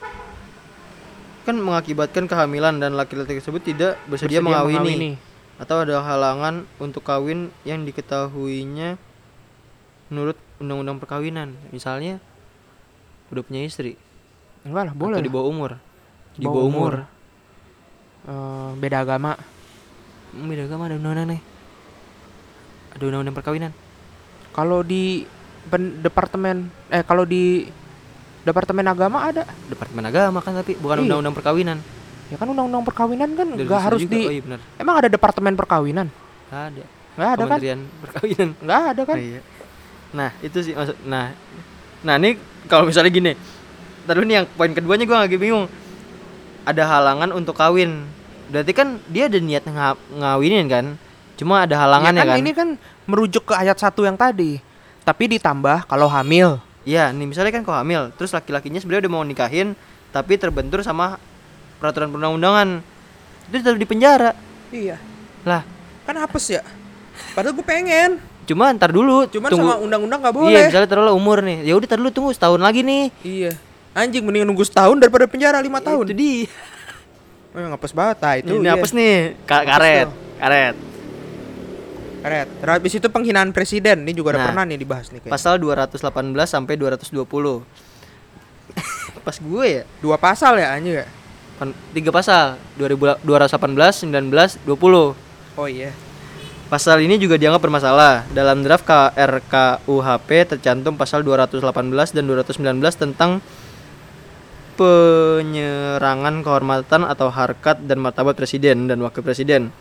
kan 1.42 1.58
mengakibatkan 1.58 2.30
kehamilan 2.30 2.78
dan 2.78 2.94
laki-laki 2.94 3.42
tersebut 3.42 3.62
tidak 3.66 3.98
bersedia, 4.06 4.38
bersedia 4.38 4.46
mengawini. 4.46 5.18
Atau 5.56 5.76
ada 5.80 5.98
halangan 5.98 6.54
untuk 6.76 7.00
kawin 7.00 7.48
yang 7.62 7.82
diketahuinya 7.82 9.00
menurut 10.06 10.36
undang-undang 10.56 10.96
perkawinan 10.96 11.52
misalnya 11.68 12.20
udah 13.28 13.42
punya 13.42 13.62
istri 13.62 13.96
Enggak 14.62 14.82
lah, 14.84 14.94
boleh. 14.94 15.16
atau 15.16 15.22
di 15.22 15.30
bawah 15.30 15.46
umur 15.46 15.70
di 16.32 16.44
Bawah 16.44 16.54
bawah 16.54 16.68
umur, 16.68 16.94
Eh, 18.26 18.70
beda 18.76 19.00
agama. 19.00 19.38
Hmm, 20.28 20.46
beda 20.46 20.66
agama 20.66 20.84
ada 20.84 20.96
undang-undang 20.96 21.30
nih 21.30 21.40
ada 22.90 23.02
undang-undang 23.02 23.32
perkawinan 23.34 23.72
Kalau 24.50 24.80
di 24.80 25.22
pen- 25.66 26.00
departemen 26.00 26.56
eh 26.88 27.00
kalau 27.00 27.22
di 27.22 27.70
departemen 28.42 28.82
agama 28.84 29.24
ada. 29.24 29.46
departemen 29.66 30.04
agama 30.04 30.38
kan 30.40 30.54
tapi 30.54 30.74
bukan 30.74 30.98
Iya. 30.98 31.02
undang-undang 31.06 31.34
perkawinan 31.34 31.78
Ya 32.26 32.36
kan 32.36 32.46
undang-undang 32.46 32.82
perkawinan 32.82 33.30
kan 33.32 33.46
nggak 33.48 33.82
harus 33.82 34.02
juga. 34.02 34.12
di 34.12 34.20
oh 34.20 34.32
iya 34.32 34.42
benar 34.42 34.60
Emang 34.76 34.94
ada 34.96 35.08
departemen 35.08 35.54
perkawinan? 35.54 36.06
Nggak 36.48 36.62
ada 36.66 36.82
Nggak 37.16 37.28
ada 37.28 37.36
kan? 37.36 37.46
kementerian 37.48 37.80
perkawinan 38.02 38.48
Nggak 38.58 38.80
ada 38.82 39.02
kan? 39.02 39.16
Oh, 39.16 39.22
iya. 39.22 39.40
nah 40.08 40.30
itu 40.38 40.58
sih 40.60 40.72
maksud 40.72 40.96
nah 41.02 41.34
nah 42.00 42.14
ini 42.16 42.34
kalau 42.66 42.84
misalnya 42.84 43.10
gini 43.10 43.32
Tadi 44.02 44.22
nih 44.22 44.34
yang 44.38 44.46
poin 44.48 44.70
keduanya 44.70 45.02
gue 45.02 45.18
lagi 45.18 45.36
bingung 45.36 45.66
ada 46.62 46.82
halangan 46.84 47.30
untuk 47.30 47.54
kawin 47.54 48.06
berarti 48.46 48.70
kan 48.70 49.02
dia 49.06 49.26
ada 49.26 49.38
niat 49.38 49.66
nga- 49.66 49.98
ngawinin 50.08 50.66
kan 50.66 50.94
cuma 51.34 51.62
ada 51.62 51.74
halangannya 51.76 52.22
Ya 52.22 52.26
kan, 52.28 52.38
Ini 52.38 52.50
kan 52.52 52.68
merujuk 53.04 53.46
ke 53.46 53.54
ayat 53.54 53.76
satu 53.76 54.02
yang 54.02 54.14
tadi. 54.14 54.58
Tapi 55.02 55.38
ditambah 55.38 55.86
kalau 55.86 56.06
hamil. 56.06 56.58
Iya, 56.82 57.10
nih 57.10 57.26
misalnya 57.26 57.50
kan 57.50 57.62
kau 57.62 57.70
hamil, 57.70 58.10
terus 58.14 58.30
laki-lakinya 58.30 58.78
sebenarnya 58.78 59.06
udah 59.06 59.12
mau 59.12 59.22
nikahin, 59.22 59.74
tapi 60.10 60.34
terbentur 60.34 60.82
sama 60.82 61.18
peraturan 61.76 62.08
perundang-undangan, 62.08 62.68
itu 63.46 63.56
tetap 63.56 63.76
di 63.76 63.84
penjara. 63.84 64.30
Iya. 64.68 64.96
Lah, 65.42 65.62
Kan 66.02 66.16
hapus 66.16 66.44
ya. 66.52 66.62
Padahal 67.32 67.52
gue 67.52 67.62
pengen. 67.62 68.22
cuma 68.46 68.70
ntar 68.70 68.90
dulu, 68.90 69.26
Cuman 69.26 69.50
tunggu. 69.50 69.66
sama 69.66 69.74
undang-undang 69.76 70.22
nggak 70.22 70.30
Iya, 70.30 70.38
boleh. 70.38 70.64
misalnya 70.70 70.86
taruhlah 70.86 71.10
umur 71.12 71.42
nih, 71.42 71.66
ya 71.66 71.74
udah 71.74 71.86
ntar 71.86 71.98
dulu 71.98 72.10
tunggu 72.10 72.30
setahun 72.30 72.62
lagi 72.62 72.80
nih. 72.80 73.04
Iya. 73.20 73.52
Anjing 73.90 74.22
mending 74.22 74.44
nunggu 74.44 74.62
setahun 74.62 74.94
daripada 74.96 75.26
penjara 75.26 75.58
lima 75.58 75.80
tahun. 75.80 76.06
Itu 76.06 76.14
di. 76.14 76.46
Oh, 77.50 77.64
ngapus 77.66 77.90
banget 77.90 78.18
ah, 78.20 78.34
itu. 78.36 78.52
ini 78.54 78.62
iya. 78.62 78.76
apes 78.76 78.92
nih, 78.92 79.34
Ka- 79.42 79.64
karet, 79.64 80.08
karet. 80.36 80.76
Karet. 82.20 82.48
Terus 82.52 82.72
habis 82.72 82.92
itu 82.92 83.08
penghinaan 83.08 83.50
presiden. 83.50 84.02
Ini 84.02 84.12
juga 84.12 84.30
Nah, 84.30 84.46
pernah 84.46 84.62
nih 84.62 84.76
dibahas 84.76 85.08
nih 85.08 85.22
kayaknya. 85.22 85.32
Pasal 85.32 85.56
218 85.56 85.96
sampai 86.44 86.74
220. 86.76 87.64
Pas 89.24 89.36
gue 89.36 89.64
ya, 89.64 89.82
Dua 89.98 90.16
pasal 90.16 90.58
ya 90.58 90.70
anjing 90.70 91.00
ya? 91.00 91.06
Tiga 91.96 92.10
pasal, 92.12 92.60
2000 92.76 93.24
218, 93.24 94.04
19, 94.04 94.60
20. 94.64 95.16
Oh 95.56 95.68
iya. 95.68 95.92
Pasal 96.66 96.98
ini 97.06 97.14
juga 97.16 97.38
dianggap 97.38 97.62
bermasalah. 97.62 98.26
Dalam 98.34 98.66
draft 98.66 98.82
KRKUHP 98.82 100.28
tercantum 100.50 100.98
pasal 100.98 101.22
218 101.22 101.62
dan 102.10 102.24
219 102.26 102.82
tentang 102.98 103.38
penyerangan 104.76 106.44
kehormatan 106.44 107.06
atau 107.08 107.32
harkat 107.32 107.80
dan 107.86 108.02
martabat 108.02 108.36
presiden 108.36 108.90
dan 108.90 108.98
wakil 109.00 109.22
presiden. 109.22 109.72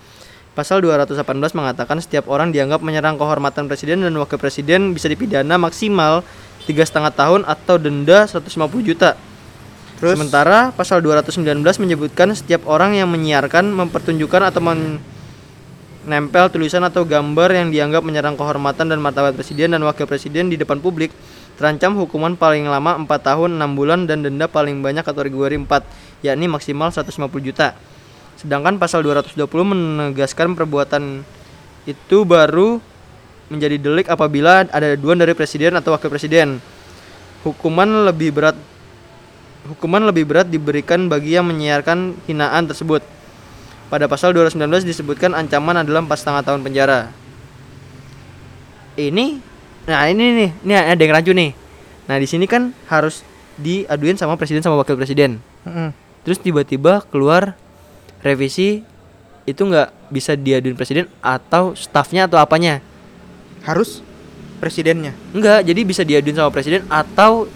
Pasal 0.56 0.80
218 0.80 1.52
mengatakan 1.52 2.00
setiap 2.00 2.32
orang 2.32 2.56
dianggap 2.56 2.80
menyerang 2.80 3.20
kehormatan 3.20 3.68
presiden 3.68 4.08
dan 4.08 4.16
wakil 4.16 4.40
presiden 4.40 4.96
bisa 4.96 5.12
dipidana 5.12 5.60
maksimal 5.60 6.24
tiga 6.64 6.88
setengah 6.88 7.12
tahun 7.12 7.42
atau 7.44 7.76
denda 7.76 8.24
150 8.24 8.56
juta. 8.86 9.20
Terus 9.96 10.20
Sementara 10.20 10.76
pasal 10.76 11.00
219 11.00 11.64
menyebutkan 11.80 12.28
setiap 12.36 12.68
orang 12.68 13.00
yang 13.00 13.08
menyiarkan, 13.08 13.64
mempertunjukkan 13.72 14.42
atau 14.52 14.60
menempel 14.60 16.52
tulisan 16.52 16.84
atau 16.84 17.08
gambar 17.08 17.56
yang 17.56 17.72
dianggap 17.72 18.04
menyerang 18.04 18.36
kehormatan 18.36 18.92
dan 18.92 19.00
martabat 19.00 19.40
presiden 19.40 19.72
dan 19.72 19.82
wakil 19.88 20.04
presiden 20.04 20.52
di 20.52 20.60
depan 20.60 20.84
publik 20.84 21.16
terancam 21.56 21.96
hukuman 21.96 22.36
paling 22.36 22.68
lama 22.68 23.00
4 23.00 23.08
tahun 23.08 23.56
6 23.56 23.80
bulan 23.80 24.04
dan 24.04 24.20
denda 24.20 24.52
paling 24.52 24.84
banyak 24.84 25.08
kategori 25.08 25.56
4 25.64 26.28
yakni 26.28 26.52
maksimal 26.52 26.92
150 26.92 27.16
juta. 27.40 27.72
Sedangkan 28.36 28.76
pasal 28.76 29.00
220 29.08 29.48
menegaskan 29.48 30.60
perbuatan 30.60 31.24
itu 31.88 32.18
baru 32.28 32.84
menjadi 33.48 33.80
delik 33.80 34.12
apabila 34.12 34.68
ada 34.68 34.98
aduan 34.98 35.16
dari 35.16 35.32
presiden 35.32 35.80
atau 35.80 35.96
wakil 35.96 36.12
presiden. 36.12 36.60
Hukuman 37.48 38.10
lebih 38.10 38.36
berat 38.36 38.58
hukuman 39.66 40.02
lebih 40.06 40.30
berat 40.30 40.48
diberikan 40.50 41.10
bagi 41.10 41.34
yang 41.38 41.50
menyiarkan 41.50 42.18
hinaan 42.30 42.70
tersebut. 42.70 43.02
Pada 43.90 44.10
pasal 44.10 44.34
219 44.34 44.86
disebutkan 44.86 45.38
ancaman 45.38 45.82
adalah 45.82 46.02
4,5 46.06 46.46
tahun 46.46 46.62
penjara. 46.66 47.14
Ini 48.96 49.42
nah 49.86 50.10
ini 50.10 50.24
nih, 50.34 50.50
ini 50.66 50.74
ada 50.74 50.98
yang 50.98 51.14
rancu 51.14 51.32
nih. 51.36 51.54
Nah, 52.10 52.18
di 52.18 52.26
sini 52.26 52.50
kan 52.50 52.74
harus 52.90 53.22
diaduin 53.58 54.18
sama 54.18 54.38
presiden 54.38 54.66
sama 54.66 54.82
wakil 54.82 54.98
presiden. 54.98 55.38
Mm-mm. 55.66 55.94
Terus 56.26 56.42
tiba-tiba 56.42 57.06
keluar 57.14 57.54
revisi 58.26 58.82
itu 59.46 59.62
nggak 59.62 60.10
bisa 60.10 60.34
diaduin 60.34 60.74
presiden 60.74 61.06
atau 61.22 61.78
stafnya 61.78 62.26
atau 62.26 62.42
apanya. 62.42 62.82
harus 63.66 64.06
presidennya. 64.62 65.18
Enggak, 65.34 65.66
jadi 65.66 65.82
bisa 65.82 66.06
diaduin 66.06 66.38
sama 66.38 66.54
presiden 66.54 66.86
atau 66.86 67.50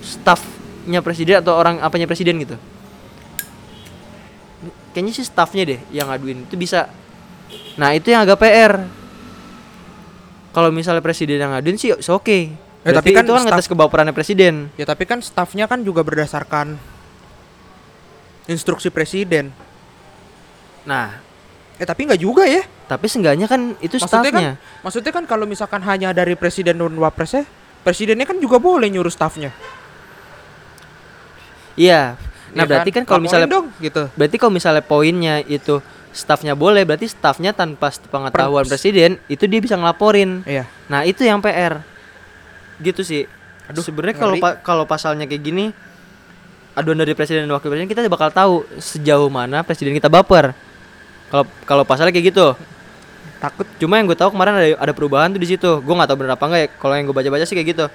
stafnya 0.80 1.00
presiden 1.04 1.36
atau 1.44 1.54
orang 1.60 1.84
apanya 1.84 2.08
presiden 2.08 2.40
gitu. 2.40 2.56
Kayaknya 4.96 5.12
sih 5.14 5.26
stafnya 5.28 5.64
deh 5.68 5.80
yang 5.94 6.08
ngaduin 6.10 6.48
itu 6.48 6.56
bisa. 6.56 6.90
Nah 7.76 7.94
itu 7.94 8.10
yang 8.10 8.24
agak 8.24 8.40
PR. 8.40 8.74
Kalau 10.50 10.74
misalnya 10.74 11.04
presiden 11.04 11.38
yang 11.38 11.52
ngaduin 11.54 11.78
sih 11.78 11.94
oke. 11.94 12.24
Okay. 12.24 12.42
Ya, 12.88 12.96
tapi 12.96 13.12
kan 13.12 13.28
itu 13.28 13.34
kan 13.36 13.44
staf- 13.44 13.60
atas 13.60 13.68
kebaperannya 13.68 14.16
presiden. 14.16 14.72
Ya 14.80 14.88
tapi 14.88 15.04
kan 15.04 15.20
stafnya 15.20 15.68
kan 15.68 15.84
juga 15.84 16.02
berdasarkan 16.02 16.80
instruksi 18.50 18.90
presiden. 18.90 19.52
Nah, 20.88 21.22
Eh 21.80 21.88
tapi 21.88 22.04
nggak 22.04 22.20
juga 22.20 22.44
ya. 22.44 22.60
tapi 22.92 23.08
seenggaknya 23.08 23.48
kan 23.48 23.72
itu 23.80 23.96
Maksudnya 24.02 24.34
kan, 24.34 24.44
stafnya. 24.44 24.54
maksudnya 24.84 25.12
kan 25.16 25.24
kalau 25.30 25.46
misalkan 25.48 25.80
hanya 25.86 26.12
dari 26.12 26.36
presiden 26.36 26.76
dan 26.76 26.92
wapresnya, 27.00 27.48
presidennya 27.88 28.28
kan 28.28 28.36
juga 28.42 28.60
boleh 28.60 28.90
nyuruh 28.92 29.14
stafnya. 29.14 29.54
Iya. 31.80 32.20
Nah, 32.50 32.66
Ya 32.66 32.68
berarti 32.68 32.90
kan, 32.92 33.04
kalau 33.06 33.22
Laporin 33.22 33.26
misalnya 33.30 33.48
dong 33.48 33.66
gitu. 33.80 34.04
berarti 34.14 34.36
kalau 34.36 34.52
misalnya 34.52 34.84
poinnya 34.84 35.36
itu 35.42 35.80
stafnya 36.12 36.54
boleh, 36.54 36.82
berarti 36.84 37.06
stafnya 37.06 37.54
tanpa 37.54 37.88
pengetahuan 38.04 38.66
Per- 38.66 38.74
presiden 38.74 39.22
itu 39.26 39.46
dia 39.46 39.62
bisa 39.62 39.78
ngelaporin. 39.78 40.42
Iya. 40.44 40.66
Nah 40.90 41.06
itu 41.06 41.22
yang 41.22 41.40
PR, 41.40 41.80
gitu 42.80 43.06
sih. 43.06 43.30
Aduh, 43.70 43.86
sebenarnya 43.86 44.18
kalau 44.18 44.36
pa- 44.36 44.58
kalau 44.60 44.84
pasalnya 44.84 45.30
kayak 45.30 45.40
gini, 45.40 45.66
aduan 46.74 46.98
dari 46.98 47.14
presiden 47.14 47.46
dan 47.46 47.54
wakil 47.54 47.70
presiden 47.70 47.86
kita 47.86 48.02
bakal 48.08 48.30
tahu 48.30 48.54
sejauh 48.76 49.30
mana 49.30 49.62
presiden 49.62 49.94
kita 49.94 50.10
baper. 50.10 50.58
Kalau 51.30 51.46
kalau 51.64 51.84
pasalnya 51.86 52.10
kayak 52.10 52.34
gitu. 52.34 52.58
Takut 53.40 53.64
Cuma 53.78 53.96
yang 53.96 54.04
gue 54.04 54.18
tahu 54.18 54.34
kemarin 54.34 54.52
ada 54.52 54.68
ada 54.76 54.92
perubahan 54.92 55.30
tuh 55.30 55.40
di 55.40 55.48
situ. 55.48 55.80
Gue 55.80 55.94
nggak 55.94 56.10
tahu 56.10 56.18
bener 56.18 56.34
apa 56.34 56.44
enggak 56.44 56.62
ya. 56.62 56.70
Kalau 56.76 56.94
yang 56.98 57.06
gue 57.06 57.16
baca-baca 57.16 57.46
sih 57.46 57.56
kayak 57.56 57.68
gitu. 57.72 57.86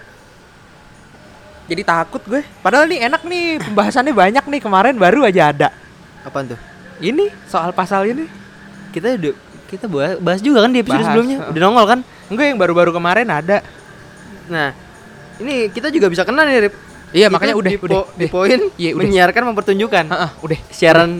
Jadi 1.65 1.83
takut 1.83 2.23
gue. 2.25 2.43
Padahal 2.61 2.85
nih 2.89 3.09
enak 3.09 3.23
nih 3.25 3.45
pembahasannya 3.61 4.13
banyak 4.13 4.45
nih 4.45 4.61
kemarin 4.61 4.95
baru 4.97 5.25
aja 5.25 5.51
ada. 5.51 5.69
Apaan 6.25 6.53
tuh? 6.53 6.61
Ini 7.01 7.29
soal 7.49 7.73
pasal 7.73 8.09
ini. 8.09 8.25
Kita 8.93 9.17
udah 9.17 9.35
kita 9.65 9.87
bahas, 9.91 10.39
juga 10.39 10.63
kan 10.63 10.71
di 10.71 10.81
episode 10.85 11.03
Bahas, 11.03 11.09
sebelumnya. 11.11 11.37
Udah 11.51 11.61
nongol 11.61 11.87
kan? 11.89 12.01
Enggak 12.31 12.47
yang 12.53 12.59
baru-baru 12.61 12.91
kemarin 12.95 13.27
ada. 13.27 13.59
Nah, 14.47 14.71
ini 15.43 15.67
kita 15.73 15.91
juga 15.91 16.07
bisa 16.07 16.23
kena 16.23 16.47
nih, 16.47 16.69
Rip. 16.69 16.75
Iya 17.15 17.27
Itu 17.27 17.35
makanya 17.35 17.55
udah 17.59 17.71
di, 17.71 17.79
udah. 17.79 17.97
po- 17.97 18.11
di 18.15 18.27
poin 18.31 18.59
Iya, 18.79 18.91
udah. 18.95 19.03
menyiarkan 19.03 19.43
mempertunjukkan. 19.51 20.05
Heeh, 20.11 20.31
udah. 20.47 20.59
Siaran 20.71 21.11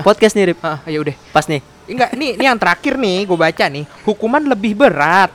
podcast 0.00 0.34
nih, 0.38 0.54
Rip. 0.54 0.58
Heeh, 0.62 0.78
ya 0.94 0.98
udah. 1.04 1.14
Pas 1.34 1.44
nih. 1.44 1.60
Enggak, 1.88 2.10
nih, 2.16 2.30
ini 2.36 2.44
yang 2.48 2.58
terakhir 2.60 2.94
nih, 2.96 3.18
gue 3.28 3.38
baca 3.38 3.64
nih. 3.68 3.84
Hukuman 4.04 4.42
lebih 4.44 4.72
berat 4.76 5.32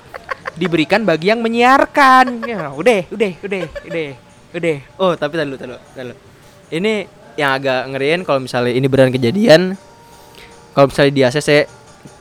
diberikan 0.53 1.01
bagi 1.01 1.29
yang 1.29 1.41
menyiarkan. 1.41 2.45
Ya, 2.45 2.69
udah, 2.73 2.99
udah, 3.09 3.31
udah, 3.41 3.63
udah, 3.85 4.07
udah. 4.53 4.77
Oh, 4.97 5.13
tapi 5.17 5.33
tadi 5.35 5.47
dulu, 5.49 5.57
tadi 5.57 5.73
dulu. 5.97 6.15
Ini 6.73 6.93
yang 7.33 7.51
agak 7.57 7.81
ngeriin 7.93 8.21
kalau 8.21 8.39
misalnya 8.41 8.73
ini 8.73 8.85
beneran 8.85 9.13
kejadian. 9.13 9.61
Kalau 10.73 10.89
misalnya 10.89 11.13
di 11.13 11.21
ACC 11.21 11.49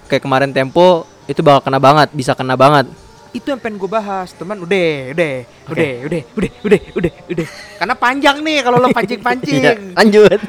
kayak 0.08 0.22
kemarin 0.22 0.52
Tempo 0.52 1.08
itu 1.24 1.40
bakal 1.40 1.70
kena 1.70 1.80
banget, 1.80 2.08
bisa 2.12 2.36
kena 2.36 2.52
banget. 2.56 2.88
Itu 3.32 3.48
yang 3.48 3.60
pengen 3.64 3.80
gue 3.80 3.88
bahas, 3.88 4.28
teman. 4.36 4.60
Udah, 4.60 5.16
udah, 5.16 5.32
Oke. 5.72 5.72
udah, 5.72 5.92
udah, 6.04 6.22
udah, 6.36 6.50
udah, 6.68 6.80
udah, 7.00 7.12
udah. 7.32 7.46
Karena 7.80 7.94
panjang 7.96 8.36
nih 8.44 8.58
kalau 8.60 8.76
lo 8.76 8.88
Iya, 8.92 8.96
pancing-pancing. 8.96 9.62
lanjut. 9.96 10.40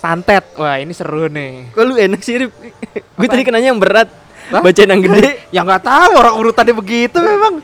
Santet. 0.00 0.44
Wah, 0.56 0.80
ini 0.80 0.96
seru 0.96 1.28
nih. 1.28 1.76
Kok 1.76 1.82
lu 1.84 1.94
enak 2.00 2.20
sih, 2.24 2.40
Rip? 2.40 2.52
Gue 3.20 3.28
tadi 3.28 3.44
kenanya 3.44 3.68
yang 3.68 3.80
berat. 3.80 4.08
Hah? 4.48 4.62
Bacain 4.64 4.88
yang 4.88 5.02
gede. 5.02 5.44
Ya 5.52 5.60
nggak 5.66 5.82
tahu 5.84 6.10
orang 6.16 6.34
urutannya 6.40 6.72
begitu 6.72 7.18
memang. 7.20 7.60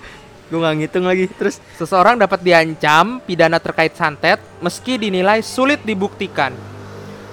Gue 0.53 0.61
nggak 0.61 0.76
ngitung 0.84 1.09
lagi. 1.09 1.32
Terus 1.32 1.57
Seseorang 1.80 2.20
dapat 2.20 2.44
diancam 2.44 3.24
pidana 3.24 3.57
terkait 3.57 3.96
santet 3.96 4.36
meski 4.61 5.00
dinilai 5.00 5.40
sulit 5.40 5.80
dibuktikan. 5.80 6.53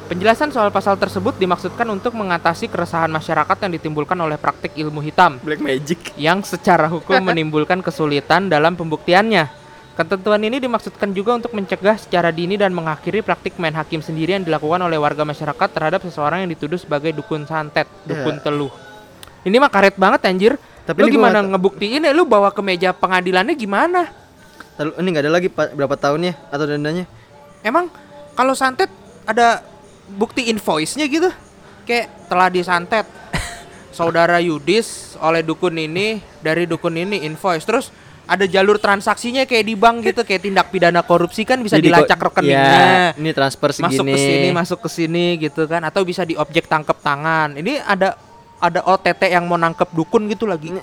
Penjelasan 0.07 0.55
soal 0.55 0.71
pasal 0.71 0.95
tersebut 0.95 1.35
dimaksudkan 1.35 1.83
untuk 1.91 2.15
mengatasi 2.15 2.65
keresahan 2.65 3.11
masyarakat 3.11 3.59
yang 3.61 3.71
ditimbulkan 3.75 4.15
oleh 4.17 4.39
praktik 4.39 4.73
ilmu 4.73 5.03
hitam 5.03 5.37
Black 5.43 5.59
Magic. 5.59 6.15
yang 6.15 6.41
secara 6.41 6.87
hukum 6.87 7.19
menimbulkan 7.27 7.83
kesulitan 7.83 8.47
dalam 8.47 8.73
pembuktiannya. 8.73 9.51
Ketentuan 9.93 10.39
ini 10.39 10.63
dimaksudkan 10.63 11.11
juga 11.11 11.35
untuk 11.35 11.51
mencegah 11.51 11.99
secara 11.99 12.31
dini 12.31 12.55
dan 12.55 12.71
mengakhiri 12.71 13.19
praktik 13.19 13.59
main 13.59 13.75
hakim 13.75 13.99
sendiri 13.99 14.31
yang 14.31 14.47
dilakukan 14.47 14.79
oleh 14.79 14.95
warga 14.95 15.27
masyarakat 15.27 15.67
terhadap 15.69 15.99
seseorang 16.07 16.47
yang 16.47 16.49
dituduh 16.55 16.79
sebagai 16.79 17.11
dukun 17.11 17.43
santet, 17.43 17.83
dukun 18.07 18.39
Ya. 18.39 18.41
teluh. 18.41 18.71
Ini 19.43 19.59
mah 19.59 19.67
karet 19.67 19.99
banget 19.99 20.23
anjir. 20.25 20.55
Tapi 20.89 21.05
lu 21.05 21.07
gua 21.07 21.13
gimana 21.13 21.37
nggak- 21.39 21.49
ngebuktiin 21.53 22.01
ya? 22.01 22.11
Lu 22.11 22.25
bawa 22.25 22.49
ke 22.49 22.65
meja 22.65 22.89
pengadilannya 22.89 23.53
gimana? 23.53 24.09
Lalu 24.75 24.91
ini 24.97 25.07
nggak 25.13 25.23
ada 25.23 25.31
lagi 25.31 25.49
pa- 25.53 25.69
berapa 25.69 25.93
tahunnya 25.93 26.33
atau 26.49 26.65
dendanya? 26.65 27.05
Emang 27.61 27.93
kalau 28.33 28.57
santet 28.57 28.89
ada 29.21 29.61
bukti 30.09 30.49
invoice-nya 30.49 31.05
gitu? 31.05 31.29
Kayak 31.85 32.09
telah 32.25 32.49
disantet. 32.49 33.05
Saudara 33.97 34.41
Yudis 34.41 35.13
oleh 35.19 35.45
dukun 35.45 35.75
ini 35.75 36.25
dari 36.39 36.65
dukun 36.65 36.97
ini 36.97 37.21
invoice. 37.21 37.69
Terus 37.69 37.93
ada 38.25 38.45
jalur 38.45 38.77
transaksinya 38.77 39.43
kayak 39.43 39.65
di 39.65 39.73
bank 39.73 40.05
gitu, 40.05 40.21
kayak 40.21 40.41
tindak 40.41 40.69
pidana 40.69 41.01
korupsi 41.01 41.41
kan 41.43 41.57
bisa 41.59 41.77
Jadi 41.77 41.89
dilacak 41.89 42.17
rekeningnya. 42.21 42.77
Ya, 42.77 43.05
ini 43.17 43.29
transfer 43.33 43.73
segini. 43.73 43.89
masuk 43.89 44.05
ke 44.05 44.17
sini, 44.17 44.47
masuk 44.53 44.79
ke 44.85 44.89
sini 44.89 45.25
gitu 45.41 45.65
kan 45.65 45.81
atau 45.81 46.05
bisa 46.05 46.21
di 46.23 46.33
objek 46.33 46.65
tangkep 46.65 46.97
tangan. 47.01 47.57
Ini 47.57 47.81
ada 47.81 48.13
ada 48.59 48.83
OTT 48.83 49.31
yang 49.31 49.47
mau 49.47 49.55
nangkep 49.55 49.89
dukun 49.95 50.27
gitu 50.29 50.45
lagi. 50.45 50.75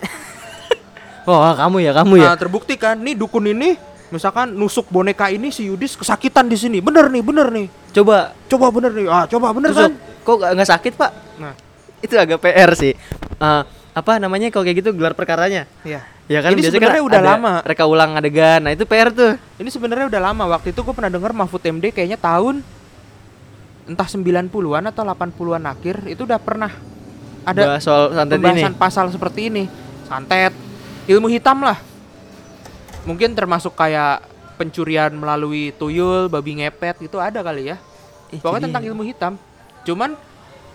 Oh, 1.26 1.42
ah, 1.42 1.58
kamu 1.58 1.82
ya, 1.82 1.90
kamu 1.90 2.22
ya. 2.22 2.28
Nah, 2.30 2.38
terbukti 2.38 2.78
kan 2.78 2.94
nih 3.02 3.18
dukun 3.18 3.50
ini 3.50 3.74
misalkan 4.14 4.54
nusuk 4.54 4.86
boneka 4.94 5.26
ini 5.26 5.50
si 5.50 5.66
Yudis 5.66 5.98
kesakitan 5.98 6.46
di 6.46 6.54
sini. 6.54 6.78
Bener 6.78 7.10
nih, 7.10 7.18
bener 7.18 7.50
nih. 7.50 7.66
Coba 7.90 8.30
Coba 8.46 8.70
bener 8.70 8.94
nih. 8.94 9.10
Ah, 9.10 9.26
coba 9.26 9.50
bener 9.50 9.74
tusuk. 9.74 9.90
kan? 9.90 9.92
Kok 10.22 10.34
nggak 10.38 10.50
nggak 10.54 10.70
sakit, 10.70 10.92
Pak? 10.94 11.10
Nah, 11.42 11.54
Itu 11.98 12.14
agak 12.14 12.38
PR 12.38 12.70
sih. 12.78 12.94
Eh, 13.42 13.62
apa 13.90 14.12
namanya 14.22 14.54
kalau 14.54 14.70
kayak 14.70 14.86
gitu 14.86 14.94
gelar 14.94 15.18
perkaranya? 15.18 15.66
iya. 15.82 16.06
Ya 16.30 16.42
kan 16.42 16.54
Ini 16.54 16.62
biasanya 16.62 16.74
sebenarnya 16.78 17.02
kan 17.02 17.08
udah 17.10 17.18
ada 17.18 17.30
lama. 17.34 17.52
Reka 17.62 17.84
ulang 17.90 18.10
adegan. 18.14 18.60
Nah, 18.62 18.70
itu 18.70 18.86
PR 18.86 19.10
tuh. 19.10 19.34
Ini 19.58 19.68
sebenarnya 19.74 20.06
udah 20.06 20.20
lama. 20.30 20.44
Waktu 20.54 20.70
itu 20.70 20.86
gue 20.86 20.94
pernah 20.94 21.10
denger 21.10 21.34
Mahfud 21.34 21.62
MD 21.62 21.90
kayaknya 21.90 22.18
tahun 22.22 22.62
entah 23.86 24.06
90-an 24.06 24.84
atau 24.90 25.02
80-an 25.02 25.64
akhir 25.74 26.06
itu 26.06 26.22
udah 26.22 26.38
pernah 26.42 26.70
ada 27.46 27.78
Bahas 27.78 27.82
soal 27.82 28.10
santet 28.10 28.42
ini. 28.42 28.62
pasal 28.74 29.06
seperti 29.08 29.40
ini. 29.46 29.64
Santet, 30.04 30.50
ilmu 31.06 31.30
hitam 31.30 31.62
lah. 31.62 31.78
Mungkin 33.06 33.32
termasuk 33.32 33.72
kayak 33.72 34.26
pencurian 34.58 35.14
melalui 35.14 35.70
tuyul, 35.70 36.26
babi 36.26 36.58
ngepet 36.58 37.06
itu 37.06 37.16
ada 37.16 37.38
kali 37.40 37.70
ya. 37.70 37.78
Ih, 38.34 38.42
Pokoknya 38.42 38.58
jadi- 38.60 38.74
tentang 38.74 38.84
ilmu 38.90 39.02
hitam. 39.06 39.32
Cuman 39.86 40.18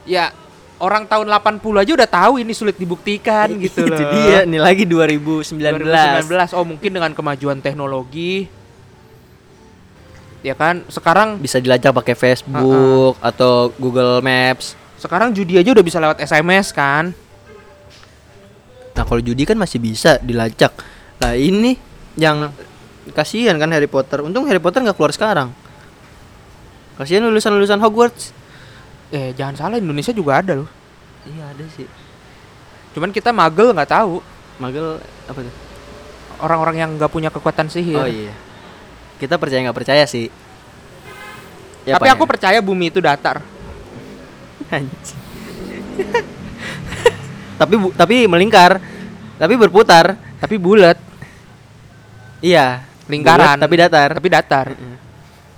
ya 0.08 0.32
orang 0.80 1.04
tahun 1.04 1.28
80 1.28 1.60
aja 1.78 1.92
udah 1.94 2.10
tahu 2.10 2.34
ini 2.40 2.56
sulit 2.56 2.80
dibuktikan 2.80 3.52
gitu 3.60 3.84
loh. 3.84 3.94
Itu 3.94 4.04
dia 4.08 4.48
nih 4.48 4.58
lagi 4.58 4.88
2019. 4.88 5.60
2019. 5.60 6.56
Oh, 6.56 6.64
mungkin 6.64 6.90
dengan 6.90 7.12
kemajuan 7.12 7.60
teknologi 7.60 8.48
ya 10.42 10.58
kan 10.58 10.82
sekarang 10.90 11.38
Bisa 11.38 11.62
dilacak 11.62 11.94
pakai 11.94 12.16
Facebook 12.18 13.14
atau 13.22 13.70
Google 13.78 14.26
Maps. 14.26 14.74
Sekarang 15.02 15.34
judi 15.34 15.58
aja 15.58 15.74
udah 15.74 15.82
bisa 15.82 15.98
lewat 15.98 16.22
SMS 16.22 16.70
kan 16.70 17.12
Nah, 18.92 19.08
kalau 19.08 19.18
judi 19.18 19.48
kan 19.48 19.56
masih 19.56 19.80
bisa 19.80 20.20
dilacak. 20.20 20.76
Nah, 21.18 21.32
ini 21.32 21.80
yang 22.14 22.52
kasihan 23.10 23.56
kan 23.56 23.72
Harry 23.72 23.88
Potter. 23.88 24.20
Untung 24.20 24.44
Harry 24.46 24.60
Potter 24.60 24.78
nggak 24.78 24.94
keluar 24.94 25.10
sekarang. 25.10 25.50
Kasihan 26.94 27.24
lulusan-lulusan 27.24 27.80
Hogwarts. 27.80 28.36
eh 29.10 29.32
jangan 29.34 29.56
salah 29.58 29.76
Indonesia 29.76 30.12
juga 30.12 30.38
ada 30.38 30.56
loh 30.56 30.70
Iya, 31.26 31.44
ada 31.46 31.66
sih. 31.70 31.84
cuman 32.92 33.10
kita 33.10 33.32
magel 33.32 33.72
nggak 33.72 33.90
tahu 33.90 34.24
Magel 34.56 35.00
apa 35.26 35.40
tuh? 35.42 35.56
orang-orang 36.40 36.76
yang 36.78 36.90
nggak 36.96 37.10
punya 37.10 37.28
kekuatan 37.28 37.68
sihir 37.68 37.98
Oh 37.98 38.06
iya. 38.06 38.32
Kita 39.18 39.36
percaya 39.36 39.60
nggak 39.62 39.76
percaya 39.76 40.04
sih. 40.06 40.32
Ya, 41.82 41.96
tapi 41.96 42.08
Pak, 42.08 42.14
aku 42.14 42.24
ya? 42.24 42.30
percaya 42.30 42.60
bumi 42.60 42.88
itu 42.88 43.00
datar. 43.00 43.40
Tapi 47.58 47.76
bu- 47.78 47.94
tapi 47.94 48.26
melingkar, 48.26 48.82
tapi 49.36 49.54
berputar. 49.56 50.18
tapi 50.38 50.58
bulat 50.58 50.98
Iya. 52.42 52.82
lingkaran 53.06 53.54
bulat 53.54 53.62
tapi 53.62 53.76
datar. 53.78 54.10
tapi 54.12 54.28
datar 54.28 54.68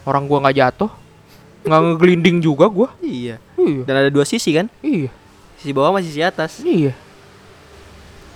orang 0.03 0.23
gua 0.25 0.43
nggak 0.43 0.57
jatuh 0.57 0.91
nggak 1.63 1.79
ngegelinding 1.79 2.37
juga 2.39 2.67
gua 2.67 2.91
Iya. 2.99 3.39
iya 3.55 3.81
Dan 3.85 3.95
ada 3.95 4.09
dua 4.09 4.27
sisi 4.27 4.51
kan? 4.51 4.67
iya 4.81 5.07
Sisi 5.55 5.71
bawah 5.71 5.95
masih 5.95 6.11
sisi 6.11 6.19
atas. 6.19 6.59
iya 6.59 6.91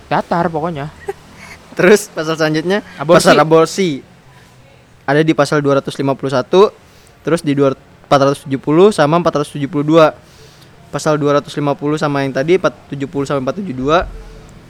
datar 0.06 0.48
pokoknya 0.48 0.88
Terus 1.76 2.08
pasal 2.08 2.34
selanjutnya 2.34 2.80
Aborsi. 2.96 3.16
pasal 3.20 3.36
aborsi. 3.36 3.90
Ada 5.04 5.22
di 5.22 5.30
pasal 5.30 5.62
251, 5.62 6.74
terus 7.22 7.38
di 7.38 7.54
200 7.54 7.78
470 8.08 8.50
sama 8.90 9.20
472. 9.20 10.10
Pasal 10.88 11.20
250 11.20 11.52
sama 12.00 12.24
yang 12.24 12.32
tadi 12.32 12.56
470 12.56 13.28
sampai 13.28 13.42
472 13.62 14.08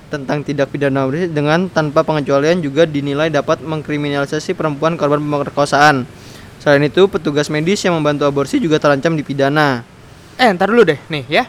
tentang 0.08 0.40
tindak 0.40 0.72
pidana 0.72 1.04
dengan 1.28 1.68
tanpa 1.68 2.00
pengecualian 2.00 2.64
juga 2.64 2.88
dinilai 2.88 3.28
dapat 3.28 3.60
mengkriminalisasi 3.60 4.56
perempuan 4.56 4.96
korban 4.96 5.20
pemerkosaan. 5.20 6.08
Selain 6.58 6.82
itu, 6.82 7.06
petugas 7.06 7.52
medis 7.52 7.84
yang 7.86 7.94
membantu 7.94 8.26
aborsi 8.26 8.58
juga 8.58 8.82
terancam 8.82 9.14
dipidana. 9.14 9.84
eh 10.38 10.48
ntar 10.54 10.70
dulu 10.70 10.86
deh 10.86 10.98
nih 11.10 11.26
ya 11.26 11.44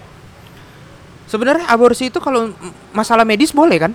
sebenarnya 1.30 1.70
aborsi 1.70 2.10
itu 2.10 2.18
kalau 2.18 2.50
masalah 2.90 3.22
medis 3.22 3.54
boleh 3.54 3.78
kan 3.78 3.94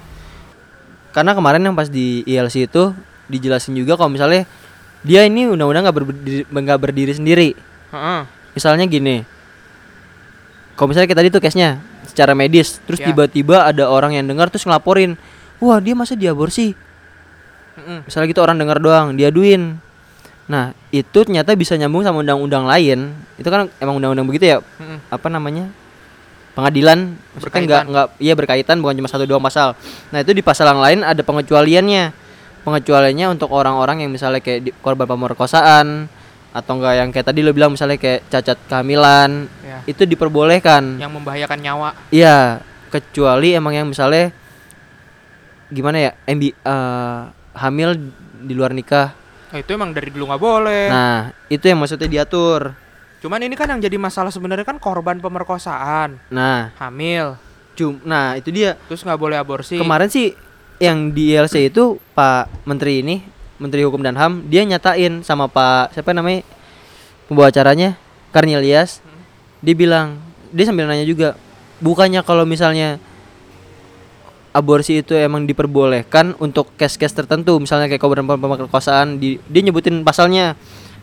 Karena 1.11 1.31
kemarin 1.31 1.63
yang 1.63 1.79
pas 1.79 1.87
di 1.87 2.27
ILC 2.27 2.71
itu 2.71 2.91
dijelasin 3.31 3.79
juga 3.79 3.95
kalau 3.95 4.11
misalnya 4.11 4.51
dia 5.07 5.23
ini 5.23 5.47
undang-undang 5.47 5.87
nggak 5.87 5.97
berdiri, 6.03 6.43
nggak 6.51 6.81
berdiri 6.83 7.13
sendiri. 7.15 7.49
Heeh. 7.95 8.21
Misalnya 8.51 8.83
gini, 8.91 9.23
kalau 10.75 10.91
misalnya 10.91 11.09
kita 11.11 11.21
tadi 11.23 11.31
tuh 11.31 11.43
case-nya 11.43 11.79
secara 12.05 12.35
medis, 12.35 12.79
terus 12.87 13.01
Ya. 13.03 13.11
tiba-tiba 13.11 13.67
ada 13.67 13.91
orang 13.91 14.15
yang 14.15 14.27
dengar 14.27 14.51
terus 14.51 14.67
ngelaporin, 14.67 15.15
wah 15.59 15.79
dia 15.79 15.95
masa 15.95 16.15
diaborsi. 16.15 16.75
Mm-mm. 17.75 18.07
Misalnya 18.07 18.27
gitu 18.31 18.41
orang 18.43 18.59
dengar 18.59 18.79
doang, 18.79 19.15
diaduin. 19.19 19.79
Nah 20.47 20.77
itu 20.95 21.19
ternyata 21.27 21.57
bisa 21.59 21.75
nyambung 21.75 22.07
sama 22.07 22.23
undang-undang 22.23 22.69
lain. 22.69 23.11
Itu 23.35 23.51
kan 23.51 23.67
emang 23.83 23.99
undang-undang 23.99 24.27
begitu 24.31 24.47
ya? 24.47 24.59
Mm-mm. 24.79 24.99
Apa 25.11 25.27
namanya? 25.27 25.71
Pengadilan 26.55 27.19
Maksudnya 27.35 27.43
Berkaitan. 27.43 27.67
nggak 27.67 27.83
nggak 27.91 28.07
iya 28.23 28.35
berkaitan 28.39 28.77
bukan 28.79 28.95
cuma 28.95 29.11
satu 29.11 29.27
dua 29.27 29.43
pasal. 29.43 29.75
Nah 30.15 30.23
itu 30.23 30.31
di 30.31 30.39
pasal 30.39 30.71
yang 30.71 30.79
lain 30.79 31.01
ada 31.03 31.19
pengecualiannya. 31.27 32.15
Pengecualiannya 32.63 33.27
untuk 33.35 33.51
orang-orang 33.51 34.07
yang 34.07 34.11
misalnya 34.15 34.39
kayak 34.39 34.61
di, 34.63 34.71
korban 34.79 35.05
pemerkosaan 35.05 36.07
atau 36.55 36.79
enggak 36.79 36.95
yang 36.95 37.09
kayak 37.11 37.27
tadi 37.27 37.43
lo 37.43 37.51
bilang 37.51 37.75
misalnya 37.75 37.99
kayak 37.99 38.31
cacat 38.31 38.59
kehamilan 38.65 39.51
Ya. 39.61 39.83
itu 39.85 40.07
diperbolehkan. 40.07 41.03
Yang 41.03 41.13
membahayakan 41.13 41.59
nyawa. 41.59 41.89
Iya, 42.09 42.63
kecuali 42.89 43.53
emang 43.53 43.75
yang 43.75 43.91
misalnya 43.91 44.31
gimana 45.67 45.99
ya, 45.99 46.11
MB 46.25 46.43
eh, 46.47 47.21
hamil 47.53 47.91
di 48.41 48.55
luar 48.55 48.71
nikah. 48.71 49.11
Nah, 49.51 49.59
itu 49.59 49.71
emang 49.71 49.91
dari 49.91 50.11
dulu 50.11 50.27
nggak 50.27 50.43
boleh. 50.43 50.85
Nah, 50.89 51.19
itu 51.47 51.65
yang 51.65 51.79
maksudnya 51.79 52.07
diatur. 52.07 52.75
Cuman 53.19 53.41
ini 53.41 53.55
kan 53.55 53.67
yang 53.67 53.81
jadi 53.81 53.97
masalah 53.97 54.29
sebenarnya 54.29 54.63
kan 54.63 54.77
korban 54.77 55.17
pemerkosaan, 55.17 56.21
Nah, 56.29 56.71
hamil, 56.77 57.41
cum 57.73 57.97
nah 58.05 58.37
itu 58.37 58.53
dia. 58.53 58.77
terus 58.85 59.01
nggak 59.01 59.17
boleh 59.17 59.35
aborsi. 59.35 59.81
Kemarin 59.81 60.07
sih 60.07 60.37
yang 60.77 61.09
di 61.09 61.33
ILC 61.33 61.73
itu 61.73 61.97
Pak 62.13 62.69
Menteri 62.69 63.01
ini, 63.01 63.17
Menteri 63.65 63.81
Hukum 63.89 64.05
dan 64.05 64.13
HAM, 64.21 64.45
dia 64.53 64.61
nyatain 64.69 65.25
sama 65.25 65.49
Pak 65.49 65.97
siapa 65.97 66.13
namanya 66.13 66.45
pembawa 67.25 67.49
acaranya, 67.49 67.97
Karni 68.29 68.53
Ilyas. 68.61 69.01
Dia 69.65 69.73
bilang, 69.73 70.21
dia 70.53 70.69
sambil 70.69 70.85
nanya 70.85 71.09
juga, 71.09 71.41
bukannya 71.81 72.21
kalau 72.21 72.45
misalnya 72.45 73.01
aborsi 74.53 75.01
itu 75.01 75.17
emang 75.17 75.49
diperbolehkan 75.49 76.37
untuk 76.39 76.71
case-case 76.77 77.17
tertentu, 77.17 77.57
misalnya 77.57 77.89
kayak 77.89 78.05
korban 78.05 78.29
pemerkosaan, 78.29 79.17
di, 79.17 79.41
dia 79.49 79.65
nyebutin 79.65 80.05
pasalnya. 80.05 80.55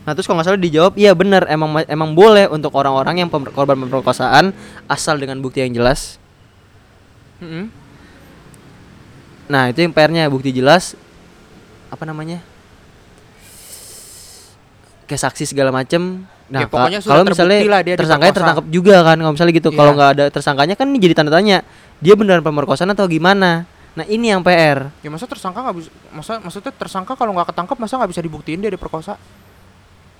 Nah 0.05 0.13
terus 0.13 0.29
kalau 0.29 0.39
nggak 0.39 0.53
salah 0.53 0.61
dijawab, 0.61 0.93
iya 0.95 1.11
benar, 1.17 1.49
emang 1.49 1.69
ma- 1.69 1.89
emang 1.89 2.13
boleh 2.13 2.47
untuk 2.47 2.73
orang-orang 2.77 3.25
yang 3.25 3.29
pemer- 3.29 3.51
korban 3.51 3.75
pemerkosaan 3.81 4.53
asal 4.85 5.17
dengan 5.17 5.41
bukti 5.41 5.65
yang 5.65 5.73
jelas. 5.73 6.21
Mm-mm. 7.41 7.73
Nah 9.51 9.67
itu 9.67 9.83
yang 9.83 9.91
PR-nya 9.91 10.31
bukti 10.31 10.55
jelas 10.55 10.95
apa 11.91 12.07
namanya 12.07 12.39
kayak 15.11 15.21
saksi 15.27 15.43
segala 15.51 15.75
macem. 15.75 16.23
Nah 16.47 16.63
Ya, 16.63 16.67
pokoknya 16.67 16.99
kalau 17.03 17.23
misalnya 17.27 17.59
lah 17.67 17.81
dia 17.83 17.95
tersangkanya 17.99 18.33
tertangkap 18.35 18.65
juga 18.71 18.95
kan 19.03 19.17
kalau 19.19 19.33
misalnya 19.35 19.53
gitu. 19.55 19.69
Kalau 19.75 19.91
Iya. 19.91 19.97
nggak 19.99 20.11
ada 20.15 20.25
tersangkanya 20.31 20.75
kan 20.79 20.87
ini 20.87 20.99
jadi 21.03 21.13
tanda 21.19 21.31
tanya 21.31 21.67
dia 21.99 22.15
beneran 22.15 22.39
pemerkosaan 22.39 22.91
atau 22.95 23.03
gimana. 23.11 23.67
Nah 23.91 24.05
ini 24.07 24.31
yang 24.31 24.39
PR. 24.39 24.87
Ya 25.03 25.11
masa 25.11 25.27
tersangka 25.27 25.59
nggak 25.59 25.75
bisa, 25.75 25.89
masa 26.15 26.39
maksudnya 26.39 26.71
tersangka 26.71 27.11
kalau 27.19 27.35
nggak 27.35 27.51
ketangkep 27.51 27.75
masa 27.75 27.99
nggak 27.99 28.11
bisa 28.15 28.21
dibuktiin 28.23 28.63
dia 28.63 28.71
diperkosa? 28.71 29.19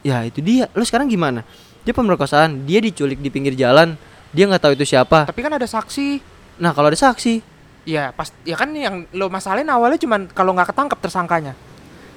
Ya 0.04 0.28
itu 0.28 0.44
dia. 0.44 0.68
Lu 0.76 0.84
sekarang 0.84 1.08
gimana? 1.08 1.48
Dia 1.88 1.96
pemerkosaan, 1.96 2.68
dia 2.68 2.84
diculik 2.84 3.18
di 3.18 3.32
pinggir 3.32 3.56
jalan, 3.56 3.96
dia 4.36 4.46
nggak 4.46 4.62
tahu 4.62 4.74
itu 4.76 4.84
siapa. 4.86 5.24
Tapi 5.26 5.40
kan 5.40 5.56
ada 5.56 5.66
saksi. 5.66 6.20
Nah 6.60 6.76
kalau 6.76 6.92
ada 6.92 7.00
saksi, 7.00 7.52
Ya 7.82 8.14
pas, 8.14 8.30
ya 8.46 8.54
kan 8.54 8.70
yang 8.78 9.10
lo 9.10 9.26
masalahin 9.34 9.66
awalnya 9.66 9.98
cuman 9.98 10.30
kalau 10.30 10.54
nggak 10.54 10.70
ketangkep 10.70 11.02
tersangkanya. 11.02 11.58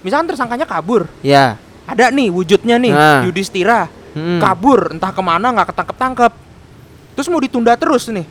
Misalkan 0.05 0.29
tersangkanya 0.29 0.69
kabur, 0.69 1.09
ya. 1.25 1.57
Ada 1.85 2.09
nih 2.09 2.29
wujudnya 2.29 2.77
nih, 2.77 2.91
Nah. 2.91 3.23
Yudhistira 3.25 3.89
Hmm. 4.11 4.39
kabur 4.39 4.91
entah 4.91 5.11
ke 5.11 5.21
mana 5.21 5.51
nggak 5.51 5.69
ketangkep 5.71 5.97
tangkep. 5.97 6.33
Terus 7.15 7.29
mau 7.29 7.39
ditunda 7.39 7.75
terus 7.75 8.07
nih. 8.07 8.27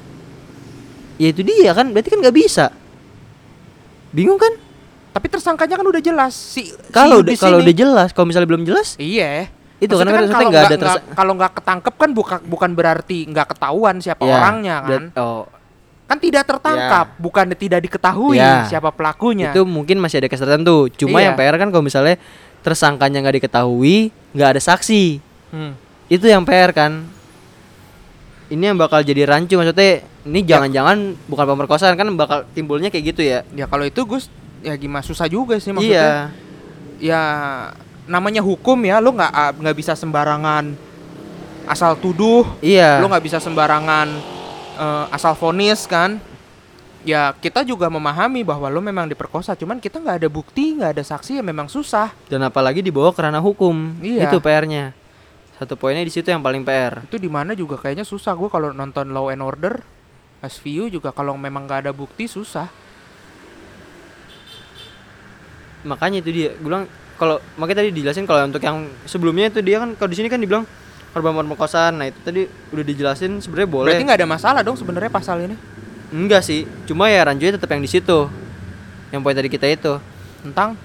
Ya 1.15 1.27
itu 1.29 1.41
dia 1.41 1.71
kan, 1.71 1.87
berarti 1.87 2.09
kan 2.09 2.19
nggak 2.19 2.35
bisa. 2.35 2.71
Bingung 4.09 4.37
kan? 4.37 4.53
Tapi 5.11 5.27
tersangkanya 5.27 5.75
kan 5.75 5.85
udah 5.85 6.01
jelas 6.01 6.33
si 6.33 6.65
si 6.65 6.73
Kalau 6.89 7.21
Yudhis 7.21 7.37
kalau 7.37 7.61
udah 7.61 7.75
jelas, 7.75 8.09
kalau 8.11 8.25
misalnya 8.25 8.49
belum 8.49 8.63
jelas, 8.63 8.97
Iya. 8.97 9.49
Itu 9.77 9.93
Maksudnya 9.93 10.15
kan 10.15 10.25
kalau 10.31 10.49
nggak 10.49 10.65
ada 10.65 10.77
tersa- 10.79 11.05
kalau 11.11 11.33
nggak 11.35 11.51
ketangkep 11.53 11.93
kan 11.93 12.09
bukan 12.11 12.39
bukan 12.45 12.69
berarti 12.71 13.27
nggak 13.27 13.47
ketahuan 13.51 13.99
siapa 13.99 14.23
ya, 14.23 14.31
orangnya 14.31 14.75
kan. 14.79 14.87
berat- 14.87 15.17
oh, 15.19 15.43
Kan 16.03 16.17
tidak 16.19 16.43
tertangkap, 16.45 17.07
bukan 17.17 17.45
tidak 17.53 17.79
diketahui 17.81 18.37
Ya. 18.37 18.63
siapa 18.65 18.89
pelakunya. 18.89 19.49
itu 19.49 19.63
mungkin 19.63 19.97
masih 19.97 20.19
ada 20.19 20.27
case 20.27 20.39
tertentu. 20.39 20.87
Cuma 20.93 21.17
Iya. 21.17 21.31
yang 21.31 21.35
PR 21.35 21.55
kan 21.57 21.67
kalau 21.67 21.81
misalnya 21.81 22.15
tersangkanya 22.63 23.19
nggak 23.19 23.43
diketahui, 23.43 24.09
nggak 24.31 24.49
ada 24.57 24.61
saksi. 24.63 25.19
Hmm. 25.51 25.75
Itu 26.07 26.25
yang 26.25 26.47
PR 26.47 26.71
kan. 26.71 27.05
Ini 28.47 28.71
yang 28.71 28.77
bakal 28.79 29.03
jadi 29.03 29.27
rancu 29.27 29.55
maksudnya 29.55 30.03
ini 30.23 30.39
Ya. 30.45 30.55
jangan-jangan 30.57 31.19
bukan 31.27 31.45
pemerkosaan 31.47 31.95
kan 31.95 32.07
bakal 32.15 32.47
timbulnya 32.55 32.87
kayak 32.87 33.15
gitu 33.15 33.21
ya. 33.23 33.43
Ya 33.51 33.65
kalau 33.67 33.83
itu 33.83 34.03
Gus 34.07 34.31
ya 34.63 34.73
gimana 34.79 35.03
susah 35.03 35.27
juga 35.27 35.59
sih 35.59 35.75
maksudnya. 35.75 36.31
Iya. 36.99 37.03
Ya 37.03 37.21
namanya 38.07 38.39
hukum 38.39 38.79
ya, 38.83 39.03
lo 39.03 39.11
nggak 39.11 39.31
ah, 39.31 39.51
nggak 39.51 39.75
bisa 39.75 39.93
sembarangan 39.95 40.75
asal 41.63 41.95
tuduh, 41.95 42.43
Iya. 42.59 42.99
lo 42.99 43.07
nggak 43.07 43.23
bisa 43.23 43.37
sembarangan 43.39 44.07
eh, 44.79 45.05
asal 45.15 45.35
vonis 45.35 45.83
kan. 45.87 46.19
Ya 47.03 47.35
kita 47.35 47.67
juga 47.67 47.91
memahami 47.91 48.47
bahwa 48.47 48.71
lo 48.71 48.79
memang 48.79 49.11
diperkosa, 49.11 49.59
cuman 49.59 49.83
kita 49.83 49.99
nggak 49.99 50.23
ada 50.23 50.29
bukti, 50.31 50.79
nggak 50.79 50.95
ada 50.95 51.03
saksi 51.03 51.39
ya 51.39 51.43
memang 51.43 51.67
susah. 51.67 52.15
Dan 52.31 52.47
apalagi 52.47 52.79
dibawa 52.79 53.11
ke 53.11 53.19
ranah 53.19 53.43
hukum. 53.43 53.99
Iya. 53.99 54.31
Itu 54.31 54.39
PR-nya. 54.39 54.95
Satu 55.59 55.75
poinnya 55.75 55.99
di 56.07 56.11
situ 56.15 56.31
yang 56.31 56.39
paling 56.39 56.63
PR. 56.63 57.03
Itu 57.03 57.19
di 57.19 57.27
mana 57.27 57.51
juga 57.59 57.75
kayaknya 57.75 58.07
susah 58.07 58.31
gue 58.39 58.47
kalau 58.47 58.71
nonton 58.71 59.11
Law 59.11 59.27
and 59.35 59.43
Order, 59.43 59.83
SVU 60.39 60.87
juga 60.87 61.11
kalau 61.11 61.35
memang 61.35 61.67
nggak 61.67 61.87
ada 61.87 61.91
bukti 61.91 62.23
susah. 62.23 62.71
Makanya 65.83 66.23
itu 66.23 66.31
dia. 66.31 66.49
Gue 66.55 66.71
bilang 66.71 66.87
kalau 67.19 67.43
makanya 67.59 67.83
tadi 67.83 67.91
dijelasin 67.99 68.23
kalau 68.23 68.47
untuk 68.47 68.63
yang 68.63 68.87
sebelumnya 69.03 69.51
itu 69.51 69.59
dia 69.59 69.83
kan 69.83 69.91
kalau 69.99 70.07
di 70.07 70.17
sini 70.23 70.31
kan 70.31 70.39
dibilang 70.39 70.63
korban 71.11 71.35
pemerkosaan. 71.35 71.99
Nah, 71.99 72.07
itu 72.07 72.19
tadi 72.23 72.47
udah 72.47 72.85
dijelasin 72.87 73.43
sebenarnya 73.43 73.67
boleh. 73.67 73.91
Berarti 73.91 74.07
nggak 74.07 74.19
ada 74.23 74.29
masalah 74.31 74.61
dong 74.63 74.79
sebenarnya 74.79 75.11
pasal 75.11 75.43
ini 75.43 75.82
Enggak 76.13 76.45
sih. 76.45 76.69
Cuma 76.85 77.09
ya 77.09 77.25
rancunya 77.25 77.51
tetap 77.51 77.67
yang 77.67 77.81
di 77.81 77.89
situ. 77.89 78.29
Yang 79.09 79.19
poin 79.19 79.33
tadi 79.33 79.49
kita 79.49 79.65
itu. 79.67 79.97
tentang 80.39 80.75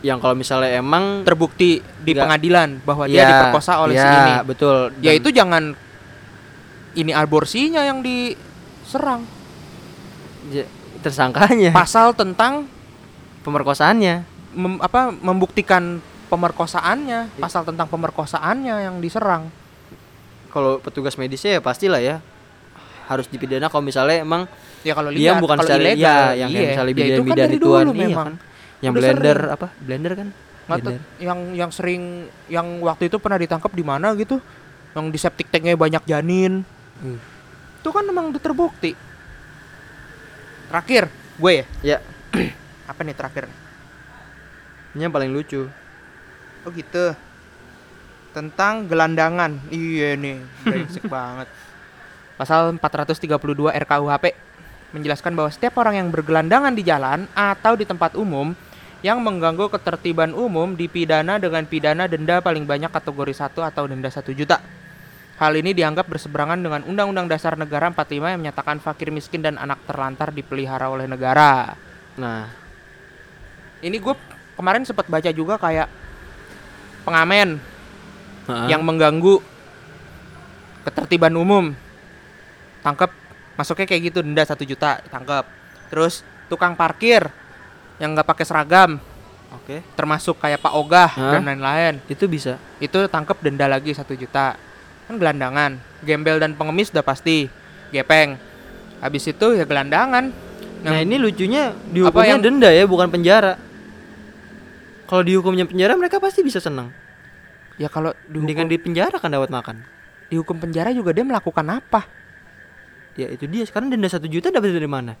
Yang 0.00 0.18
kalau 0.18 0.34
misalnya 0.34 0.74
emang 0.74 1.22
terbukti 1.22 1.78
di 1.98 2.10
Nggak. 2.10 2.20
pengadilan 2.20 2.68
bahwa 2.82 3.04
dia 3.04 3.20
Ya, 3.20 3.28
diperkosa 3.30 3.78
oleh 3.78 3.94
ya, 3.94 4.02
si 4.02 4.08
ini. 4.10 4.32
betul. 4.44 4.76
Ya 4.98 5.10
Dan- 5.10 5.18
itu 5.18 5.28
jangan 5.30 5.64
ini 6.94 7.12
aborsinya 7.12 7.80
yang 7.80 8.00
diserang. 8.00 9.22
ya, 10.48 10.64
tersangkanya 10.98 11.70
Pasal 11.70 12.12
tentang 12.12 12.64
pemerkosaannya. 13.40 14.24
mem- 14.50 14.80
apa 14.80 15.12
membuktikan 15.12 16.00
pemerkosaannya, 16.26 17.38
pasal 17.38 17.62
tentang 17.62 17.86
pemerkosaannya 17.86 18.74
yang 18.82 18.98
diserang. 18.98 19.46
Kalau 20.48 20.80
petugas 20.80 21.14
medisnya 21.14 21.54
ya 21.54 21.62
pastilah 21.62 22.00
ya 22.00 22.18
harus 23.10 23.26
dipidana 23.26 23.66
kalau 23.66 23.82
misalnya 23.82 24.22
emang 24.22 24.46
Ya 24.80 24.94
kalau 24.94 25.10
dia 25.10 25.34
bukan 25.36 25.58
kalau 25.58 25.66
secara 25.66 25.82
ilegal, 25.82 26.24
ya, 26.32 26.40
yang 26.40 26.50
iya. 26.50 26.60
misalnya 26.70 26.92
Ya, 26.94 27.04
itu 27.10 27.20
bidan 27.20 27.20
kan 27.20 27.36
bidan 27.36 27.50
dulu 27.58 27.90
iya 27.92 28.06
memang. 28.08 28.26
kan. 28.30 28.34
Yang 28.80 28.92
Udah 28.94 29.02
blender 29.02 29.36
sering. 29.36 29.54
apa? 29.58 29.66
Blender 29.76 30.12
kan? 30.14 30.28
Nggak 30.30 30.78
Blender. 30.80 31.02
yang 31.18 31.38
yang 31.52 31.70
sering 31.74 32.02
yang 32.46 32.66
waktu 32.80 33.04
itu 33.10 33.16
pernah 33.18 33.36
ditangkap 33.36 33.72
di 33.74 33.84
mana 33.84 34.14
gitu? 34.14 34.38
Yang 34.94 35.04
di 35.10 35.18
septic 35.18 35.46
tanknya 35.50 35.76
banyak 35.76 36.02
janin. 36.06 36.62
Hmm. 36.96 37.18
Itu 37.76 37.90
kan 37.90 38.06
memang 38.06 38.30
udah 38.30 38.40
terbukti. 38.40 38.94
Terakhir, 40.70 41.10
gue 41.36 41.52
ya. 41.52 41.64
Ya, 41.82 41.98
Apa 42.90 43.02
nih 43.02 43.12
terakhir? 43.12 43.44
ini 44.90 45.06
yang 45.06 45.12
paling 45.12 45.30
lucu. 45.30 45.70
Oh 46.62 46.70
gitu. 46.70 47.14
Tentang 48.30 48.86
gelandangan. 48.86 49.58
Iya 49.68 50.14
nih, 50.14 50.38
brengsek 50.62 51.06
banget. 51.12 51.46
Pasal 52.40 52.72
432 52.80 53.36
RKUHP 53.68 54.32
menjelaskan 54.96 55.36
bahwa 55.36 55.52
setiap 55.52 55.76
orang 55.76 56.00
yang 56.00 56.08
bergelandangan 56.08 56.72
di 56.72 56.80
jalan 56.80 57.28
atau 57.36 57.76
di 57.76 57.84
tempat 57.84 58.16
umum 58.16 58.56
yang 59.04 59.20
mengganggu 59.20 59.68
ketertiban 59.68 60.32
umum 60.32 60.72
dipidana 60.72 61.36
dengan 61.36 61.68
pidana 61.68 62.08
denda 62.08 62.40
paling 62.40 62.64
banyak 62.64 62.88
kategori 62.88 63.44
1 63.44 63.60
atau 63.60 63.84
denda 63.84 64.08
1 64.08 64.32
juta. 64.32 64.56
Hal 65.36 65.52
ini 65.52 65.76
dianggap 65.76 66.08
berseberangan 66.08 66.56
dengan 66.64 66.80
Undang-Undang 66.88 67.28
Dasar 67.28 67.60
Negara 67.60 67.92
45 67.92 68.32
yang 68.32 68.40
menyatakan 68.40 68.80
fakir 68.80 69.12
miskin 69.12 69.44
dan 69.44 69.60
anak 69.60 69.76
terlantar 69.84 70.32
dipelihara 70.32 70.88
oleh 70.88 71.04
negara. 71.04 71.76
Nah, 72.16 72.48
Ini 73.84 73.96
gue 74.00 74.16
kemarin 74.56 74.84
sempat 74.84 75.08
baca 75.08 75.28
juga 75.32 75.60
kayak 75.60 75.88
pengamen 77.04 77.60
heeh. 78.48 78.68
yang 78.68 78.84
mengganggu 78.84 79.40
ketertiban 80.84 81.32
umum 81.36 81.72
tangkap 82.80 83.10
masuknya 83.56 83.86
kayak 83.86 84.02
gitu 84.12 84.18
denda 84.24 84.44
satu 84.44 84.64
juta 84.64 85.00
tangkap 85.08 85.44
terus 85.92 86.24
tukang 86.48 86.74
parkir 86.74 87.28
yang 88.00 88.16
nggak 88.16 88.24
pakai 88.24 88.44
seragam 88.48 88.96
oke, 89.52 89.84
termasuk 89.94 90.40
kayak 90.40 90.62
Pak 90.64 90.72
Ogah 90.72 91.10
Hah? 91.12 91.32
dan 91.36 91.44
lain-lain 91.44 92.00
itu 92.08 92.24
bisa. 92.24 92.56
itu 92.80 92.96
tangkap 93.12 93.36
denda 93.44 93.68
lagi 93.68 93.92
satu 93.92 94.16
juta 94.16 94.56
kan 95.06 95.14
gelandangan 95.20 95.76
gembel 96.00 96.40
dan 96.40 96.56
pengemis 96.56 96.88
udah 96.94 97.04
pasti 97.04 97.50
gepeng 97.92 98.40
habis 99.02 99.26
itu 99.28 99.46
ya 99.58 99.68
gelandangan 99.68 100.32
Nah, 100.80 100.96
Yang- 100.96 101.12
ini 101.12 101.16
lucunya 101.20 101.62
dihukumnya 101.92 102.40
yang- 102.40 102.40
denda 102.40 102.72
ya, 102.72 102.88
bukan 102.88 103.12
penjara. 103.12 103.60
Kalau 105.04 105.20
dihukumnya 105.20 105.68
penjara 105.68 105.92
mereka 105.98 106.16
pasti 106.16 106.40
bisa 106.40 106.56
senang. 106.56 106.88
ya 107.80 107.88
kalau 107.88 108.12
dihukum, 108.28 108.68
di 108.68 108.76
penjara 108.76 109.16
kan 109.16 109.32
dapat 109.32 109.48
makan. 109.48 109.80
dihukum 110.28 110.60
penjara 110.60 110.92
juga 110.92 111.16
dia 111.16 111.24
melakukan 111.24 111.64
apa 111.80 112.04
Ya 113.18 113.26
itu 113.30 113.46
dia. 113.50 113.64
Sekarang 113.66 113.90
denda 113.90 114.06
satu 114.06 114.26
juta 114.30 114.50
dapat 114.50 114.70
dari 114.74 114.86
mana? 114.90 115.14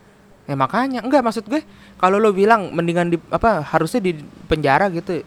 Ya 0.48 0.54
makanya 0.58 1.04
enggak 1.04 1.22
maksud 1.22 1.46
gue 1.46 1.62
kalau 2.00 2.18
lo 2.18 2.34
bilang 2.34 2.74
mendingan 2.74 3.14
di 3.14 3.16
apa 3.30 3.62
harusnya 3.62 4.02
di 4.02 4.18
penjara 4.50 4.90
gitu. 4.90 5.22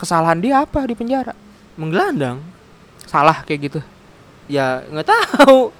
Kesalahan 0.00 0.40
dia 0.40 0.64
apa 0.64 0.82
di 0.88 0.94
penjara? 0.96 1.36
Menggelandang. 1.78 2.40
Salah 3.04 3.44
kayak 3.44 3.60
gitu. 3.72 3.80
Ya 4.48 4.82
nggak 4.88 5.06
tahu. 5.08 5.70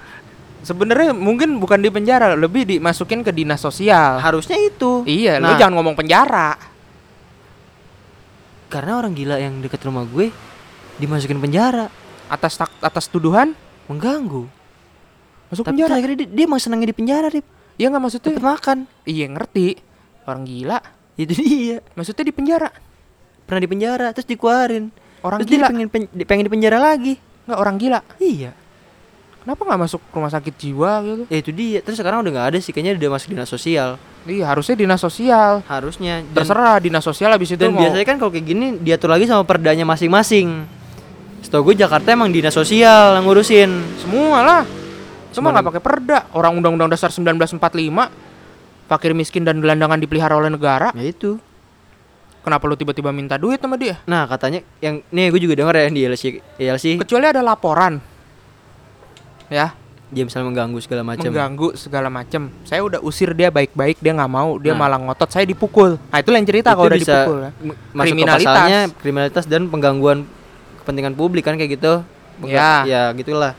Sebenarnya 0.63 1.11
mungkin 1.11 1.59
bukan 1.59 1.83
di 1.83 1.91
penjara, 1.91 2.39
lebih 2.39 2.63
dimasukin 2.63 3.19
ke 3.19 3.35
dinas 3.35 3.59
sosial. 3.59 4.15
Harusnya 4.23 4.55
itu. 4.55 5.03
Iya, 5.03 5.35
lu 5.43 5.51
Nah. 5.51 5.59
jangan 5.59 5.75
ngomong 5.75 5.91
penjara. 5.91 6.55
Karena 8.71 8.95
orang 8.95 9.11
gila 9.11 9.43
yang 9.43 9.59
deket 9.59 9.83
rumah 9.83 10.07
gue 10.07 10.31
dimasukin 10.97 11.37
penjara, 11.37 11.91
Atas 12.31 12.57
atas 12.57 13.05
tuduhan 13.11 13.51
mengganggu. 13.91 14.47
Masuk 15.53 15.63
Tapi 15.63 15.77
penjara. 15.77 15.93
akhirnya 15.95 16.17
dia, 16.17 16.27
dia 16.27 16.43
emang 16.43 16.57
senangnya 16.57 16.89
di 16.89 16.95
penjara, 16.95 17.27
Rip. 17.29 17.45
Iya 17.73 17.85
nggak 17.87 18.01
maksudnya? 18.01 18.29
Dapat 18.29 18.43
makan. 18.43 18.77
Iya 19.03 19.25
ngerti. 19.29 19.67
Orang 20.23 20.43
gila. 20.43 20.79
Itu 21.13 21.33
dia. 21.35 21.77
Maksudnya 21.93 22.23
di 22.23 22.33
penjara. 22.33 22.69
Pernah 23.43 23.61
di 23.61 23.69
penjara 23.69 24.07
terus 24.11 24.25
dikeluarin. 24.25 24.89
Orang 25.21 25.37
terus 25.39 25.47
dia 25.47 25.57
gila. 25.57 25.67
pengen 25.69 25.87
pen- 25.87 26.11
di- 26.11 26.25
pengen 26.25 26.45
di 26.45 26.51
penjara 26.51 26.77
lagi. 26.77 27.13
Nggak 27.45 27.59
orang 27.59 27.75
gila. 27.77 27.99
Iya. 28.17 28.51
Kenapa 29.39 29.61
nggak 29.61 29.81
masuk 29.81 30.01
rumah 30.09 30.31
sakit 30.31 30.53
jiwa 30.55 30.91
gitu? 31.03 31.23
Ya 31.27 31.37
itu 31.37 31.51
dia. 31.51 31.79
Terus 31.79 31.99
sekarang 31.99 32.23
udah 32.23 32.31
nggak 32.31 32.47
ada 32.49 32.57
sih 32.57 32.71
kayaknya 32.71 32.95
udah 32.95 33.09
masuk 33.11 33.27
dinas 33.29 33.47
sosial. 33.47 33.99
Iya 34.23 34.47
harusnya 34.47 34.75
dinas 34.77 34.97
sosial. 34.97 35.59
Harusnya. 35.65 36.23
Dan, 36.23 36.31
Terserah 36.33 36.79
dinas 36.79 37.03
sosial 37.03 37.29
habis 37.29 37.49
itu 37.49 37.59
dan 37.59 37.75
mau 37.75 37.83
biasanya 37.83 38.05
kan 38.05 38.15
kalau 38.15 38.31
kayak 38.31 38.45
gini 38.45 38.65
diatur 38.79 39.11
lagi 39.11 39.27
sama 39.27 39.43
perdanya 39.43 39.83
masing-masing. 39.83 40.63
Setahu 41.41 41.67
gue 41.67 41.83
Jakarta 41.83 42.07
emang 42.09 42.31
dinas 42.31 42.55
sosial 42.55 43.19
yang 43.19 43.27
ngurusin. 43.27 43.69
semua 43.99 44.39
lah. 44.39 44.63
Cuma 45.33 45.49
nggak 45.49 45.65
pakai 45.65 45.81
perda. 45.81 46.19
Orang 46.31 46.57
Undang-Undang 46.57 46.89
Dasar 46.89 47.09
1945 47.09 48.09
fakir 48.85 49.11
miskin 49.11 49.41
dan 49.41 49.57
gelandangan 49.57 49.97
dipelihara 49.97 50.33
oleh 50.33 50.47
negara. 50.47 50.93
Ya 50.93 51.03
itu. 51.03 51.41
Kenapa 52.39 52.67
lu 52.67 52.75
tiba-tiba 52.75 53.09
minta 53.09 53.35
duit 53.35 53.57
sama 53.57 53.73
dia? 53.75 54.03
Nah 54.03 54.27
katanya 54.27 54.59
yang 54.77 54.99
nih 55.07 55.31
gue 55.31 55.39
juga 55.39 55.55
denger 55.55 55.73
ya 55.73 55.87
di 55.87 56.01
ILC, 56.03 56.23
ILC 56.57 56.85
Kecuali 56.99 57.25
ada 57.25 57.39
laporan. 57.39 58.03
Ya, 59.47 59.71
dia 60.09 60.23
misalnya 60.23 60.49
mengganggu 60.49 60.79
segala 60.79 61.01
macam. 61.03 61.23
mengganggu 61.23 61.67
segala 61.73 62.09
macam. 62.09 62.51
Saya 62.63 62.81
udah 62.81 62.99
usir 62.99 63.31
dia 63.31 63.47
baik-baik, 63.47 63.97
dia 63.97 64.11
nggak 64.11 64.27
mau, 64.27 64.57
dia 64.57 64.73
Nah. 64.73 64.79
malah 64.81 64.99
ngotot, 64.99 65.29
saya 65.29 65.45
dipukul. 65.45 65.95
Nah, 66.03 66.19
itu 66.19 66.29
lain 66.29 66.43
cerita 66.43 66.73
kalau 66.73 66.89
udah 66.89 66.97
bisa 66.97 67.15
dipukul 67.15 67.37
ya. 67.39 67.51
masuk 67.93 68.03
Kriminalitas. 68.03 68.41
ke 68.41 68.47
pasalnya 68.49 68.81
kriminalitas 68.97 69.45
dan 69.45 69.61
penggangguan 69.67 70.17
kepentingan 70.81 71.13
publik 71.13 71.43
kan 71.43 71.55
kayak 71.55 71.77
gitu. 71.77 72.03
Pengga- 72.35 72.83
Ya. 72.83 72.83
Ya 72.83 73.01
gitulah. 73.13 73.53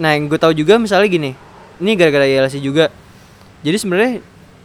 Nah 0.00 0.16
yang 0.16 0.28
gue 0.28 0.38
tahu 0.40 0.56
juga 0.56 0.80
misalnya 0.80 1.08
gini, 1.08 1.30
ini 1.80 1.90
gara-gara 1.96 2.24
ILC 2.24 2.62
juga. 2.62 2.88
Jadi 3.60 3.76
sebenarnya 3.76 4.12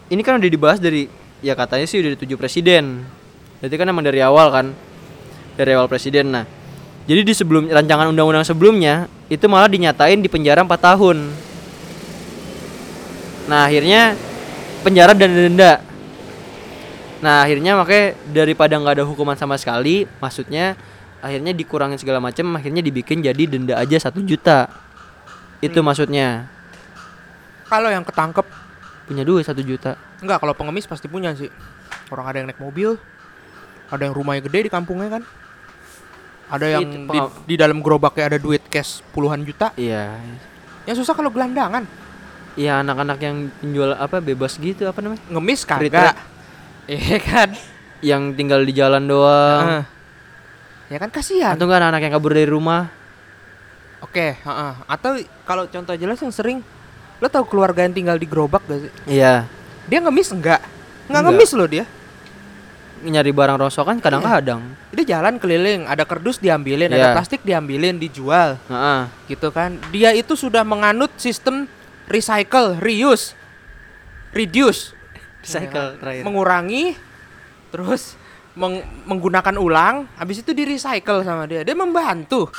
ini 0.07 0.21
kan 0.23 0.39
udah 0.39 0.49
dibahas 0.49 0.79
dari 0.79 1.11
ya 1.43 1.53
katanya 1.53 1.85
sih 1.89 1.99
udah 1.99 2.15
tujuh 2.15 2.37
presiden. 2.39 3.03
Berarti 3.59 3.75
kan 3.75 3.87
emang 3.89 4.05
dari 4.05 4.21
awal 4.21 4.47
kan, 4.53 4.71
dari 5.57 5.73
awal 5.73 5.89
presiden. 5.89 6.29
Nah, 6.29 6.45
jadi 7.07 7.23
di 7.23 7.33
sebelum 7.33 7.71
rancangan 7.71 8.11
undang-undang 8.11 8.43
sebelumnya 8.43 9.07
itu 9.31 9.47
malah 9.47 9.71
dinyatain 9.71 10.19
di 10.19 10.27
penjara 10.27 10.63
4 10.63 10.75
tahun. 10.75 11.17
Nah 13.47 13.63
akhirnya 13.63 14.15
penjara 14.83 15.15
dan 15.15 15.31
denda. 15.31 15.79
Nah 17.23 17.47
akhirnya 17.47 17.79
makanya 17.79 18.13
daripada 18.27 18.75
nggak 18.75 18.93
ada 19.01 19.05
hukuman 19.07 19.39
sama 19.39 19.55
sekali, 19.55 20.03
maksudnya 20.19 20.75
akhirnya 21.23 21.55
dikurangin 21.55 21.97
segala 21.97 22.19
macam, 22.19 22.59
akhirnya 22.59 22.83
dibikin 22.83 23.23
jadi 23.23 23.43
denda 23.47 23.79
aja 23.79 23.97
satu 23.97 24.19
juta. 24.21 24.67
Itu 25.63 25.79
maksudnya 25.81 26.45
Kalau 27.67 27.91
yang 27.91 28.07
ketangkep 28.07 28.47
punya 29.07 29.23
duit 29.27 29.43
satu 29.43 29.59
juta. 29.63 29.99
enggak 30.23 30.39
kalau 30.39 30.55
pengemis 30.55 30.87
pasti 30.87 31.11
punya 31.11 31.35
sih. 31.35 31.51
Orang 32.07 32.27
ada 32.27 32.39
yang 32.39 32.47
naik 32.47 32.59
mobil, 32.63 32.95
ada 33.91 34.01
yang 34.07 34.15
rumahnya 34.15 34.43
gede 34.47 34.67
di 34.67 34.71
kampungnya 34.71 35.19
kan. 35.19 35.23
Ada 36.47 36.79
yang 36.79 36.83
Itu 36.87 37.11
di, 37.11 37.19
di 37.43 37.55
dalam 37.59 37.83
gerobaknya 37.83 38.35
ada 38.35 38.39
duit 38.39 38.63
cash 38.71 39.03
puluhan 39.11 39.43
juta. 39.43 39.75
Iya. 39.75 40.15
Yang 40.87 41.03
susah 41.03 41.13
kalau 41.15 41.27
gelandangan. 41.27 41.83
Iya 42.55 42.81
anak-anak 42.81 43.19
yang 43.19 43.51
penjual 43.59 43.91
apa 43.93 44.23
bebas 44.23 44.55
gitu 44.55 44.87
apa 44.87 45.03
namanya? 45.03 45.21
Ngemis 45.27 45.61
kagak. 45.67 46.15
Iya 46.87 47.19
kan? 47.19 47.49
Yang 47.99 48.21
tinggal 48.39 48.63
di 48.63 48.71
jalan 48.71 49.03
doang. 49.03 49.63
Heeh. 49.67 49.83
Ya 50.87 50.97
kan 51.03 51.11
kasihan. 51.11 51.59
Atau 51.59 51.67
enggak 51.67 51.83
anak-anak 51.83 52.01
yang 52.07 52.13
kabur 52.15 52.31
dari 52.31 52.47
rumah? 52.47 52.87
Oke, 53.99 54.37
heeh. 54.37 54.73
Atau 54.85 55.17
kalau 55.41 55.65
contoh 55.65 55.93
jelas 55.93 56.17
yang 56.17 56.29
sering 56.29 56.61
lo 57.17 57.25
tahu 57.25 57.47
keluarga 57.47 57.81
yang 57.81 57.91
tinggal 57.91 58.13
di 58.13 58.23
gerobak 58.23 58.61
gak 58.63 58.79
sih? 58.79 58.91
Iya. 59.17 59.49
Dia 59.85 59.99
ngemis 59.99 60.29
enggak? 60.29 60.61
Enggak 61.07 61.21
Enggak. 61.23 61.33
ngemis 61.33 61.51
loh 61.53 61.67
dia. 61.67 61.85
Nyari 62.99 63.29
barang 63.29 63.57
rosokan 63.59 63.97
kadang-kadang. 63.97 64.61
Dia 64.89 65.17
jalan 65.17 65.37
keliling, 65.37 65.85
ada 65.85 66.01
kardus 66.01 66.37
diambilin, 66.37 66.89
Iya. 66.89 66.97
ada 66.99 67.07
plastik 67.13 67.41
diambilin, 67.41 67.97
dijual, 67.97 68.57
Heeh. 68.65 69.01
gitu 69.27 69.49
kan. 69.49 69.77
Dia 69.89 70.13
itu 70.13 70.33
sudah 70.33 70.61
menganut 70.61 71.13
sistem 71.15 71.69
recycle, 72.05 72.77
reuse, 72.77 73.37
reduce, 74.31 74.93
Recycle 75.39 75.97
terakhir. 75.97 76.23
mengurangi, 76.25 76.97
terus 77.69 78.17
meng- 78.53 78.81
menggunakan 79.05 79.55
ulang, 79.55 80.09
habis 80.15 80.41
itu 80.41 80.49
di 80.51 80.65
recycle 80.65 81.21
sama 81.21 81.45
dia. 81.45 81.61
Dia 81.61 81.73
membantu. 81.73 82.49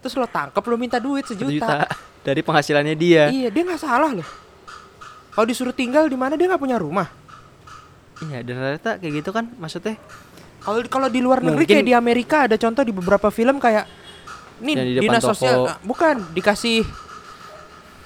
Terus 0.00 0.14
lo 0.16 0.26
tangkep 0.26 0.64
lo 0.64 0.76
minta 0.80 0.96
duit 0.96 1.24
sejuta. 1.24 1.52
juta 1.52 1.76
dari 2.20 2.40
penghasilannya 2.40 2.96
dia. 2.96 3.28
Iya, 3.28 3.48
dia 3.52 3.62
nggak 3.64 3.80
salah 3.80 4.12
loh. 4.12 4.28
Kalau 5.30 5.46
disuruh 5.46 5.76
tinggal 5.76 6.08
di 6.08 6.16
mana 6.16 6.34
dia 6.34 6.48
nggak 6.48 6.60
punya 6.60 6.80
rumah. 6.80 7.08
Iya, 8.20 8.44
dan 8.44 8.54
ternyata 8.60 8.90
kayak 9.00 9.12
gitu 9.24 9.30
kan 9.32 9.48
maksudnya. 9.56 9.96
Kalau 10.60 10.80
kalau 10.92 11.08
di 11.08 11.24
luar 11.24 11.40
negeri 11.40 11.64
Mungkin- 11.64 11.76
kayak 11.80 11.88
di 11.88 11.94
Amerika 11.96 12.36
ada 12.44 12.56
contoh 12.60 12.84
di 12.84 12.92
beberapa 12.92 13.32
film 13.32 13.56
kayak 13.56 13.88
nih 14.60 14.76
di 14.76 14.92
dinas 15.00 15.24
sosial 15.24 15.64
toko. 15.64 15.72
ah, 15.72 15.76
bukan 15.80 16.20
dikasih 16.36 16.84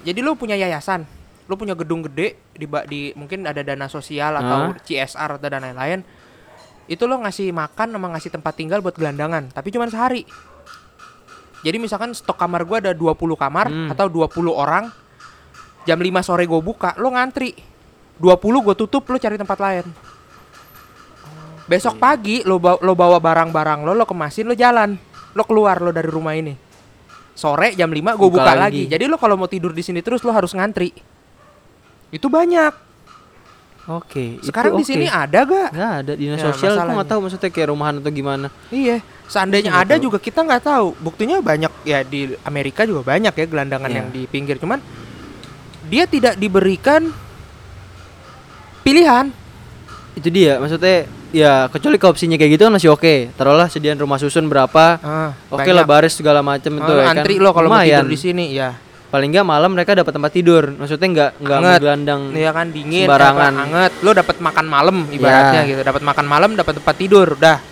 jadi 0.07 0.23
lu 0.23 0.39
punya 0.39 0.55
yayasan, 0.55 1.03
lu 1.51 1.55
punya 1.59 1.75
gedung 1.75 2.07
gede 2.07 2.39
di 2.55 2.69
di 2.87 3.01
mungkin 3.19 3.43
ada 3.43 3.59
dana 3.65 3.91
sosial 3.91 4.39
atau 4.39 4.71
Hah? 4.71 4.79
CSR 4.87 5.31
atau 5.41 5.49
dan 5.51 5.67
lain-lain. 5.67 6.07
Itu 6.87 7.09
lo 7.09 7.19
ngasih 7.19 7.51
makan 7.51 7.97
sama 7.97 8.07
ngasih 8.15 8.31
tempat 8.39 8.55
tinggal 8.55 8.85
buat 8.85 8.95
gelandangan, 8.95 9.51
tapi 9.51 9.73
cuma 9.73 9.89
sehari. 9.89 10.29
Jadi 11.65 11.81
misalkan 11.81 12.13
stok 12.13 12.37
kamar 12.37 12.63
gua 12.63 12.79
ada 12.79 12.93
20 12.93 13.17
kamar 13.35 13.67
Hmm. 13.67 13.89
atau 13.89 14.07
20 14.07 14.53
orang. 14.53 14.93
Jam 15.85 15.97
5 15.97 16.21
sore 16.21 16.45
gue 16.45 16.61
buka, 16.61 16.93
lo 16.97 17.09
ngantri. 17.11 17.53
20 18.17 18.61
gue 18.61 18.73
tutup, 18.75 19.05
lo 19.05 19.17
cari 19.17 19.37
tempat 19.37 19.59
lain. 19.59 19.85
Besok 21.65 21.97
pagi 21.97 22.41
lo 22.41 22.61
bawa, 22.61 22.77
lo 22.81 22.93
bawa 22.93 23.17
barang-barang 23.19 23.81
lo, 23.83 23.93
lo 23.93 24.05
kemasin, 24.05 24.45
lo 24.45 24.55
jalan. 24.55 24.97
Lo 25.33 25.43
keluar 25.43 25.81
lo 25.81 25.91
dari 25.91 26.09
rumah 26.09 26.33
ini. 26.33 26.53
Sore 27.33 27.75
jam 27.75 27.91
5 27.91 28.15
gue 28.15 28.23
Buka 28.23 28.41
buka, 28.41 28.53
lagi. 28.55 28.85
lagi. 28.87 28.93
Jadi 28.93 29.05
lo 29.05 29.17
kalau 29.17 29.35
mau 29.35 29.45
tidur 29.45 29.73
di 29.73 29.81
sini 29.81 30.01
terus 30.01 30.23
lo 30.23 30.31
harus 30.31 30.53
ngantri. 30.53 30.93
Itu 32.09 32.29
banyak. 32.29 32.73
Oke. 33.87 34.41
itu 34.41 34.49
Sekarang 34.49 34.75
di 34.75 34.83
sini 34.83 35.05
ada 35.05 35.45
gak? 35.45 35.69
nggak 35.71 35.93
ada 36.01 36.13
dinas 36.15 36.39
Ya, 36.39 36.45
sosial. 36.49 36.73
Aku 36.75 36.93
nggak 36.95 37.09
tahu 37.09 37.21
maksudnya 37.21 37.49
kayak 37.49 37.69
rumahan 37.69 37.95
atau 37.99 38.09
gimana. 38.11 38.47
Iya. 38.69 39.05
Seandainya 39.25 39.71
Nggak 39.71 39.85
ada 39.85 39.95
tahu. 39.95 40.05
juga 40.05 40.19
kita 40.19 40.41
nggak 40.41 40.63
tahu. 40.63 40.87
Buktinya 40.99 41.37
banyak 41.39 41.73
ya 41.83 42.01
di 42.01 42.21
Amerika 42.43 42.83
juga 42.83 43.05
banyak 43.07 43.31
ya 43.31 43.45
gelandangan 43.45 43.87
Iya. 43.87 43.97
yang 43.99 44.09
di 44.09 44.23
pinggir. 44.25 44.57
Cuman 44.57 44.81
dia 45.85 46.05
tidak 46.05 46.35
diberikan 46.35 47.13
pilihan. 48.81 49.29
Itu 50.15 50.29
dia 50.29 50.57
maksudnya 50.57 51.05
ya 51.29 51.67
kecuali 51.67 51.99
ke 51.99 52.07
opsinya 52.07 52.37
kayak 52.37 52.53
gitu 52.53 52.63
kan 52.63 52.73
masih 52.73 52.89
oke. 52.89 53.35
Taruhlah 53.35 53.67
sediaan 53.67 53.99
rumah 53.99 54.17
susun 54.17 54.47
berapa. 54.47 54.97
Ah, 54.97 55.31
Oke 55.51 55.61
banyak. 55.61 55.75
lah 55.75 55.85
baris 55.85 56.15
segala 56.15 56.41
macam 56.41 56.71
itu 56.73 56.87
Oh, 56.87 56.95
ya 56.95 57.05
kan. 57.05 57.19
antri 57.19 57.37
lo 57.37 57.51
kalau 57.51 57.69
mau 57.69 57.83
tidur 57.83 58.07
di 58.07 58.17
sini 58.17 58.55
ya. 58.55 58.79
Paling 59.15 59.31
nggak 59.31 59.47
malam 59.47 59.71
mereka 59.79 59.95
dapat 59.95 60.11
tempat 60.11 60.33
tidur. 60.35 60.75
Maksudnya 60.75 61.07
nggak 61.07 61.31
nggak 61.39 61.59
Anget. 61.63 61.71
menggelandang. 61.79 62.23
Iya 62.35 62.51
kan 62.51 62.67
dingin, 62.75 63.07
Sembarangan. 63.07 63.53
apa, 63.55 63.63
anget. 63.63 63.93
Lo 64.03 64.11
dapat 64.11 64.37
makan 64.43 64.67
malam 64.67 64.97
ibaratnya 65.07 65.63
Ya. 65.63 65.71
gitu. 65.71 65.81
Dapat 65.87 66.03
makan 66.03 66.27
malam, 66.27 66.51
dapat 66.59 66.75
tempat 66.83 66.97
tidur, 66.99 67.39
udah. 67.39 67.63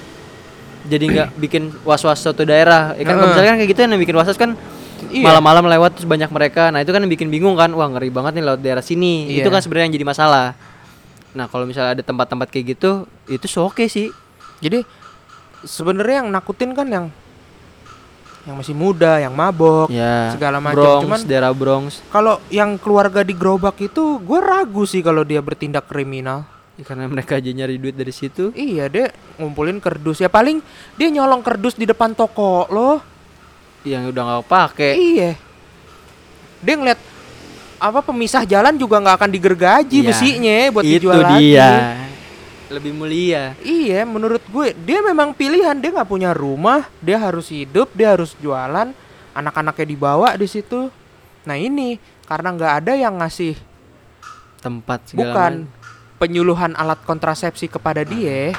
Jadi 0.86 1.05
nggak 1.11 1.28
bikin 1.43 1.62
was-was 1.82 2.22
suatu 2.22 2.47
daerah. 2.47 2.95
Ya 2.95 3.03
kan 3.03 3.18
kalau 3.18 3.34
kan 3.34 3.59
kayak 3.59 3.70
gitu 3.74 3.80
yang 3.82 3.99
bikin 3.99 4.14
was-was 4.14 4.38
kan 4.38 4.55
Iya. 5.11 5.26
malam-malam 5.26 5.66
lewat 5.66 5.99
terus 5.99 6.07
banyak 6.07 6.30
mereka. 6.30 6.70
Nah, 6.70 6.78
itu 6.78 6.95
kan 6.95 7.03
yang 7.03 7.11
bikin 7.11 7.26
bingung 7.26 7.59
kan. 7.59 7.74
Wah, 7.74 7.90
ngeri 7.90 8.14
banget 8.14 8.38
nih 8.38 8.45
lewat 8.47 8.61
daerah 8.62 8.84
sini. 8.86 9.26
Iya. 9.34 9.43
Itu 9.43 9.51
kan 9.51 9.59
sebenarnya 9.59 9.90
yang 9.90 9.95
jadi 9.99 10.07
masalah. 10.07 10.55
Nah, 11.34 11.51
kalau 11.51 11.66
misalnya 11.66 11.99
ada 11.99 12.05
tempat-tempat 12.07 12.55
kayak 12.55 12.78
gitu, 12.78 13.11
itu 13.26 13.47
oke 13.59 13.90
sih. 13.90 14.14
Jadi 14.62 14.86
sebenarnya 15.66 16.22
yang 16.22 16.30
nakutin 16.30 16.70
kan 16.70 16.86
yang 16.86 17.05
yang 18.43 18.57
masih 18.57 18.74
muda, 18.74 19.16
yang 19.16 19.30
mabok, 19.30 19.86
Ya. 19.86 20.34
segala 20.34 20.59
macam. 20.59 20.76
Bronx, 20.76 21.03
Cuman 21.05 21.20
daerah 21.24 21.53
Bronx. 21.53 22.03
kalau 22.09 22.43
yang 22.49 22.74
keluarga 22.74 23.22
di 23.22 23.32
gerobak 23.32 23.78
itu 23.78 24.18
gue 24.18 24.38
ragu 24.38 24.82
sih 24.82 24.99
kalau 24.99 25.22
dia 25.22 25.38
bertindak 25.38 25.86
kriminal. 25.86 26.43
Ya, 26.74 26.82
karena 26.82 27.07
mereka 27.07 27.36
aja 27.36 27.47
nyari 27.49 27.76
duit 27.76 27.93
dari 27.93 28.11
situ. 28.11 28.51
Iya 28.53 28.88
dia 28.88 29.07
ngumpulin 29.36 29.78
kerdus 29.78 30.18
ya 30.18 30.26
paling 30.26 30.59
dia 30.95 31.07
nyolong 31.07 31.38
kerdus 31.38 31.74
di 31.74 31.84
depan 31.84 32.12
toko 32.12 32.66
lo. 32.66 32.99
Yang 33.82 34.11
udah 34.11 34.22
nggak 34.24 34.47
pakai. 34.49 34.93
Iya. 34.97 35.30
Dia 36.59 36.74
ngeliat 36.74 37.01
apa 37.76 37.99
pemisah 38.01 38.43
jalan 38.43 38.74
juga 38.74 38.99
nggak 38.99 39.16
akan 39.16 39.30
digergaji 39.30 39.99
Iya. 40.01 40.09
besinya 40.09 40.57
buat 40.70 40.82
itu 40.82 40.93
dijual 40.99 41.18
lagi. 41.20 41.51
Lebih 42.73 42.93
mulia 42.93 43.53
Iya, 43.59 44.03
menurut 44.03 44.41
gue 44.45 44.73
dia 44.75 44.99
memang 45.01 45.31
pilihan 45.31 45.77
dia 45.77 45.91
nggak 45.91 46.09
punya 46.09 46.33
rumah, 46.33 46.89
dia 46.99 47.16
harus 47.16 47.49
hidup, 47.49 47.93
dia 47.93 48.12
harus 48.12 48.33
jualan, 48.37 48.91
anak-anaknya 49.33 49.87
dibawa 49.87 50.35
di 50.35 50.45
situ. 50.45 50.89
Nah 51.43 51.55
ini 51.55 51.97
karena 52.25 52.49
nggak 52.51 52.75
ada 52.81 52.93
yang 52.95 53.18
ngasih 53.18 53.55
tempat 54.59 55.05
segala 55.07 55.18
bukan 55.20 55.53
macam. 55.66 56.18
penyuluhan 56.18 56.73
alat 56.75 57.01
kontrasepsi 57.03 57.66
kepada 57.66 58.03
dia. 58.03 58.55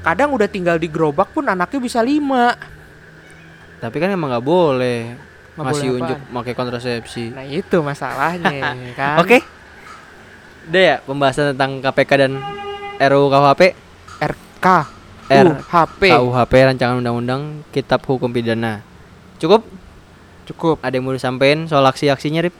Kadang 0.00 0.32
udah 0.32 0.46
tinggal 0.46 0.76
di 0.76 0.88
gerobak 0.88 1.28
pun 1.30 1.44
anaknya 1.44 1.76
bisa 1.78 2.00
lima. 2.00 2.56
tapi 3.78 3.96
kan 3.96 4.12
emang 4.12 4.28
nggak 4.28 4.44
boleh 4.44 5.16
Nggak 5.56 5.64
masih 5.66 5.88
boleh 5.88 6.00
unjuk 6.04 6.18
pakai 6.36 6.52
kontrasepsi 6.52 7.24
Nah 7.32 7.48
itu 7.48 7.80
masalahnya 7.80 8.76
kan. 9.00 9.16
oke 9.18 9.40
udah 10.68 10.82
ya 10.84 10.96
pembahasan 11.00 11.56
tentang 11.56 11.80
KPK 11.80 12.10
dan 12.20 12.32
RUU 13.00 13.26
KUHP 13.26 13.62
RK 14.20 14.66
R. 15.30 15.46
UHP 15.56 16.02
KUHP 16.12 16.52
rancangan 16.52 17.00
undang-undang 17.00 17.42
kitab 17.70 18.04
hukum 18.04 18.28
pidana 18.28 18.84
cukup 19.40 19.64
cukup. 20.44 20.76
ada 20.82 20.92
yang 20.92 21.06
mau 21.06 21.16
disampaikan 21.16 21.64
soal 21.64 21.86
aksi-aksinya 21.86 22.44
Rip 22.44 22.52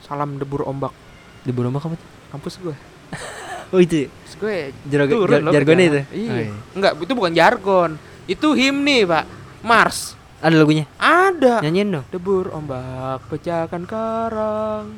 Salam 0.00 0.36
debur 0.36 0.64
ombak 0.64 0.92
di 1.44 1.52
Buruma 1.52 1.76
kamu 1.76 1.96
kampus 2.28 2.56
gue. 2.56 2.76
oh 3.72 3.80
itu 3.80 4.04
ya? 4.04 4.08
Terus 4.08 4.34
gue 4.36 4.54
Jargon- 4.88 5.28
jar- 5.28 5.44
jargonnya 5.50 5.86
jalan. 5.86 5.92
itu? 5.92 6.00
Iya. 6.12 6.28
Oh, 6.28 6.38
iya. 6.38 6.52
Enggak, 6.72 6.92
itu 7.00 7.12
bukan 7.12 7.32
jargon. 7.32 7.90
Itu 8.24 8.48
himne, 8.52 9.04
Pak. 9.04 9.24
Mars. 9.60 10.16
ada 10.44 10.60
lagunya 10.60 10.84
Ada. 11.00 11.64
nyanyiin 11.64 11.88
dong 11.88 12.04
Debur 12.12 12.52
ombak 12.52 13.24
pecahkan 13.32 13.88
karang. 13.88 14.92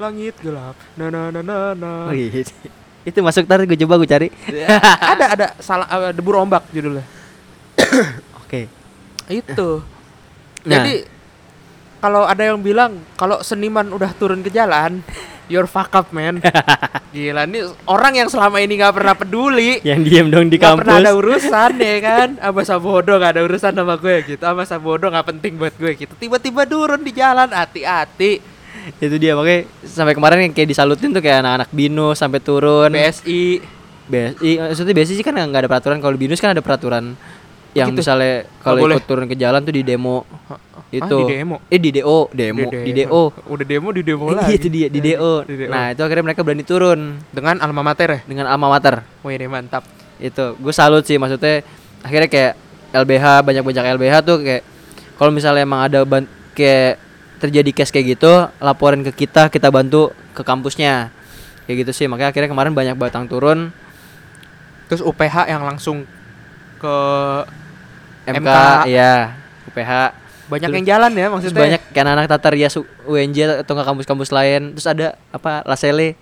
Langit 0.00 0.34
gelap. 0.40 0.76
Na 0.96 1.12
na 1.12 1.28
na 1.28 1.44
na 1.44 1.56
na. 1.76 1.90
oh, 2.08 2.16
iya. 2.16 2.40
itu 3.00 3.18
masuk 3.20 3.44
tar 3.44 3.64
gue 3.64 3.80
coba 3.80 3.96
gue 3.96 4.04
cari 4.04 4.28
ada 5.16 5.24
ada 5.32 5.46
salah 5.56 5.88
eh, 5.88 6.12
debur 6.16 6.40
ombak 6.40 6.64
judulnya. 6.72 7.04
oke 8.40 8.60
Itu. 9.28 9.70
Nah. 10.60 10.76
Jadi 10.76 11.08
kalau 12.04 12.28
ada 12.28 12.52
yang 12.52 12.60
bilang 12.60 13.00
kalau 13.16 13.40
seniman 13.40 13.88
udah 13.96 14.12
turun 14.12 14.44
ke 14.44 14.52
jalan, 14.52 15.00
you're 15.52 15.64
fuck 15.64 15.88
up, 15.96 16.12
man. 16.12 16.44
Gila 17.16 17.48
nih 17.48 17.64
orang 17.88 18.20
yang 18.20 18.28
selama 18.28 18.60
ini 18.60 18.76
nggak 18.76 18.92
pernah 18.92 19.16
peduli. 19.16 19.80
yang 19.80 20.04
diem 20.04 20.28
dong 20.28 20.52
di 20.52 20.60
Gak 20.60 20.84
pernah 20.84 21.00
ada 21.00 21.10
kampus 21.10 21.20
urusan 21.24 21.72
ya 21.80 21.96
kan 22.04 22.28
Abah 22.38 22.64
Sabodo 22.68 23.16
gak 23.18 23.32
ada 23.34 23.42
urusan 23.42 23.72
sama 23.74 23.96
gue 23.98 24.16
gitu 24.36 24.44
Abah 24.46 24.62
Sabodo 24.68 25.10
gak 25.10 25.26
penting 25.26 25.58
buat 25.58 25.74
gue 25.74 25.96
gitu 25.98 26.12
Tiba-tiba 26.14 26.68
turun 26.70 27.02
di 27.02 27.10
jalan 27.10 27.50
hati-hati 27.50 28.49
itu 28.98 29.16
dia 29.16 29.32
makanya 29.32 29.60
sampai 29.82 30.12
kemarin 30.12 30.38
yang 30.42 30.52
kayak 30.52 30.68
disalutin 30.68 31.10
tuh 31.10 31.20
kayak 31.20 31.40
anak-anak 31.40 31.68
binus 31.70 32.16
sampai 32.16 32.38
turun. 32.38 32.90
BSI 32.90 33.60
BSI 34.06 34.50
maksudnya 34.58 34.94
BSI 34.94 35.14
sih 35.14 35.24
kan 35.24 35.34
nggak 35.34 35.60
ada 35.60 35.70
peraturan. 35.70 35.98
Kalau 35.98 36.12
di 36.12 36.20
binus 36.20 36.38
kan 36.38 36.50
ada 36.50 36.60
peraturan 36.60 37.14
yang 37.70 37.94
gitu? 37.94 38.02
misalnya 38.02 38.50
kalau 38.58 38.82
boleh. 38.82 38.98
ikut 38.98 39.06
turun 39.06 39.24
ke 39.24 39.36
jalan 39.36 39.62
tuh 39.62 39.70
di 39.70 39.82
demo. 39.82 40.26
Itu. 40.90 41.22
di 41.22 41.38
demo? 41.38 41.56
eh 41.70 41.78
di 41.78 41.90
DO 41.94 42.18
demo 42.34 42.66
di 42.66 42.90
DO 42.92 43.22
Udah 43.46 43.62
demo 43.62 43.88
di 43.94 44.02
demo 44.02 44.26
Eh, 44.26 44.34
lagi. 44.34 44.58
itu 44.58 44.66
dia 44.66 44.90
di 44.90 44.98
DO 44.98 45.46
Di 45.46 45.54
DO. 45.54 45.70
nah 45.70 45.94
itu 45.94 46.02
akhirnya 46.02 46.24
mereka 46.26 46.42
berani 46.42 46.66
turun. 46.66 47.22
Dengan 47.30 47.62
alma 47.62 47.86
mater 47.86 48.08
ya? 48.10 48.18
Dengan 48.26 48.50
alma 48.50 48.66
mater. 48.66 49.06
Wih 49.22 49.38
deh 49.38 49.46
mantap. 49.46 49.86
Itu 50.18 50.58
gue 50.58 50.74
salut 50.74 51.06
sih 51.06 51.14
maksudnya 51.14 51.62
akhirnya 52.00 52.26
kayak 52.26 52.52
LBH 52.90 53.24
banyak 53.40 53.62
banyak 53.62 53.84
LBH 53.94 54.14
tuh 54.20 54.36
kayak 54.42 54.62
kalau 55.14 55.30
misalnya 55.30 55.62
emang 55.62 55.86
ada 55.86 56.02
ban 56.02 56.26
kayak 56.52 56.98
terjadi 57.40 57.70
case 57.72 57.90
kayak 57.90 58.14
gitu 58.14 58.32
laporin 58.60 59.00
ke 59.02 59.12
kita 59.16 59.48
kita 59.48 59.72
bantu 59.72 60.12
ke 60.36 60.44
kampusnya. 60.44 61.08
Kayak 61.64 61.88
gitu 61.88 61.92
sih 61.96 62.06
makanya 62.06 62.30
akhirnya 62.30 62.50
kemarin 62.52 62.72
banyak 62.72 62.94
batang 62.94 63.24
turun. 63.24 63.72
Terus 64.86 65.00
UPH 65.00 65.48
yang 65.48 65.62
langsung 65.62 66.04
ke 66.76 66.96
MK, 68.26 68.36
MK. 68.42 68.50
ya 68.90 69.34
UPH 69.66 69.92
Banyak 70.50 70.66
Terus- 70.66 70.78
yang 70.82 70.86
jalan 70.86 71.10
ya 71.14 71.18
terus 71.22 71.30
maksudnya 71.30 71.62
banyak 71.62 71.80
kayak 71.94 72.06
anak 72.10 72.26
Tatar 72.26 72.54
ya 72.58 72.68
UNJ 73.06 73.38
atau 73.62 73.74
ke 73.78 73.82
kampus-kampus 73.86 74.34
lain. 74.34 74.74
Terus 74.74 74.86
ada 74.90 75.06
apa 75.30 75.62
Lasele 75.62 76.18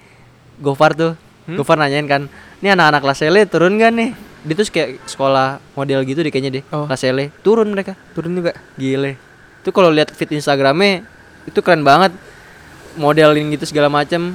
Gofar 0.61 0.93
tuh. 0.93 1.17
Hmm? 1.49 1.57
Gofar 1.57 1.81
nanyain 1.81 2.05
kan 2.05 2.29
ini 2.61 2.69
anak-anak 2.69 3.09
Lasele 3.09 3.49
turun 3.49 3.81
gak 3.81 3.89
nih? 3.89 4.13
Dia 4.45 4.55
tuh 4.55 4.69
kayak 4.69 5.01
sekolah 5.09 5.65
model 5.73 6.05
gitu 6.05 6.21
deh 6.21 6.29
kayaknya 6.29 6.61
deh 6.61 6.65
Oh. 6.69 6.85
Lasele. 6.85 7.33
Turun 7.41 7.73
mereka. 7.73 7.97
Turun 8.13 8.37
juga? 8.37 8.53
Gile. 8.77 9.17
Itu 9.61 9.71
kalau 9.71 9.89
lihat 9.89 10.11
feed 10.11 10.33
Instagramnya 10.33 11.03
itu 11.45 11.59
keren 11.59 11.83
banget. 11.83 12.13
Modeling 12.95 13.55
gitu 13.55 13.63
segala 13.63 13.87
macem 13.87 14.35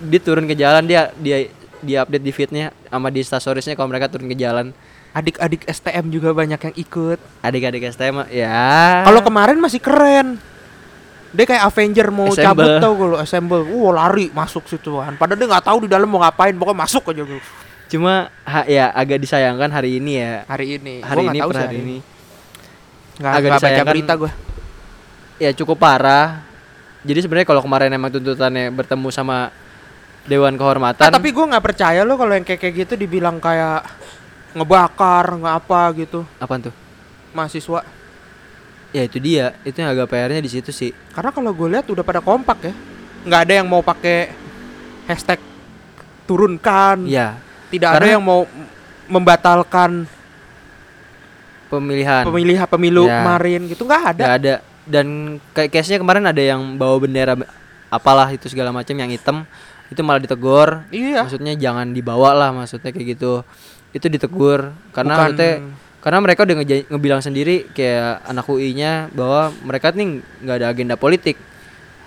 Dia 0.00 0.18
turun 0.18 0.42
ke 0.42 0.58
jalan 0.58 0.82
dia 0.82 1.14
dia 1.14 1.46
dia 1.78 2.02
update 2.02 2.18
di 2.20 2.32
feednya 2.32 2.74
sama 2.84 3.06
di 3.06 3.22
storiesnya 3.22 3.74
kalau 3.74 3.86
mereka 3.86 4.06
turun 4.06 4.26
ke 4.26 4.34
jalan. 4.34 4.74
Adik-adik 5.12 5.62
STM 5.64 6.08
juga 6.08 6.32
banyak 6.32 6.56
yang 6.56 6.74
ikut 6.74 7.18
Adik-adik 7.40 7.84
STM 7.86 8.26
ya. 8.28 9.02
Kalau 9.04 9.20
kemarin 9.20 9.58
masih 9.58 9.78
keren. 9.78 10.40
Dia 11.32 11.44
kayak 11.44 11.64
Avenger 11.64 12.08
mau 12.08 12.28
Assemble. 12.28 12.44
cabut 12.44 12.70
tau 12.76 12.92
kalau 12.92 13.16
assemble. 13.16 13.62
Wah 13.64 13.92
lari 13.94 14.28
masuk 14.28 14.66
situan. 14.66 15.16
Padahal 15.16 15.38
dia 15.38 15.48
nggak 15.48 15.64
tahu 15.64 15.78
di 15.80 15.88
dalam 15.88 16.04
mau 16.04 16.20
ngapain. 16.20 16.52
Pokoknya 16.52 16.80
masuk 16.80 17.04
aja 17.08 17.22
gue. 17.22 17.40
cuma 17.88 18.32
ha- 18.42 18.64
ya 18.64 18.88
agak 18.88 19.20
disayangkan 19.20 19.68
hari 19.68 19.96
ini 19.96 20.16
ya. 20.16 20.44
Hari 20.44 20.66
ini. 20.76 20.94
Hari 21.00 21.18
Gua 21.18 21.28
ini 21.28 21.38
per 21.38 21.56
hari 21.58 21.76
ini 21.78 21.96
Nggak, 23.14 23.30
agak 23.30 23.38
nggak 23.38 23.52
baca 23.52 23.60
disayangkan. 23.62 23.92
berita 23.92 24.12
gue. 24.16 24.30
Ya 25.42 25.50
cukup 25.50 25.74
parah. 25.76 26.38
Jadi 27.02 27.18
sebenarnya 27.18 27.48
kalau 27.50 27.58
kemarin 27.58 27.90
emang 27.90 28.14
tuntutannya 28.14 28.70
bertemu 28.70 29.10
sama 29.10 29.50
Dewan 30.22 30.54
Kehormatan. 30.54 31.10
Ah, 31.10 31.18
tapi 31.18 31.34
gue 31.34 31.42
nggak 31.42 31.64
percaya 31.66 32.06
lo 32.06 32.14
kalau 32.14 32.30
yang 32.30 32.46
kayak 32.46 32.62
kayak 32.62 32.74
gitu 32.86 32.94
dibilang 32.94 33.42
kayak 33.42 33.82
ngebakar 34.54 35.34
nggak 35.34 35.56
apa 35.66 35.80
gitu 35.98 36.22
apaan 36.38 36.70
tuh? 36.70 36.74
mahasiswa. 37.34 37.82
Ya 38.92 39.02
itu 39.02 39.18
dia, 39.18 39.56
itu 39.64 39.72
yang 39.74 39.90
agak 39.90 40.12
PR-nya 40.12 40.38
di 40.38 40.52
situ 40.52 40.68
sih. 40.70 40.92
Karena 41.10 41.32
kalau 41.32 41.50
gue 41.50 41.64
lihat 41.74 41.88
udah 41.88 42.04
pada 42.04 42.20
kompak 42.20 42.70
ya. 42.70 42.74
Nggak 43.24 43.40
ada 43.48 43.52
yang 43.58 43.66
mau 43.66 43.80
pakai 43.82 44.30
hashtag 45.08 45.40
turunkan. 46.28 47.08
Ya, 47.08 47.40
Tidak 47.72 47.88
ada 47.88 47.98
Karena- 47.98 48.14
yang 48.14 48.22
mau 48.22 48.44
membatalkan 49.08 50.04
pemilihan. 51.66 52.28
pemilihan 52.28 52.68
pemilu 52.68 53.08
Ya. 53.08 53.24
kemarin 53.24 53.60
gitu 53.66 53.82
nggak 53.88 54.02
ada. 54.12 54.22
Nggak 54.22 54.36
ada 54.38 54.54
dan 54.84 55.06
kayak 55.52 55.70
case-nya 55.70 55.98
kemarin 55.98 56.26
ada 56.26 56.38
yang 56.38 56.74
bawa 56.74 56.98
bendera 56.98 57.34
be- 57.34 57.48
apalah 57.88 58.26
itu 58.28 58.48
segala 58.48 58.72
macam 58.72 58.92
yang 58.92 59.08
hitam 59.08 59.44
itu 59.88 60.00
malah 60.00 60.18
ditegur. 60.18 60.82
Iya. 60.88 61.22
maksudnya 61.22 61.52
jangan 61.54 61.92
dibawa 61.92 62.32
lah 62.32 62.50
maksudnya 62.50 62.90
kayak 62.90 63.14
gitu. 63.14 63.44
Itu 63.92 64.08
ditegur 64.08 64.72
karena 64.90 65.14
Bukan- 65.14 65.22
maksudnya 65.28 65.52
karena 66.02 66.18
mereka 66.18 66.40
udah 66.42 66.56
ngeja- 66.58 66.86
ngebilang 66.88 67.22
sendiri 67.22 67.70
kayak 67.70 68.26
anak 68.26 68.42
UI-nya 68.44 69.06
bahwa 69.12 69.54
mereka 69.62 69.92
nih 69.92 70.18
nggak 70.40 70.56
ada 70.56 70.66
agenda 70.68 70.96
politik. 70.96 71.36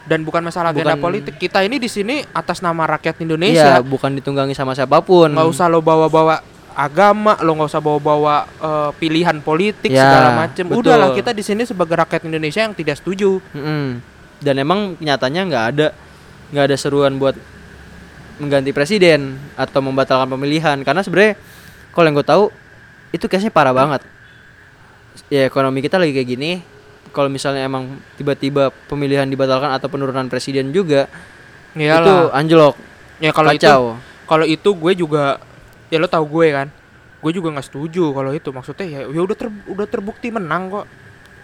Dan 0.06 0.22
bukan 0.22 0.42
masalah 0.44 0.70
agenda 0.70 0.94
Bukan- 0.94 1.02
politik 1.02 1.36
kita 1.38 1.62
ini 1.62 1.78
di 1.78 1.88
sini 1.88 2.22
atas 2.30 2.62
nama 2.62 2.86
rakyat 2.86 3.16
Iya, 3.16 3.24
Indonesia 3.24 3.74
bukan 3.82 4.14
ditunggangi 4.14 4.54
sama 4.54 4.74
siapa 4.74 5.02
pun. 5.02 5.32
Nggak 5.32 5.48
usah 5.48 5.66
lo 5.66 5.80
bawa-bawa 5.80 6.42
agama 6.76 7.40
lo 7.40 7.56
nggak 7.56 7.72
usah 7.72 7.80
bawa-bawa 7.80 8.36
eh, 8.46 8.92
pilihan 8.96 9.40
politik 9.40 9.88
Ya, 9.88 10.04
segala 10.04 10.30
macem. 10.38 10.68
betul. 10.68 10.84
udahlah 10.84 11.16
kita 11.16 11.32
di 11.32 11.42
sini 11.42 11.64
sebagai 11.64 11.96
rakyat 11.96 12.22
Indonesia 12.24 12.62
yang 12.62 12.76
tidak 12.76 13.00
setuju. 13.00 13.40
Mm-mm. 13.52 14.04
dan 14.36 14.60
emang 14.60 15.00
nyatanya 15.00 15.42
nggak 15.48 15.66
ada 15.72 15.88
nggak 16.52 16.66
ada 16.68 16.76
seruan 16.76 17.16
buat 17.16 17.34
mengganti 18.36 18.76
presiden 18.76 19.40
atau 19.56 19.80
membatalkan 19.80 20.28
pemilihan. 20.28 20.76
Karena 20.84 21.00
sebenarnya 21.00 21.40
kalau 21.90 22.06
yang 22.06 22.16
gue 22.16 22.28
tahu 22.28 22.44
itu 23.10 23.26
case-nya 23.26 23.50
parah 23.50 23.72
banget. 23.72 24.04
Ya 25.32 25.48
ekonomi 25.48 25.80
kita 25.80 25.96
lagi 25.96 26.12
kayak 26.12 26.28
gini. 26.28 26.52
Kalau 27.16 27.32
misalnya 27.32 27.64
emang 27.64 27.96
tiba-tiba 28.20 28.76
pemilihan 28.92 29.24
dibatalkan 29.24 29.72
atau 29.72 29.88
penurunan 29.88 30.28
presiden 30.28 30.76
juga 30.76 31.08
itu 31.72 31.88
Iyalah. 31.88 32.36
anjlok. 32.36 32.76
Ya 33.24 33.32
kalau 33.32 33.56
itu 33.56 33.72
kalau 34.28 34.44
itu 34.44 34.70
gue 34.76 34.94
juga 35.00 35.40
ya 35.96 35.98
lo 36.04 36.12
tahu 36.12 36.26
gue 36.28 36.48
kan. 36.52 36.68
Gue 37.24 37.32
juga 37.32 37.56
nggak 37.56 37.68
setuju 37.72 38.12
kalau 38.12 38.36
itu. 38.36 38.52
Maksudnya 38.52 38.86
ya 38.86 39.00
ya 39.08 39.22
udah 39.24 39.36
ter, 39.40 39.48
udah 39.48 39.88
terbukti 39.88 40.28
menang 40.30 40.68
kok. 40.68 40.86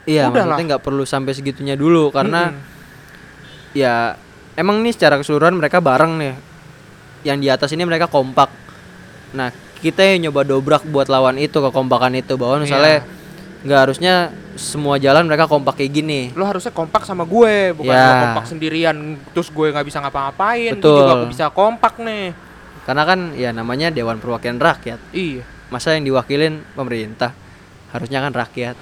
Iya 0.03 0.27
udahlah. 0.27 0.57
maksudnya 0.57 0.65
nggak 0.75 0.83
perlu 0.83 1.03
sampai 1.07 1.31
segitunya 1.37 1.77
dulu 1.77 2.09
karena 2.09 2.49
Mm-mm. 2.49 3.77
ya 3.77 4.17
emang 4.57 4.81
nih 4.81 4.93
secara 4.97 5.15
keseluruhan 5.21 5.55
mereka 5.55 5.79
bareng 5.79 6.19
nih. 6.19 6.35
Yang 7.23 7.37
di 7.39 7.47
atas 7.47 7.69
ini 7.71 7.87
mereka 7.87 8.11
kompak. 8.11 8.51
Nah 9.31 9.53
kita 9.81 10.03
yang 10.03 10.29
nyoba 10.29 10.45
dobrak 10.45 10.83
buat 10.85 11.09
lawan 11.09 11.39
itu 11.39 11.57
kekompakan 11.57 12.13
itu 12.19 12.37
bahwa 12.37 12.61
misalnya 12.61 13.01
nggak 13.61 13.79
harusnya 13.89 14.33
semua 14.57 14.97
jalan 14.97 15.29
mereka 15.29 15.45
kompak 15.45 15.77
kayak 15.77 15.91
gini. 15.93 16.21
Lo 16.33 16.45
harusnya 16.45 16.73
kompak 16.73 17.05
sama 17.05 17.25
gue 17.25 17.77
bukan 17.77 17.93
lo 17.93 18.13
kompak 18.29 18.45
sendirian 18.49 19.17
terus 19.33 19.49
gue 19.53 19.67
nggak 19.69 19.85
bisa 19.85 20.01
ngapa-ngapain 20.01 20.77
gue 20.77 20.81
Betul. 20.81 20.97
juga 20.97 21.13
bisa 21.29 21.45
kompak 21.53 22.01
nih 22.01 22.50
karena 22.81 23.03
kan 23.05 23.37
ya 23.37 23.53
namanya 23.53 23.93
Dewan 23.93 24.17
Perwakilan 24.17 24.57
Rakyat. 24.57 24.99
Iya. 25.13 25.45
Masa 25.69 25.95
yang 25.95 26.03
diwakilin 26.03 26.65
pemerintah? 26.75 27.31
Harusnya 27.93 28.19
kan 28.23 28.33
rakyat. 28.35 28.75